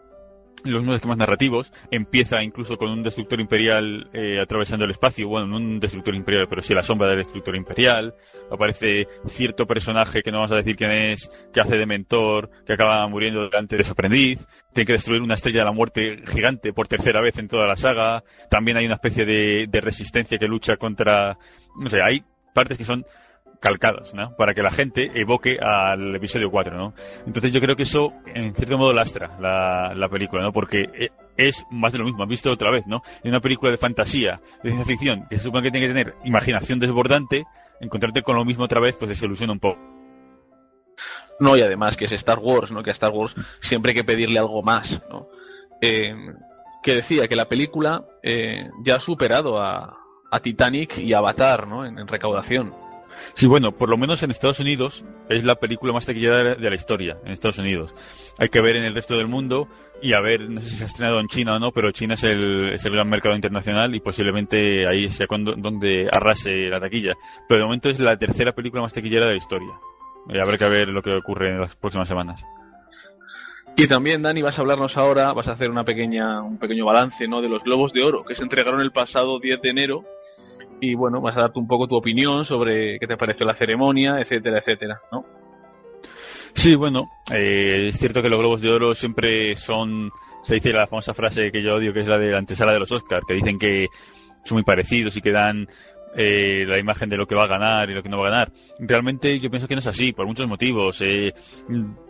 los 0.66 0.82
nuevos 0.84 0.95
esquemas 0.95 1.18
narrativos. 1.18 1.72
Empieza 1.91 2.43
incluso 2.43 2.78
con 2.78 2.89
un 2.89 3.03
destructor 3.03 3.39
imperial 3.39 4.10
eh, 4.14 4.39
atravesando 4.41 4.86
el 4.86 4.91
espacio. 4.91 5.28
Bueno, 5.28 5.47
no 5.47 5.57
un 5.57 5.80
destructor 5.80 6.16
imperial, 6.16 6.47
pero 6.49 6.62
sí 6.62 6.74
la 6.74 6.84
sombra 6.84 7.07
del 7.07 7.20
destructor 7.20 7.55
imperial. 7.55 8.14
Aparece 8.51 9.07
cierto 9.26 9.66
personaje 9.66 10.22
que 10.22 10.32
no 10.32 10.39
vamos 10.39 10.51
a 10.51 10.57
decir 10.57 10.76
quién 10.76 10.91
es, 10.91 11.30
que 11.53 11.62
hace 11.62 11.78
de 11.78 11.86
mentor, 11.86 12.49
que 12.66 12.74
acaba 12.74 13.07
muriendo 13.07 13.49
delante 13.49 13.78
de 13.78 13.84
su 13.84 13.93
aprendiz. 13.93 14.45
Tiene 14.74 14.88
que 14.88 14.93
destruir 14.93 15.22
una 15.22 15.36
estrella 15.36 15.60
de 15.60 15.66
la 15.66 15.72
muerte 15.72 16.24
gigante 16.28 16.74
por 16.74 16.88
tercera 16.88 17.22
vez 17.22 17.38
en 17.38 17.47
toda 17.47 17.68
la 17.68 17.76
saga. 17.76 18.24
También 18.49 18.78
hay 18.78 18.86
una 18.86 18.95
especie 18.95 19.26
de, 19.26 19.68
de 19.70 19.82
resistencia 19.82 20.38
que 20.38 20.47
lucha 20.47 20.78
contra... 20.78 21.38
No 21.80 21.88
sé, 21.88 22.01
hay 22.03 22.24
partes 22.53 22.78
que 22.78 22.86
son 22.86 23.05
calcados, 23.60 24.14
¿no? 24.14 24.36
Para 24.38 24.53
que 24.53 24.62
la 24.62 24.72
gente 24.72 25.12
evoque 25.14 25.57
al 25.60 26.16
episodio 26.16 26.49
4, 26.49 26.78
¿no? 26.78 26.93
Entonces 27.26 27.51
yo 27.51 27.60
creo 27.60 27.76
que 27.76 27.84
eso, 27.84 28.14
en 28.26 28.53
cierto 28.55 28.78
modo, 28.78 28.93
lastra 28.93 29.38
la, 29.39 29.93
la 29.95 30.10
película, 30.10 30.41
¿no? 30.41 30.51
Porque 30.51 30.84
e, 30.93 31.10
es 31.38 31.66
más 31.70 31.93
de 31.93 31.99
lo 31.99 32.05
mismo, 32.05 32.24
han 32.24 32.30
visto 32.30 32.51
otra 32.51 32.72
vez, 32.72 32.86
¿no? 32.88 33.01
En 33.24 33.32
una 33.32 33.39
película 33.39 33.72
de 33.72 33.78
fantasía, 33.78 34.39
de 34.64 34.70
ciencia 34.70 34.86
ficción, 34.86 35.28
que 35.30 35.38
se 35.38 35.45
supone 35.45 35.64
que 35.64 35.72
tiene 35.72 35.88
que 35.88 35.93
tener 35.93 36.16
imaginación 36.24 36.80
desbordante, 36.80 37.45
encontrarte 37.82 38.22
con 38.22 38.36
lo 38.36 38.45
mismo 38.45 38.66
otra 38.66 38.80
vez, 38.80 38.95
pues 38.97 39.10
desilusiona 39.10 39.53
un 39.53 39.60
poco. 39.60 39.80
No, 41.39 41.55
y 41.55 41.62
además 41.62 41.95
que 41.95 42.05
es 42.05 42.12
Star 42.14 42.39
Wars, 42.39 42.72
¿no? 42.72 42.84
Que 42.84 42.91
a 42.91 42.93
Star 42.93 43.12
Wars 43.12 43.34
siempre 43.62 43.91
hay 43.91 43.95
que 43.95 44.03
pedirle 44.03 44.39
algo 44.39 44.62
más, 44.62 44.89
¿no? 45.10 45.28
Eh, 45.82 46.14
que 46.84 46.93
decía 46.93 47.28
que 47.28 47.36
la 47.36 47.47
película 47.47 48.03
eh, 48.24 48.70
ya 48.84 48.95
ha 48.95 48.99
superado 49.01 49.62
a, 49.62 49.97
a 50.32 50.39
Titanic 50.39 50.97
y 50.97 51.14
Avatar, 51.14 51.68
¿no? 51.68 51.86
en 51.86 52.07
recaudación. 52.07 52.74
Sí, 53.34 53.47
bueno, 53.47 53.72
por 53.72 53.89
lo 53.89 53.97
menos 53.97 54.24
en 54.24 54.32
Estados 54.32 54.59
Unidos 54.59 55.05
es 55.30 55.43
la 55.43 55.55
película 55.55 55.93
más 55.93 56.05
taquillera 56.05 56.55
de 56.55 56.70
la 56.70 56.76
historia, 56.76 57.17
en 57.26 57.32
Estados 57.32 57.59
Unidos. 57.59 57.93
Hay 58.39 58.49
que 58.49 58.61
ver 58.61 58.76
en 58.76 58.84
el 58.84 58.95
resto 58.95 59.17
del 59.17 59.28
mundo 59.28 59.67
y 60.01 60.13
a 60.13 60.22
ver, 60.22 60.49
no 60.49 60.61
sé 60.61 60.70
si 60.70 60.76
se 60.78 60.84
ha 60.84 60.88
estrenado 60.88 61.20
en 61.20 61.28
China 61.28 61.55
o 61.55 61.59
no, 61.59 61.72
pero 61.72 61.91
China 61.91 62.13
es 62.13 62.24
el, 62.24 62.74
es 62.74 62.86
el 62.86 62.93
gran 62.93 63.09
mercado 63.09 63.36
internacional 63.36 63.93
y 63.93 63.99
posiblemente 63.99 64.88
ahí 64.88 65.09
sea 65.09 65.28
cuando, 65.28 65.53
donde 65.53 66.07
arrase 66.11 66.70
la 66.70 66.80
taquilla. 66.80 67.13
Pero 67.47 67.61
de 67.61 67.65
momento 67.65 67.89
es 67.89 67.99
la 67.99 68.17
tercera 68.17 68.53
película 68.53 68.82
más 68.82 68.93
taquillera 68.93 69.26
de 69.26 69.34
la 69.34 69.38
historia. 69.38 69.74
Y 70.30 70.38
habrá 70.38 70.57
que 70.57 70.70
ver 70.70 70.89
lo 70.89 71.01
que 71.01 71.13
ocurre 71.13 71.49
en 71.49 71.61
las 71.61 71.76
próximas 71.76 72.07
semanas. 72.07 72.43
Y 73.76 73.88
también, 73.88 74.22
Dani, 74.22 74.41
vas 74.41 74.57
a 74.57 74.61
hablarnos 74.61 74.97
ahora, 74.97 75.32
vas 75.34 75.47
a 75.47 75.53
hacer 75.53 75.70
una 75.70 75.86
pequeña, 75.86 76.41
un 76.41 76.57
pequeño 76.57 76.86
balance 76.86 77.28
¿no? 77.28 77.41
de 77.41 77.49
los 77.49 77.63
Globos 77.63 77.93
de 77.93 78.03
Oro 78.03 78.26
que 78.26 78.36
se 78.36 78.43
entregaron 78.43 78.82
el 78.82 78.91
pasado 78.91 79.39
10 79.39 79.61
de 79.61 79.70
enero 79.70 80.03
y 80.80 80.95
bueno, 80.95 81.21
vas 81.21 81.38
a 81.38 81.41
darte 81.41 81.59
un 81.59 81.67
poco 81.67 81.88
tu 81.88 81.95
opinión 81.95 82.45
sobre 82.45 82.99
qué 82.99 83.07
te 83.07 83.17
pareció 83.17 83.45
la 83.45 83.55
ceremonia, 83.55 84.19
etcétera, 84.19 84.59
etcétera, 84.59 84.99
¿no? 85.11 85.25
Sí, 86.53 86.75
bueno, 86.75 87.09
eh, 87.32 87.88
es 87.88 87.97
cierto 87.97 88.21
que 88.21 88.30
los 88.30 88.39
Globos 88.39 88.61
de 88.61 88.69
Oro 88.69 88.93
siempre 88.93 89.55
son, 89.55 90.09
se 90.41 90.55
dice 90.55 90.73
la 90.73 90.88
famosa 90.88 91.13
frase 91.13 91.51
que 91.51 91.63
yo 91.63 91.75
odio, 91.75 91.93
que 91.93 92.01
es 92.01 92.07
la 92.07 92.17
de 92.17 92.32
la 92.32 92.39
antesala 92.39 92.73
de 92.73 92.80
los 92.80 92.91
Oscars, 92.91 93.25
que 93.27 93.36
dicen 93.36 93.57
que 93.57 93.88
son 94.43 94.57
muy 94.57 94.63
parecidos 94.63 95.15
y 95.15 95.21
que 95.21 95.32
dan 95.32 95.67
eh, 96.15 96.65
la 96.65 96.80
imagen 96.80 97.07
de 97.07 97.17
lo 97.17 97.27
que 97.27 97.36
va 97.36 97.43
a 97.43 97.47
ganar 97.47 97.89
y 97.89 97.93
lo 97.93 98.01
que 98.01 98.09
no 98.09 98.19
va 98.19 98.27
a 98.27 98.32
ganar. 98.32 98.51
Realmente 98.80 99.39
yo 99.39 99.49
pienso 99.49 99.67
que 99.67 99.75
no 99.75 99.80
es 99.80 99.88
así, 99.88 100.11
por 100.11 100.25
muchos 100.25 100.47
motivos. 100.47 101.01
Eh, 101.01 101.32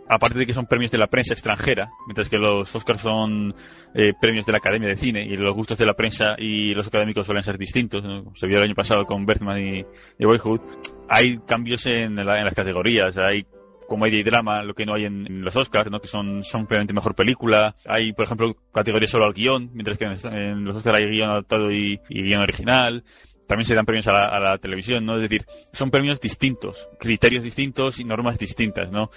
aparte 0.09 0.39
de 0.39 0.45
que 0.45 0.53
son 0.53 0.65
premios 0.65 0.91
de 0.91 0.97
la 0.97 1.07
prensa 1.07 1.33
extranjera, 1.33 1.91
mientras 2.07 2.29
que 2.29 2.37
los 2.37 2.75
Oscars 2.75 3.01
son 3.01 3.53
eh, 3.93 4.13
premios 4.19 4.45
de 4.45 4.51
la 4.51 4.57
Academia 4.57 4.89
de 4.89 4.95
Cine 4.95 5.23
y 5.23 5.37
los 5.37 5.55
gustos 5.55 5.77
de 5.77 5.85
la 5.85 5.93
prensa 5.93 6.35
y 6.37 6.73
los 6.73 6.87
académicos 6.87 7.27
suelen 7.27 7.43
ser 7.43 7.57
distintos. 7.57 8.03
Se 8.35 8.47
vio 8.47 8.57
el 8.57 8.63
año 8.63 8.75
pasado 8.75 9.05
con 9.05 9.25
Bergman 9.25 9.59
y, 9.59 9.85
Boyhood. 10.25 10.61
Hay 11.07 11.37
cambios 11.39 11.85
en, 11.85 12.15
las 12.15 12.55
categorías, 12.55 13.17
hay 13.19 13.45
comedia 13.87 14.19
y 14.19 14.23
drama, 14.23 14.63
lo 14.63 14.73
que 14.73 14.85
no 14.85 14.95
hay 14.95 15.05
en, 15.05 15.43
los 15.43 15.55
Oscars, 15.55 15.91
¿no? 15.91 15.99
que 15.99 16.07
son, 16.07 16.43
son 16.43 16.65
claramente 16.65 16.93
mejor 16.93 17.13
película. 17.13 17.75
Hay, 17.85 18.11
por 18.13 18.25
ejemplo, 18.25 18.55
categorías 18.73 19.11
solo 19.11 19.25
al 19.25 19.33
guion, 19.33 19.69
mientras 19.73 19.97
que 19.99 20.05
en, 20.05 20.65
los 20.65 20.75
Oscars 20.75 20.97
hay 20.97 21.05
guion 21.05 21.29
adaptado 21.29 21.71
y, 21.71 21.99
y 22.09 22.23
guion 22.23 22.41
original 22.41 23.03
también 23.49 23.65
se 23.65 23.73
dan 23.73 23.87
premios 23.87 24.07
a 24.07 24.39
la, 24.39 24.59
televisión, 24.59 25.07
¿no? 25.07 25.15
Es 25.15 25.23
decir, 25.23 25.43
son 25.73 25.89
premios 25.89 26.21
distintos, 26.21 26.87
criterios 26.99 27.43
distintos 27.43 27.99
y 27.99 28.03
normas 28.03 28.37
distintas, 28.37 28.91
¿no? 28.91 29.09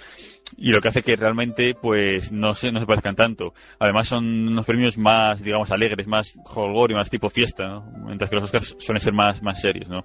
Y 0.57 0.71
lo 0.71 0.81
que 0.81 0.87
hace 0.87 1.03
que 1.03 1.15
realmente, 1.15 1.75
pues, 1.79 2.31
no 2.31 2.55
se, 2.55 2.71
no 2.71 2.79
se 2.79 2.87
parezcan 2.87 3.15
tanto. 3.15 3.53
Además, 3.77 4.07
son 4.07 4.25
unos 4.47 4.65
premios 4.65 4.97
más, 4.97 5.43
digamos, 5.43 5.69
alegres, 5.69 6.07
más 6.07 6.33
y 6.35 6.93
más 6.95 7.11
tipo 7.11 7.29
fiesta, 7.29 7.67
¿no? 7.67 7.91
Mientras 8.07 8.27
que 8.27 8.35
los 8.35 8.45
Oscars 8.45 8.75
suelen 8.79 9.01
ser 9.01 9.13
más, 9.13 9.43
más 9.43 9.61
serios, 9.61 9.87
¿no? 9.87 10.03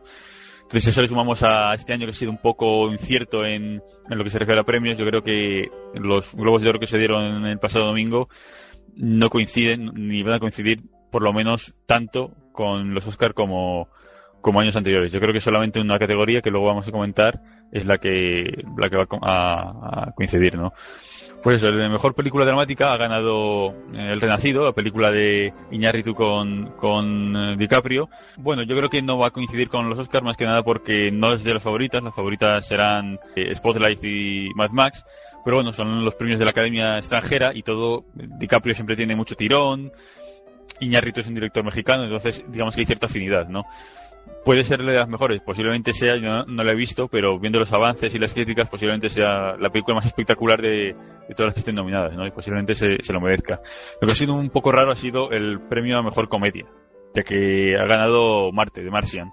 Entonces, 0.61 0.89
eso 0.89 1.01
le 1.01 1.09
sumamos 1.09 1.43
a 1.43 1.73
este 1.73 1.95
año 1.95 2.05
que 2.05 2.11
ha 2.11 2.13
sido 2.13 2.31
un 2.31 2.37
poco 2.37 2.93
incierto 2.93 3.47
en, 3.47 3.81
en 4.11 4.19
lo 4.19 4.25
que 4.25 4.31
se 4.31 4.39
refiere 4.39 4.61
a 4.61 4.65
premios. 4.65 4.99
Yo 4.99 5.07
creo 5.07 5.23
que 5.23 5.71
los 5.95 6.35
Globos 6.35 6.61
de 6.61 6.69
Oro 6.69 6.79
que 6.79 6.87
se 6.87 6.99
dieron 6.99 7.47
el 7.47 7.59
pasado 7.59 7.87
domingo 7.87 8.29
no 8.95 9.31
coinciden, 9.31 9.91
ni 9.95 10.23
van 10.23 10.35
a 10.35 10.39
coincidir, 10.39 10.83
por 11.11 11.23
lo 11.23 11.33
menos, 11.33 11.75
tanto 11.87 12.35
con 12.53 12.93
los 12.93 13.07
Oscars 13.07 13.33
como, 13.33 13.89
como 14.41 14.61
años 14.61 14.77
anteriores. 14.77 15.13
Yo 15.13 15.21
creo 15.21 15.33
que 15.33 15.41
solamente 15.41 15.81
una 15.81 15.99
categoría 15.99 16.41
que 16.41 16.51
luego 16.51 16.67
vamos 16.67 16.89
a 16.89 16.93
comentar 16.93 17.41
es 17.73 17.85
la 17.87 17.99
que 17.99 18.65
la 18.77 18.89
que 18.89 18.97
va 18.97 19.07
a, 19.23 20.13
coincidir, 20.15 20.57
¿no? 20.57 20.73
Pues 21.43 21.63
eso, 21.63 21.71
la 21.71 21.89
mejor 21.89 22.15
película 22.15 22.45
dramática 22.45 22.93
ha 22.93 22.97
ganado 22.97 23.71
eh, 23.95 24.13
El 24.13 24.21
Renacido, 24.21 24.65
la 24.65 24.73
película 24.73 25.13
de 25.13 25.53
Iñárritu 25.71 26.13
con, 26.13 26.73
con 26.73 27.37
eh, 27.37 27.57
DiCaprio. 27.57 28.09
Bueno, 28.39 28.65
yo 28.65 28.77
creo 28.77 28.89
que 28.89 29.03
no 29.03 29.19
va 29.19 29.29
a 29.29 29.31
coincidir 29.31 29.69
con 29.69 29.89
los 29.89 29.99
Oscars 30.01 30.25
más 30.25 30.37
que 30.37 30.47
nada 30.47 30.65
porque 30.65 31.13
no 31.13 31.33
es 31.33 31.45
de 31.45 31.55
las 31.55 31.63
favoritas. 31.63 32.03
Las 32.03 32.15
favoritas 32.15 32.67
serán 32.67 33.21
eh, 33.37 33.55
Spotlight 33.55 34.03
y 34.03 34.49
Mad 34.57 34.71
Max. 34.71 35.05
Pero 35.45 35.59
bueno, 35.59 35.73
son 35.73 36.05
los 36.05 36.17
premios 36.17 36.41
de 36.41 36.45
la 36.45 36.51
Academia 36.51 36.99
extranjera 36.99 37.53
y 37.55 37.63
todo. 37.63 38.05
DiCaprio 38.15 38.75
siempre 38.75 38.97
tiene 38.97 39.15
mucho 39.15 39.37
tirón. 39.37 39.93
Iñárritu 40.81 41.21
es 41.21 41.27
un 41.27 41.35
director 41.35 41.65
mexicano, 41.65 42.05
entonces 42.05 42.45
digamos 42.49 42.75
que 42.75 42.83
hay 42.83 42.87
cierta 42.87 43.07
afinidad, 43.07 43.49
¿no? 43.49 43.65
puede 44.45 44.65
ser 44.65 44.83
de 44.83 44.95
las 44.95 45.09
mejores, 45.09 45.41
posiblemente 45.41 45.93
sea, 45.93 46.17
yo 46.17 46.45
no, 46.45 46.65
la 46.65 46.73
he 46.73 46.77
visto, 46.77 47.09
pero 47.09 47.39
viendo 47.39 47.59
los 47.59 47.73
avances 47.73 48.15
y 48.15 48.19
las 48.19 48.33
críticas, 48.33 48.69
posiblemente 48.69 49.09
sea 49.09 49.57
la 49.59 49.71
película 49.71 49.97
más 49.97 50.07
espectacular 50.07 50.61
de, 50.61 50.97
todas 51.37 51.49
las 51.49 51.55
que 51.55 51.61
estén 51.61 51.75
nominadas, 51.75 52.15
¿no? 52.15 52.27
Y 52.27 52.31
posiblemente 52.31 52.75
se, 52.75 52.97
se, 53.01 53.13
lo 53.13 53.21
merezca. 53.21 53.61
Lo 54.01 54.07
que 54.07 54.13
ha 54.13 54.17
sido 54.17 54.35
un 54.35 54.51
poco 54.51 54.73
raro 54.73 54.91
ha 54.91 54.97
sido 54.97 55.31
el 55.31 55.61
premio 55.61 55.99
a 55.99 56.03
mejor 56.03 56.29
comedia, 56.29 56.67
ya 57.15 57.23
que 57.23 57.75
ha 57.77 57.87
ganado 57.87 58.51
Marte, 58.53 58.83
de 58.83 58.91
Martian, 58.91 59.33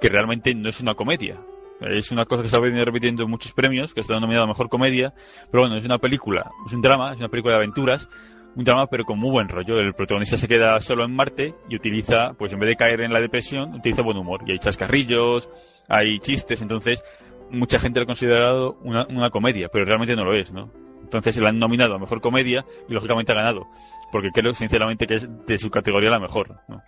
que 0.00 0.08
realmente 0.08 0.54
no 0.54 0.68
es 0.68 0.80
una 0.80 0.94
comedia. 0.94 1.40
Es 1.80 2.10
una 2.10 2.24
cosa 2.24 2.42
que 2.42 2.48
se 2.48 2.56
ha 2.56 2.60
venido 2.60 2.84
repitiendo 2.84 3.24
en 3.24 3.30
muchos 3.30 3.52
premios, 3.52 3.92
que 3.92 4.00
ha 4.00 4.02
estado 4.02 4.20
nominada 4.20 4.44
a 4.44 4.48
mejor 4.48 4.68
comedia, 4.68 5.12
pero 5.50 5.64
bueno, 5.64 5.76
es 5.76 5.84
una 5.84 5.98
película, 5.98 6.50
es 6.64 6.72
un 6.72 6.80
drama, 6.80 7.12
es 7.12 7.18
una 7.18 7.28
película 7.28 7.54
de 7.54 7.58
aventuras, 7.58 8.08
un 8.56 8.64
drama 8.64 8.86
pero 8.86 9.04
con 9.04 9.18
muy 9.18 9.30
buen 9.30 9.48
rollo. 9.48 9.78
El 9.78 9.94
protagonista 9.94 10.36
se 10.36 10.48
queda 10.48 10.80
solo 10.80 11.04
en 11.04 11.14
Marte 11.14 11.54
y 11.68 11.76
utiliza, 11.76 12.32
pues 12.38 12.52
en 12.52 12.58
vez 12.58 12.70
de 12.70 12.76
caer 12.76 13.02
en 13.02 13.12
la 13.12 13.20
depresión, 13.20 13.74
utiliza 13.74 14.02
buen 14.02 14.16
humor. 14.16 14.40
Y 14.46 14.52
hay 14.52 14.58
chascarrillos, 14.58 15.48
hay 15.88 16.18
chistes, 16.18 16.62
entonces 16.62 17.04
mucha 17.50 17.78
gente 17.78 18.00
lo 18.00 18.04
ha 18.04 18.06
considerado 18.06 18.78
una, 18.82 19.06
una 19.08 19.30
comedia, 19.30 19.68
pero 19.70 19.84
realmente 19.84 20.16
no 20.16 20.24
lo 20.24 20.34
es, 20.34 20.52
¿no? 20.52 20.72
Entonces 21.02 21.36
la 21.36 21.50
han 21.50 21.58
nominado 21.58 21.94
a 21.94 21.98
mejor 21.98 22.20
comedia 22.20 22.64
y 22.88 22.92
lógicamente 22.92 23.30
ha 23.30 23.36
ganado, 23.36 23.68
porque 24.10 24.30
creo 24.32 24.54
sinceramente 24.54 25.06
que 25.06 25.14
es 25.14 25.46
de 25.46 25.58
su 25.58 25.70
categoría 25.70 26.10
la 26.10 26.18
mejor, 26.18 26.60
¿no? 26.66 26.82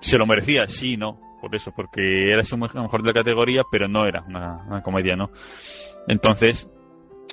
¿Se 0.00 0.16
lo 0.16 0.26
merecía? 0.26 0.66
Sí, 0.68 0.96
no, 0.96 1.20
por 1.40 1.54
eso, 1.54 1.72
porque 1.72 2.30
era 2.30 2.44
su 2.44 2.56
mejor 2.56 3.02
de 3.02 3.08
la 3.08 3.12
categoría, 3.12 3.62
pero 3.70 3.88
no 3.88 4.06
era 4.06 4.22
una, 4.22 4.82
comedia, 4.82 5.16
¿no? 5.16 5.30
Entonces, 6.06 6.70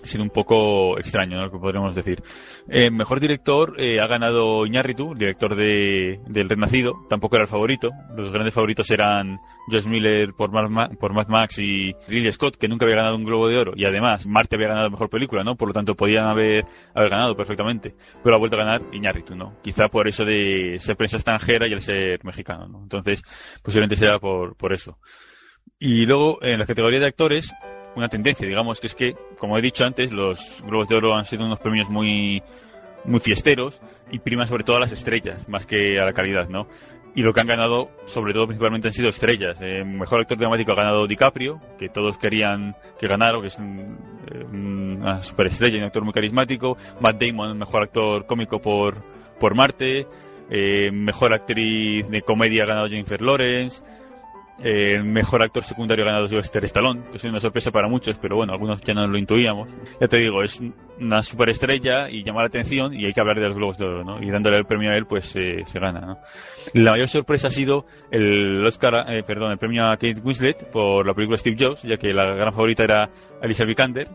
sido 0.03 0.23
un 0.23 0.29
poco 0.29 0.99
extraño, 0.99 1.37
¿no? 1.37 1.45
Lo 1.45 1.51
que 1.51 1.57
podríamos 1.57 1.95
decir. 1.95 2.21
Eh, 2.69 2.91
mejor 2.91 3.19
director 3.19 3.75
eh, 3.79 3.99
ha 3.99 4.07
ganado 4.07 4.65
Iñárritu, 4.65 5.15
director 5.15 5.55
de, 5.55 6.19
del 6.27 6.49
Renacido. 6.49 6.93
Tampoco 7.09 7.35
era 7.37 7.43
el 7.43 7.49
favorito. 7.49 7.89
Los 8.15 8.31
grandes 8.31 8.53
favoritos 8.53 8.89
eran 8.91 9.39
Josh 9.71 9.87
Miller 9.87 10.33
por, 10.33 10.51
Mad 10.51 10.69
Ma- 10.69 10.89
por 10.89 11.13
Mad 11.13 11.27
Max 11.27 11.57
y 11.59 11.93
Ridley 12.07 12.31
Scott, 12.31 12.57
que 12.57 12.67
nunca 12.67 12.85
había 12.85 12.97
ganado 12.97 13.15
un 13.15 13.23
Globo 13.23 13.47
de 13.47 13.57
Oro. 13.57 13.73
Y 13.75 13.85
además, 13.85 14.27
Marte 14.27 14.55
había 14.55 14.67
ganado 14.67 14.91
mejor 14.91 15.09
película, 15.09 15.43
¿no? 15.43 15.55
Por 15.55 15.69
lo 15.69 15.73
tanto, 15.73 15.95
podían 15.95 16.25
haber, 16.25 16.65
haber 16.93 17.09
ganado 17.09 17.35
perfectamente. 17.35 17.95
Pero 18.23 18.35
ha 18.35 18.39
vuelto 18.39 18.57
a 18.57 18.63
ganar 18.63 18.81
Iñárritu, 18.91 19.35
¿no? 19.35 19.57
Quizá 19.63 19.87
por 19.87 20.07
eso 20.07 20.23
de 20.23 20.77
ser 20.79 20.97
prensa 20.97 21.17
extranjera 21.17 21.67
y 21.67 21.73
el 21.73 21.81
ser 21.81 22.23
mexicano, 22.23 22.67
¿no? 22.67 22.83
Entonces, 22.83 23.23
posiblemente 23.63 23.95
sea 23.95 24.19
por, 24.19 24.55
por 24.55 24.71
eso. 24.71 24.99
Y 25.79 26.05
luego, 26.05 26.41
en 26.41 26.59
la 26.59 26.65
categoría 26.65 26.99
de 26.99 27.07
actores, 27.07 27.53
una 27.95 28.09
tendencia, 28.09 28.47
digamos, 28.47 28.79
que 28.79 28.87
es 28.87 28.95
que, 28.95 29.15
como 29.37 29.57
he 29.57 29.61
dicho 29.61 29.85
antes, 29.85 30.11
los 30.11 30.63
Globos 30.65 30.87
de 30.87 30.95
Oro 30.95 31.15
han 31.15 31.25
sido 31.25 31.45
unos 31.45 31.59
premios 31.59 31.89
muy, 31.89 32.41
muy 33.05 33.19
fiesteros 33.19 33.81
y 34.11 34.19
priman 34.19 34.47
sobre 34.47 34.63
todo 34.63 34.77
a 34.77 34.79
las 34.81 34.91
estrellas, 34.91 35.47
más 35.47 35.65
que 35.65 35.99
a 35.99 36.05
la 36.05 36.13
calidad, 36.13 36.47
¿no? 36.49 36.67
Y 37.17 37.21
lo 37.21 37.31
que 37.31 37.39
han 37.39 37.47
ganado, 37.47 37.89
sobre 38.03 38.33
todo, 38.33 38.45
principalmente 38.45 38.89
han 38.89 38.93
sido 38.93 39.07
estrellas. 39.07 39.57
Eh, 39.61 39.85
mejor 39.85 40.19
actor 40.19 40.37
dramático 40.37 40.73
ha 40.73 40.75
ganado 40.75 41.07
DiCaprio, 41.07 41.61
que 41.77 41.87
todos 41.87 42.17
querían 42.17 42.75
que 42.99 43.07
ganara, 43.07 43.39
que 43.39 43.47
es 43.47 43.57
un- 43.57 43.97
eh, 44.29 44.43
una 44.43 45.23
superestrella 45.23 45.77
un 45.77 45.85
actor 45.85 46.03
muy 46.03 46.11
carismático. 46.11 46.75
Matt 46.99 47.21
Damon, 47.21 47.57
mejor 47.57 47.83
actor 47.83 48.25
cómico 48.25 48.59
por, 48.59 49.01
por 49.39 49.55
Marte. 49.55 50.05
Eh, 50.49 50.91
mejor 50.91 51.31
actriz 51.33 52.07
de 52.09 52.21
comedia 52.21 52.63
ha 52.63 52.67
ganado 52.67 52.89
Jennifer 52.89 53.21
Lawrence. 53.21 53.81
Eh, 54.63 55.03
mejor 55.03 55.43
actor 55.43 55.63
secundario 55.63 56.05
ganado 56.05 56.29
Sylvester 56.29 56.63
Stallone, 56.63 57.03
que 57.11 57.17
es 57.17 57.23
una 57.25 57.41
sorpresa 57.41 57.71
para 57.71 57.89
muchos, 57.89 58.17
pero 58.17 58.37
bueno, 58.37 58.53
algunos 58.53 58.81
ya 58.81 58.93
no 58.93 59.05
lo 59.05 59.17
intuíamos. 59.17 59.69
Ya 59.99 60.07
te 60.07 60.17
digo, 60.17 60.43
es 60.43 60.61
una 60.97 61.21
superestrella 61.21 62.09
y 62.09 62.23
llama 62.23 62.39
la 62.41 62.47
atención 62.47 62.93
y 62.93 63.05
hay 63.05 63.11
que 63.11 63.19
hablar 63.19 63.37
de 63.37 63.47
los 63.49 63.57
Globos 63.57 63.77
de 63.77 63.85
Oro, 63.85 64.03
¿no? 64.05 64.23
Y 64.23 64.31
dándole 64.31 64.57
el 64.57 64.65
premio 64.65 64.91
a 64.91 64.95
él, 64.95 65.07
pues 65.07 65.35
eh, 65.35 65.63
se 65.65 65.79
gana, 65.79 65.99
¿no? 65.99 66.17
La 66.73 66.91
mayor 66.91 67.09
sorpresa 67.09 67.47
ha 67.47 67.51
sido 67.51 67.85
el 68.11 68.65
Oscar, 68.65 69.05
eh, 69.09 69.23
perdón, 69.23 69.51
el 69.51 69.57
premio 69.57 69.87
a 69.87 69.97
Kate 69.97 70.21
Winslet 70.23 70.71
por 70.71 71.05
la 71.05 71.13
película 71.13 71.37
Steve 71.37 71.57
Jobs, 71.59 71.83
ya 71.83 71.97
que 71.97 72.13
la 72.13 72.33
gran 72.33 72.53
favorita 72.53 72.85
era 72.85 73.09
Alicia 73.41 73.65
Vikander, 73.65 74.07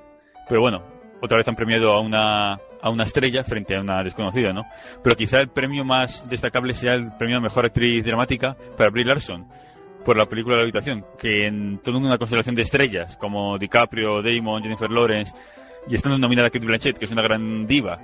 pero 0.48 0.62
bueno, 0.62 0.82
otra 1.20 1.36
vez 1.36 1.46
han 1.48 1.54
premiado 1.54 1.92
a 1.92 2.00
una 2.00 2.58
a 2.82 2.88
una 2.88 3.04
estrella 3.04 3.44
frente 3.44 3.76
a 3.76 3.80
una 3.82 4.02
desconocida, 4.02 4.54
¿no? 4.54 4.62
Pero 5.04 5.14
quizá 5.14 5.38
el 5.40 5.48
premio 5.48 5.84
más 5.84 6.26
destacable 6.30 6.72
sea 6.72 6.94
el 6.94 7.12
premio 7.18 7.36
a 7.36 7.40
mejor 7.40 7.66
actriz 7.66 8.02
dramática 8.02 8.56
para 8.74 8.88
Brie 8.88 9.04
Larson 9.04 9.46
por 10.04 10.16
la 10.16 10.26
película 10.26 10.56
La 10.56 10.62
habitación, 10.62 11.04
que 11.18 11.46
en 11.46 11.78
toda 11.78 11.98
una 11.98 12.18
constelación 12.18 12.54
de 12.54 12.62
estrellas 12.62 13.16
como 13.16 13.58
DiCaprio, 13.58 14.22
Damon, 14.22 14.62
Jennifer 14.62 14.90
Lawrence 14.90 15.32
y 15.88 15.94
estando 15.94 16.18
nominada 16.18 16.50
Kate 16.50 16.66
Blanchett, 16.66 16.98
que 16.98 17.04
es 17.04 17.12
una 17.12 17.22
gran 17.22 17.66
diva, 17.66 17.98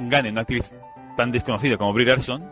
gane 0.00 0.30
una 0.30 0.42
actriz 0.42 0.72
tan 1.16 1.30
desconocida 1.30 1.76
como 1.76 1.92
Brie 1.92 2.06
Larson, 2.06 2.42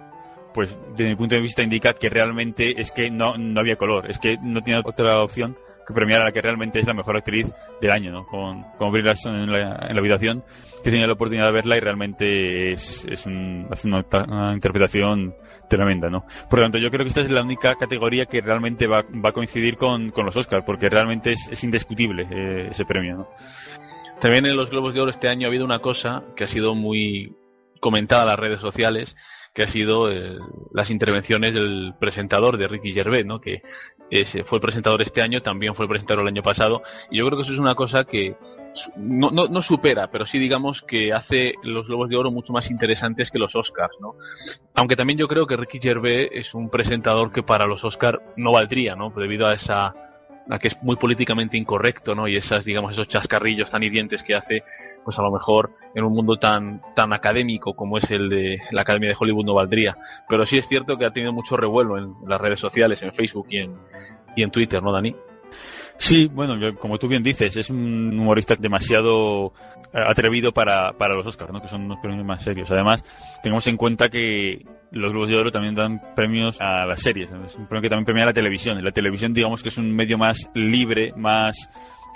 pues 0.52 0.76
desde 0.92 1.10
mi 1.10 1.16
punto 1.16 1.34
de 1.34 1.40
vista 1.40 1.62
indica 1.62 1.92
que 1.92 2.08
realmente 2.08 2.80
es 2.80 2.92
que 2.92 3.10
no, 3.10 3.36
no 3.36 3.60
había 3.60 3.76
color, 3.76 4.10
es 4.10 4.18
que 4.18 4.36
no 4.42 4.62
tiene 4.62 4.82
otra 4.84 5.22
opción 5.22 5.56
que 5.86 5.94
premiar 5.94 6.20
a 6.20 6.24
la 6.24 6.32
que 6.32 6.42
realmente 6.42 6.78
es 6.78 6.86
la 6.86 6.94
mejor 6.94 7.16
actriz 7.16 7.46
del 7.80 7.90
año, 7.90 8.12
¿no? 8.12 8.26
Con, 8.26 8.62
con 8.76 8.92
Brie 8.92 9.02
Larson 9.02 9.34
en 9.36 9.52
la, 9.52 9.86
en 9.88 9.94
la 9.94 10.00
habitación, 10.00 10.44
que 10.82 10.90
tenía 10.90 11.06
la 11.06 11.14
oportunidad 11.14 11.46
de 11.46 11.52
verla 11.52 11.76
y 11.76 11.80
realmente 11.80 12.72
es, 12.72 13.04
es 13.06 13.26
un, 13.26 13.66
hace 13.70 13.88
una, 13.88 14.04
una 14.28 14.52
interpretación 14.52 15.34
tremenda, 15.70 16.10
¿no? 16.10 16.26
Por 16.50 16.58
lo 16.58 16.64
tanto, 16.66 16.78
yo 16.78 16.90
creo 16.90 17.04
que 17.04 17.08
esta 17.08 17.22
es 17.22 17.30
la 17.30 17.42
única 17.42 17.74
categoría 17.76 18.26
que 18.26 18.42
realmente 18.42 18.86
va, 18.86 19.02
va 19.24 19.30
a 19.30 19.32
coincidir 19.32 19.76
con, 19.76 20.10
con 20.10 20.26
los 20.26 20.36
Oscars, 20.36 20.64
porque 20.66 20.90
realmente 20.90 21.32
es, 21.32 21.48
es 21.50 21.64
indiscutible 21.64 22.26
eh, 22.30 22.68
ese 22.70 22.84
premio, 22.84 23.16
¿no? 23.16 23.28
También 24.20 24.44
en 24.44 24.56
los 24.56 24.68
Globos 24.68 24.92
de 24.92 25.00
Oro 25.00 25.10
este 25.10 25.28
año 25.28 25.46
ha 25.46 25.48
habido 25.48 25.64
una 25.64 25.78
cosa 25.78 26.24
que 26.36 26.44
ha 26.44 26.48
sido 26.48 26.74
muy 26.74 27.32
comentada 27.80 28.24
en 28.24 28.28
las 28.28 28.38
redes 28.38 28.60
sociales, 28.60 29.14
que 29.54 29.64
ha 29.64 29.72
sido 29.72 30.10
eh, 30.10 30.38
las 30.72 30.90
intervenciones 30.90 31.54
del 31.54 31.94
presentador 31.98 32.56
de 32.56 32.68
Ricky 32.68 32.92
Gervais, 32.92 33.26
¿no? 33.26 33.40
que 33.40 33.62
fue 34.46 34.58
el 34.58 34.62
presentador 34.62 35.02
este 35.02 35.22
año, 35.22 35.42
también 35.42 35.74
fue 35.74 35.84
el 35.84 35.88
presentador 35.88 36.22
el 36.22 36.28
año 36.28 36.42
pasado, 36.42 36.82
y 37.10 37.18
yo 37.18 37.26
creo 37.26 37.38
que 37.38 37.44
eso 37.44 37.52
es 37.52 37.58
una 37.58 37.74
cosa 37.74 38.04
que 38.04 38.36
no, 38.96 39.30
no, 39.30 39.48
no 39.48 39.62
supera, 39.62 40.08
pero 40.10 40.26
sí 40.26 40.38
digamos 40.38 40.82
que 40.82 41.12
hace 41.12 41.54
los 41.62 41.86
Globos 41.86 42.08
de 42.08 42.16
Oro 42.16 42.30
mucho 42.30 42.52
más 42.52 42.70
interesantes 42.70 43.30
que 43.30 43.38
los 43.38 43.54
Oscars, 43.54 43.96
¿no? 44.00 44.14
Aunque 44.76 44.96
también 44.96 45.18
yo 45.18 45.28
creo 45.28 45.46
que 45.46 45.56
Ricky 45.56 45.80
Gervais 45.80 46.30
es 46.32 46.54
un 46.54 46.70
presentador 46.70 47.32
que 47.32 47.42
para 47.42 47.66
los 47.66 47.84
Oscars 47.84 48.18
no 48.36 48.52
valdría, 48.52 48.94
¿no? 48.94 49.10
Debido 49.10 49.46
a 49.46 49.54
esa 49.54 49.94
a 50.48 50.58
que 50.58 50.68
es 50.68 50.82
muy 50.82 50.96
políticamente 50.96 51.56
incorrecto, 51.56 52.14
¿no? 52.14 52.26
Y 52.26 52.36
esas, 52.36 52.64
digamos, 52.64 52.92
esos 52.92 53.08
chascarrillos 53.08 53.70
tan 53.70 53.82
hirientes 53.82 54.22
que 54.22 54.34
hace, 54.34 54.62
pues 55.04 55.18
a 55.18 55.22
lo 55.22 55.30
mejor 55.30 55.70
en 55.94 56.04
un 56.04 56.12
mundo 56.12 56.36
tan, 56.36 56.80
tan 56.96 57.12
académico 57.12 57.74
como 57.74 57.98
es 57.98 58.10
el 58.10 58.28
de 58.28 58.58
la 58.70 58.82
Academia 58.82 59.10
de 59.10 59.16
Hollywood 59.18 59.44
no 59.44 59.54
valdría. 59.54 59.96
Pero 60.28 60.46
sí 60.46 60.58
es 60.58 60.66
cierto 60.68 60.96
que 60.96 61.04
ha 61.04 61.12
tenido 61.12 61.32
mucho 61.32 61.56
revuelo 61.56 61.98
en 61.98 62.14
las 62.26 62.40
redes 62.40 62.60
sociales, 62.60 63.02
en 63.02 63.12
Facebook 63.12 63.46
y 63.50 63.58
en, 63.58 63.76
y 64.36 64.42
en 64.42 64.50
Twitter, 64.50 64.82
¿no, 64.82 64.92
Dani? 64.92 65.14
Sí, 66.00 66.28
bueno, 66.28 66.56
yo- 66.58 66.76
como 66.76 66.98
tú 66.98 67.08
bien 67.08 67.22
dices, 67.22 67.54
es 67.58 67.68
un 67.68 68.18
humorista 68.18 68.56
demasiado 68.58 69.52
eh, 69.92 69.98
atrevido 70.06 70.50
para, 70.50 70.92
para 70.94 71.14
los 71.14 71.26
Oscars, 71.26 71.52
¿no? 71.52 71.60
que 71.60 71.68
son 71.68 71.82
unos 71.82 71.98
premios 72.00 72.24
más 72.24 72.42
serios. 72.42 72.70
Además, 72.70 73.04
tengamos 73.42 73.66
en 73.66 73.76
cuenta 73.76 74.08
que 74.08 74.64
los 74.92 75.12
Globos 75.12 75.28
de 75.28 75.36
Oro 75.36 75.50
también 75.50 75.74
dan 75.74 76.00
premios 76.16 76.58
a 76.58 76.86
las 76.86 77.00
series. 77.02 77.28
Es 77.44 77.54
un 77.56 77.66
premio 77.66 77.82
que 77.82 77.90
también 77.90 78.06
premia 78.06 78.22
a 78.22 78.26
la 78.28 78.32
televisión. 78.32 78.82
La 78.82 78.92
televisión, 78.92 79.34
digamos 79.34 79.62
que 79.62 79.68
es 79.68 79.76
un 79.76 79.94
medio 79.94 80.16
más 80.16 80.48
libre, 80.54 81.12
más 81.16 81.68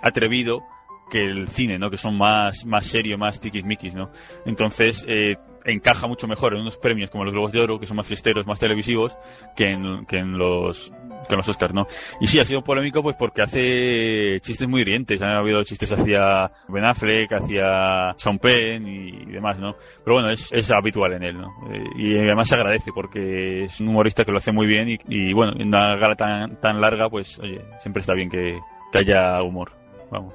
atrevido 0.02 0.62
que 1.10 1.22
el 1.22 1.48
cine, 1.48 1.78
¿no? 1.78 1.90
Que 1.90 1.98
son 1.98 2.16
más, 2.16 2.64
más 2.64 2.86
serio, 2.86 3.18
más 3.18 3.38
tiquismiquis, 3.38 3.94
¿no? 3.94 4.10
Entonces, 4.46 5.04
eh, 5.06 5.36
encaja 5.64 6.06
mucho 6.06 6.26
mejor 6.26 6.54
en 6.54 6.60
unos 6.60 6.76
premios 6.76 7.10
como 7.10 7.24
los 7.24 7.32
Globos 7.32 7.52
de 7.52 7.60
Oro, 7.60 7.78
que 7.80 7.86
son 7.86 7.96
más 7.96 8.06
fiesteros, 8.06 8.46
más 8.46 8.60
televisivos, 8.60 9.16
que 9.56 9.70
en, 9.70 10.04
que 10.06 10.18
en 10.18 10.36
los, 10.38 10.90
que 11.28 11.34
en 11.34 11.36
los 11.36 11.48
Oscars, 11.48 11.74
¿no? 11.74 11.86
Y 12.20 12.26
sí, 12.26 12.38
ha 12.38 12.44
sido 12.44 12.62
polémico 12.62 13.02
pues 13.02 13.16
porque 13.16 13.42
hace 13.42 14.40
chistes 14.40 14.68
muy 14.68 14.82
hirientes. 14.82 15.22
Han 15.22 15.36
habido 15.36 15.62
chistes 15.64 15.90
hacia 15.92 16.50
Ben 16.68 16.84
Affleck, 16.84 17.32
hacia 17.32 18.14
Sean 18.16 18.38
Penn 18.38 18.86
y 18.86 19.32
demás, 19.32 19.58
¿no? 19.58 19.74
Pero 20.04 20.16
bueno, 20.16 20.30
es, 20.30 20.52
es 20.52 20.70
habitual 20.70 21.14
en 21.14 21.22
él, 21.22 21.40
¿no? 21.40 21.48
Eh, 21.72 21.84
y 21.96 22.18
además 22.18 22.48
se 22.48 22.54
agradece 22.54 22.90
porque 22.94 23.64
es 23.64 23.80
un 23.80 23.88
humorista 23.88 24.24
que 24.24 24.32
lo 24.32 24.38
hace 24.38 24.52
muy 24.52 24.66
bien 24.66 24.90
y, 24.90 24.98
y 25.08 25.32
bueno, 25.32 25.52
en 25.58 25.68
una 25.68 25.96
gala 25.96 26.14
tan, 26.14 26.60
tan 26.60 26.80
larga, 26.80 27.08
pues, 27.08 27.38
oye, 27.40 27.60
siempre 27.78 28.00
está 28.00 28.14
bien 28.14 28.28
que, 28.28 28.58
que 28.92 28.98
haya 28.98 29.42
humor. 29.42 29.72
Vamos. 30.10 30.34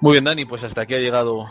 Muy 0.00 0.12
bien, 0.12 0.24
Dani, 0.24 0.44
pues 0.44 0.62
hasta 0.62 0.82
aquí 0.82 0.94
ha 0.94 0.98
llegado 0.98 1.46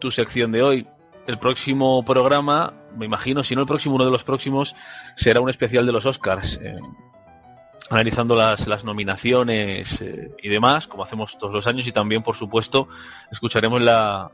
tu 0.00 0.10
sección 0.10 0.52
de 0.52 0.62
hoy. 0.62 0.86
El 1.26 1.38
próximo 1.38 2.02
programa, 2.04 2.72
me 2.96 3.04
imagino, 3.06 3.42
si 3.44 3.54
no 3.54 3.60
el 3.62 3.66
próximo, 3.66 3.96
uno 3.96 4.04
de 4.06 4.10
los 4.10 4.22
próximos, 4.24 4.74
será 5.16 5.40
un 5.40 5.50
especial 5.50 5.84
de 5.86 5.92
los 5.92 6.06
Oscars. 6.06 6.58
eh, 6.62 6.76
analizando 7.90 8.34
las, 8.34 8.66
las 8.68 8.84
nominaciones 8.84 9.88
eh, 10.02 10.28
y 10.42 10.48
demás, 10.50 10.86
como 10.88 11.04
hacemos 11.04 11.32
todos 11.38 11.54
los 11.54 11.66
años, 11.66 11.86
y 11.86 11.92
también, 11.92 12.22
por 12.22 12.36
supuesto, 12.36 12.86
escucharemos 13.32 13.80
la, 13.80 14.30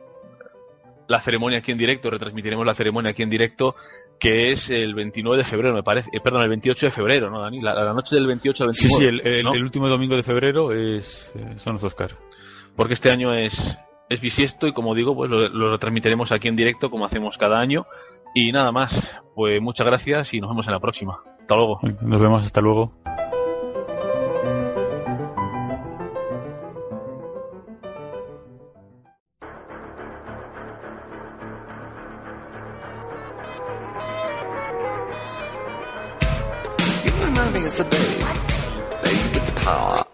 la 1.07 1.21
ceremonia 1.23 1.59
aquí 1.61 1.71
en 1.71 1.79
directo, 1.79 2.11
retransmitiremos 2.11 2.67
la 2.67 2.75
ceremonia 2.75 3.13
aquí 3.13 3.23
en 3.23 3.31
directo, 3.31 3.77
que 4.19 4.53
es 4.53 4.71
el 4.71 4.95
29 4.95 5.45
de 5.45 5.49
febrero, 5.51 5.73
me 5.75 5.83
parece, 5.85 6.09
eh, 6.13 6.21
perdón, 6.23 6.43
el 6.43 6.49
28 6.49 6.87
de 6.87 6.93
febrero, 6.93 7.31
¿no, 7.31 7.43
Dani? 7.43 7.61
La, 7.61 7.75
la 7.75 7.93
noche 7.93 8.17
del 8.17 8.27
28 8.27 8.65
al 8.65 8.71
29. 8.71 8.75
Sí, 8.75 8.89
sí, 8.89 9.05
el, 9.05 9.21
el- 9.35 9.45
¿no? 9.45 9.55
el 9.55 9.63
último 9.63 9.89
domingo 9.89 10.17
de 10.17 10.23
febrero 10.25 10.73
es, 10.73 11.33
eh, 11.37 11.57
son 11.59 11.75
los 11.75 11.85
Oscars. 11.85 12.17
porque 12.77 12.95
este 12.95 13.13
año 13.13 13.33
es, 13.33 13.53
es 14.15 14.21
bisiesto 14.21 14.67
y 14.67 14.73
como 14.73 14.95
digo, 14.95 15.15
pues 15.15 15.31
lo, 15.31 15.49
lo 15.49 15.73
retransmitiremos 15.73 16.33
aquí 16.33 16.49
en 16.49 16.57
directo 16.57 16.91
como 16.91 17.07
hacemos 17.07 17.37
cada 17.39 17.59
año. 17.59 17.87
Y 18.35 18.51
nada 18.51 18.73
más, 18.73 18.93
pues 19.35 19.61
muchas 19.61 19.87
gracias 19.87 20.33
y 20.33 20.41
nos 20.41 20.51
vemos 20.51 20.67
en 20.67 20.73
la 20.73 20.81
próxima. 20.81 21.21
Hasta 21.41 21.55
luego. 21.55 21.79
Nos 21.83 22.21
vemos, 22.21 22.47
hasta 22.47 22.61
luego. 22.61 22.93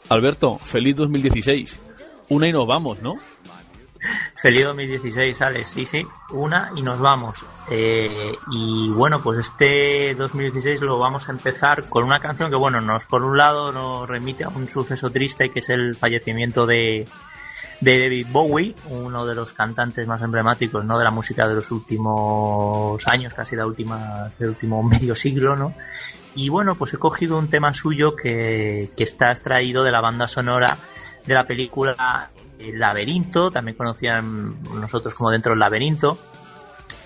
Alberto, 0.08 0.58
feliz 0.58 0.96
2016. 0.96 1.80
Una 2.30 2.48
y 2.48 2.52
nos 2.52 2.66
vamos, 2.66 3.00
¿no? 3.00 3.14
Feliz 4.40 4.64
2016, 4.64 5.42
Alex. 5.42 5.68
Sí, 5.68 5.84
sí, 5.84 6.06
una 6.30 6.70
y 6.74 6.80
nos 6.80 6.98
vamos. 6.98 7.44
Eh, 7.70 8.32
y 8.50 8.88
bueno, 8.88 9.20
pues 9.20 9.38
este 9.38 10.14
2016 10.14 10.80
lo 10.80 10.98
vamos 10.98 11.28
a 11.28 11.32
empezar 11.32 11.86
con 11.90 12.04
una 12.04 12.20
canción 12.20 12.50
que, 12.50 12.56
bueno, 12.56 12.80
nos 12.80 13.04
por 13.04 13.22
un 13.22 13.36
lado 13.36 13.70
nos 13.70 14.08
remite 14.08 14.44
a 14.44 14.48
un 14.48 14.66
suceso 14.66 15.10
triste 15.10 15.50
que 15.50 15.58
es 15.58 15.68
el 15.68 15.94
fallecimiento 15.94 16.64
de, 16.64 17.06
de 17.80 17.98
David 17.98 18.28
Bowie, 18.30 18.74
uno 18.86 19.26
de 19.26 19.34
los 19.34 19.52
cantantes 19.52 20.06
más 20.06 20.22
emblemáticos 20.22 20.86
¿no? 20.86 20.96
de 20.96 21.04
la 21.04 21.10
música 21.10 21.46
de 21.46 21.56
los 21.56 21.70
últimos 21.70 23.06
años, 23.08 23.34
casi 23.34 23.56
la 23.56 23.66
última, 23.66 24.32
del 24.38 24.48
último 24.50 24.82
medio 24.84 25.14
siglo, 25.14 25.54
¿no? 25.54 25.74
Y 26.34 26.48
bueno, 26.48 26.76
pues 26.76 26.94
he 26.94 26.96
cogido 26.96 27.36
un 27.36 27.50
tema 27.50 27.74
suyo 27.74 28.16
que, 28.16 28.90
que 28.96 29.04
está 29.04 29.32
extraído 29.32 29.84
de 29.84 29.92
la 29.92 30.00
banda 30.00 30.26
sonora 30.26 30.78
de 31.26 31.34
la 31.34 31.46
película 31.46 32.30
El 32.60 32.78
Laberinto, 32.78 33.50
también 33.50 33.76
conocían 33.76 34.62
nosotros 34.74 35.14
como 35.14 35.30
Dentro 35.30 35.50
del 35.50 35.60
Laberinto, 35.60 36.18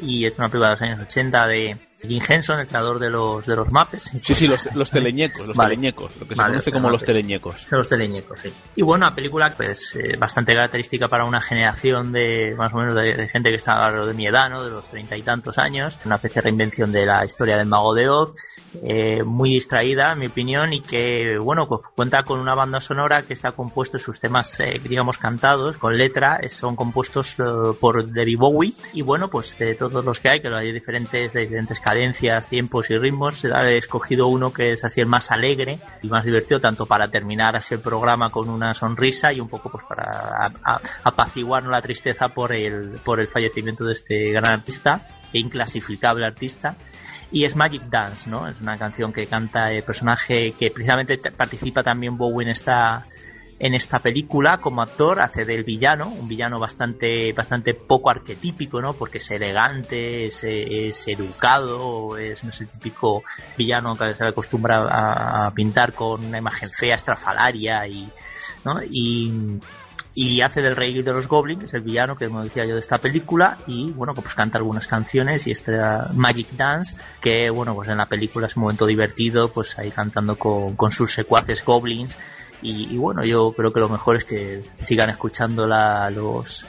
y 0.00 0.26
es 0.26 0.38
una 0.38 0.48
película 0.48 0.68
de 0.68 0.74
los 0.74 0.82
años 0.82 1.00
80 1.00 1.46
de 1.46 1.76
Jim 2.02 2.20
Henson, 2.26 2.60
el 2.60 2.66
creador 2.66 2.98
de 2.98 3.10
los 3.10 3.46
de 3.46 3.56
los 3.56 3.70
mapes. 3.70 4.12
Sí, 4.22 4.34
sí, 4.34 4.46
los, 4.46 4.74
los 4.74 4.90
teleñecos, 4.90 5.46
los 5.46 5.56
teleñecos, 5.56 6.16
lo 6.18 6.28
que 6.28 6.34
se 6.34 6.42
conoce 6.42 6.72
como 6.72 6.90
los 6.90 7.04
teleñecos. 7.04 7.60
Son 7.62 7.78
los 7.78 7.88
teleñecos, 7.88 8.40
sí. 8.40 8.52
Y 8.76 8.82
bueno, 8.82 9.06
una 9.06 9.14
película 9.14 9.52
pues 9.56 9.96
eh, 9.96 10.16
bastante 10.18 10.52
característica 10.52 11.08
para 11.08 11.24
una 11.24 11.40
generación 11.40 12.12
de 12.12 12.54
más 12.56 12.72
o 12.72 12.76
menos 12.76 12.94
de, 12.94 13.28
gente 13.28 13.50
que 13.50 13.56
está 13.56 13.90
de 13.90 14.14
mi 14.14 14.26
edad, 14.26 14.50
¿no? 14.50 14.64
De 14.64 14.70
los 14.70 14.88
treinta 14.88 15.16
y 15.16 15.22
tantos 15.22 15.58
años, 15.58 15.98
una 16.04 16.16
especie 16.16 16.40
de 16.40 16.44
reinvención 16.44 16.92
de 16.92 17.06
la 17.06 17.24
historia 17.24 17.56
del 17.56 17.66
mago 17.66 17.94
de 17.94 18.08
Oz, 18.08 18.34
eh, 18.82 19.22
muy 19.24 19.50
distraída, 19.50 20.12
en 20.12 20.18
mi 20.18 20.26
opinión, 20.26 20.72
y 20.72 20.80
que, 20.80 21.38
bueno, 21.40 21.66
pues 21.68 21.82
cuenta 21.94 22.22
con 22.22 22.40
una 22.40 22.54
banda 22.54 22.80
sonora 22.80 23.22
que 23.22 23.34
está 23.34 23.52
compuesto, 23.52 23.98
sus 23.98 24.18
temas, 24.18 24.58
eh, 24.60 24.80
digamos, 24.82 25.18
cantados, 25.18 25.78
con 25.78 25.96
letra, 25.96 26.40
son 26.48 26.76
compuestos 26.76 27.36
por 27.80 28.12
David 28.12 28.38
Bowie, 28.38 28.74
y 28.92 29.02
bueno, 29.02 29.30
pues 29.30 29.56
de 29.58 29.74
todos 29.74 30.04
los 30.04 30.20
que 30.20 30.28
hay, 30.28 30.40
que 30.40 30.48
hay 30.48 30.72
diferentes, 30.72 31.32
de 31.32 31.40
diferentes 31.42 31.80
cadencias, 31.84 32.48
tiempos 32.48 32.90
y 32.90 32.96
ritmos, 32.96 33.44
he 33.44 33.76
escogido 33.76 34.28
uno 34.28 34.52
que 34.52 34.70
es 34.70 34.84
así 34.84 35.02
el 35.02 35.06
más 35.06 35.30
alegre 35.30 35.78
y 36.02 36.08
más 36.08 36.24
divertido, 36.24 36.58
tanto 36.58 36.86
para 36.86 37.08
terminar 37.08 37.56
así 37.56 37.74
el 37.74 37.80
programa 37.80 38.30
con 38.30 38.48
una 38.48 38.72
sonrisa 38.72 39.32
y 39.34 39.40
un 39.40 39.48
poco 39.48 39.70
pues 39.70 39.84
para 39.84 40.50
apaciguar 41.04 41.64
la 41.64 41.82
tristeza 41.82 42.28
por 42.28 42.52
el, 42.52 42.98
por 43.04 43.20
el 43.20 43.26
fallecimiento 43.26 43.84
de 43.84 43.92
este 43.92 44.30
gran 44.32 44.52
artista 44.52 45.06
e 45.32 45.38
inclasificable 45.38 46.24
artista 46.24 46.74
y 47.30 47.44
es 47.44 47.56
Magic 47.56 47.82
Dance, 47.90 48.30
¿no? 48.30 48.48
Es 48.48 48.60
una 48.60 48.78
canción 48.78 49.12
que 49.12 49.26
canta 49.26 49.70
el 49.70 49.82
personaje 49.82 50.52
que 50.52 50.70
precisamente 50.70 51.18
participa 51.18 51.82
también 51.82 52.16
Bowie 52.16 52.46
en 52.46 52.50
esta 52.50 53.04
en 53.64 53.72
esta 53.72 54.00
película 54.00 54.58
como 54.58 54.82
actor 54.82 55.22
hace 55.22 55.42
del 55.42 55.64
villano, 55.64 56.08
un 56.08 56.28
villano 56.28 56.58
bastante 56.58 57.32
bastante 57.32 57.72
poco 57.72 58.10
arquetípico, 58.10 58.78
¿no? 58.82 58.92
Porque 58.92 59.16
es 59.16 59.30
elegante, 59.30 60.26
es, 60.26 60.44
es 60.44 61.08
educado, 61.08 62.18
es 62.18 62.44
no 62.44 62.52
sé, 62.52 62.64
el 62.64 62.70
típico 62.70 63.24
villano 63.56 63.96
que 63.96 64.14
se 64.14 64.28
acostumbra 64.28 65.46
a, 65.46 65.50
pintar 65.54 65.94
con 65.94 66.26
una 66.26 66.36
imagen 66.36 66.68
fea, 66.68 66.94
estrafalaria 66.94 67.86
y 67.86 68.06
¿no? 68.66 68.82
y 68.82 69.58
y 70.14 70.42
hace 70.42 70.60
del 70.60 70.76
rey 70.76 71.02
de 71.02 71.10
los 71.10 71.26
goblins, 71.26 71.72
el 71.72 71.80
villano 71.80 72.16
que 72.16 72.28
como 72.28 72.44
decía 72.44 72.66
yo 72.66 72.74
de 72.74 72.80
esta 72.80 72.98
película 72.98 73.56
y 73.66 73.90
bueno 73.92 74.12
pues 74.12 74.34
canta 74.34 74.58
algunas 74.58 74.86
canciones 74.86 75.46
y 75.46 75.52
este 75.52 75.72
Magic 76.12 76.50
Dance 76.52 76.96
que 77.20 77.50
bueno 77.50 77.74
pues 77.74 77.88
en 77.88 77.96
la 77.96 78.06
película 78.06 78.46
es 78.46 78.56
un 78.56 78.64
momento 78.64 78.86
divertido 78.86 79.50
pues 79.50 79.76
ahí 79.78 79.90
cantando 79.90 80.36
con, 80.36 80.76
con 80.76 80.90
sus 80.92 81.12
secuaces 81.12 81.64
goblins 81.64 82.16
y, 82.62 82.96
bueno, 82.96 83.24
yo 83.24 83.52
creo 83.52 83.72
que 83.72 83.80
lo 83.80 83.88
mejor 83.88 84.16
es 84.16 84.24
que 84.24 84.62
sigan 84.80 85.10
escuchando 85.10 85.66
los 85.66 86.64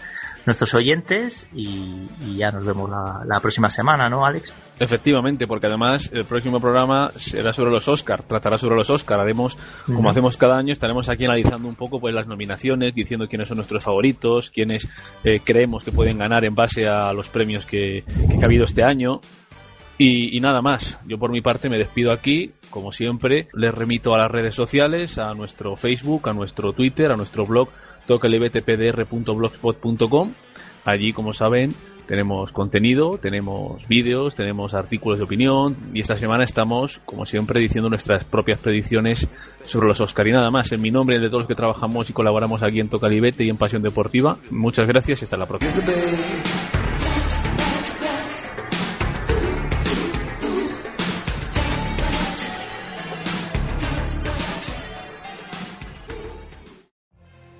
nuestros 0.46 0.74
oyentes 0.76 1.48
y, 1.54 2.08
ya 2.38 2.52
nos 2.52 2.66
vemos 2.66 2.90
la, 2.90 3.40
próxima 3.40 3.70
semana, 3.70 4.10
¿no, 4.10 4.26
Alex? 4.26 4.54
Efectivamente, 4.80 5.48
porque 5.48 5.68
además 5.68 6.10
el 6.14 6.26
próximo 6.26 6.60
programa 6.60 7.12
será 7.12 7.54
sobre 7.54 7.72
los 7.72 7.88
Oscar, 7.88 8.24
tratará 8.24 8.58
sobre 8.58 8.76
los 8.76 8.90
Oscar. 8.90 9.20
Haremos, 9.20 9.58
como 9.86 10.10
hacemos 10.10 10.38
cada 10.38 10.58
año, 10.58 10.74
estaremos 10.74 11.10
aquí 11.10 11.26
analizando 11.26 11.68
un 11.68 11.76
poco 11.76 12.00
pues 12.00 12.14
las 12.14 12.28
nominaciones, 12.28 12.94
diciendo 12.94 13.28
quiénes 13.28 13.48
son 13.48 13.58
nuestros 13.58 13.84
favoritos, 13.84 14.52
quiénes 14.52 14.88
eh, 15.24 15.40
creemos 15.44 15.84
que 15.84 15.92
pueden 15.92 16.18
ganar 16.18 16.44
en 16.46 16.56
base 16.56 16.86
a 16.88 17.14
los 17.14 17.30
premios 17.30 17.66
que, 17.66 18.04
que 18.06 18.42
ha 18.42 18.46
habido 18.46 18.66
este 18.66 18.84
año. 18.84 19.22
Y, 19.98 20.38
nada 20.42 20.62
más, 20.62 21.00
yo 21.08 21.18
por 21.18 21.32
mi 21.32 21.40
parte 21.42 21.70
me 21.70 21.78
despido 21.78 22.12
aquí, 22.12 22.52
como 22.70 22.92
siempre, 22.92 23.48
les 23.54 23.74
remito 23.74 24.14
a 24.14 24.18
las 24.18 24.30
redes 24.30 24.54
sociales, 24.54 25.18
a 25.18 25.34
nuestro 25.34 25.78
Facebook, 25.78 26.28
a 26.28 26.34
nuestro 26.34 26.74
Twitter, 26.74 27.10
a 27.12 27.16
nuestro 27.16 27.46
blog 27.46 27.70
tokelbtpdr.blogspot.com. 28.06 30.34
Allí, 30.84 31.14
como 31.14 31.34
saben, 31.34 31.74
tenemos 32.06 32.52
contenido, 32.52 33.18
tenemos 33.18 33.88
vídeos, 33.88 34.36
tenemos 34.36 34.74
artículos 34.74 35.18
de 35.18 35.24
opinión 35.24 35.78
y 35.94 36.02
esta 36.02 36.16
semana 36.16 36.44
estamos, 36.44 37.00
como 37.06 37.26
siempre, 37.26 37.62
diciendo 37.62 37.90
nuestras 37.90 38.26
propias 38.26 38.60
predicciones 38.60 39.28
sobre 39.66 39.88
los 39.88 40.02
Oscar 40.02 40.28
y 40.28 40.32
nada 40.32 40.52
más. 40.52 40.72
En 40.72 40.82
mi 40.82 40.92
nombre 40.92 41.18
y 41.18 41.22
de 41.22 41.28
todos 41.28 41.42
los 41.42 41.48
que 41.48 41.56
trabajamos 41.56 42.10
y 42.10 42.14
colaboramos 42.14 42.64
aquí 42.64 42.80
en 42.80 42.88
Tocalibete 42.90 43.44
y 43.46 43.50
en 43.50 43.58
Pasión 43.58 43.82
Deportiva, 43.82 44.38
muchas 44.52 44.88
gracias 44.88 45.22
y 45.22 45.26
hasta 45.26 45.38
la 45.38 45.48
próxima. 45.48 45.74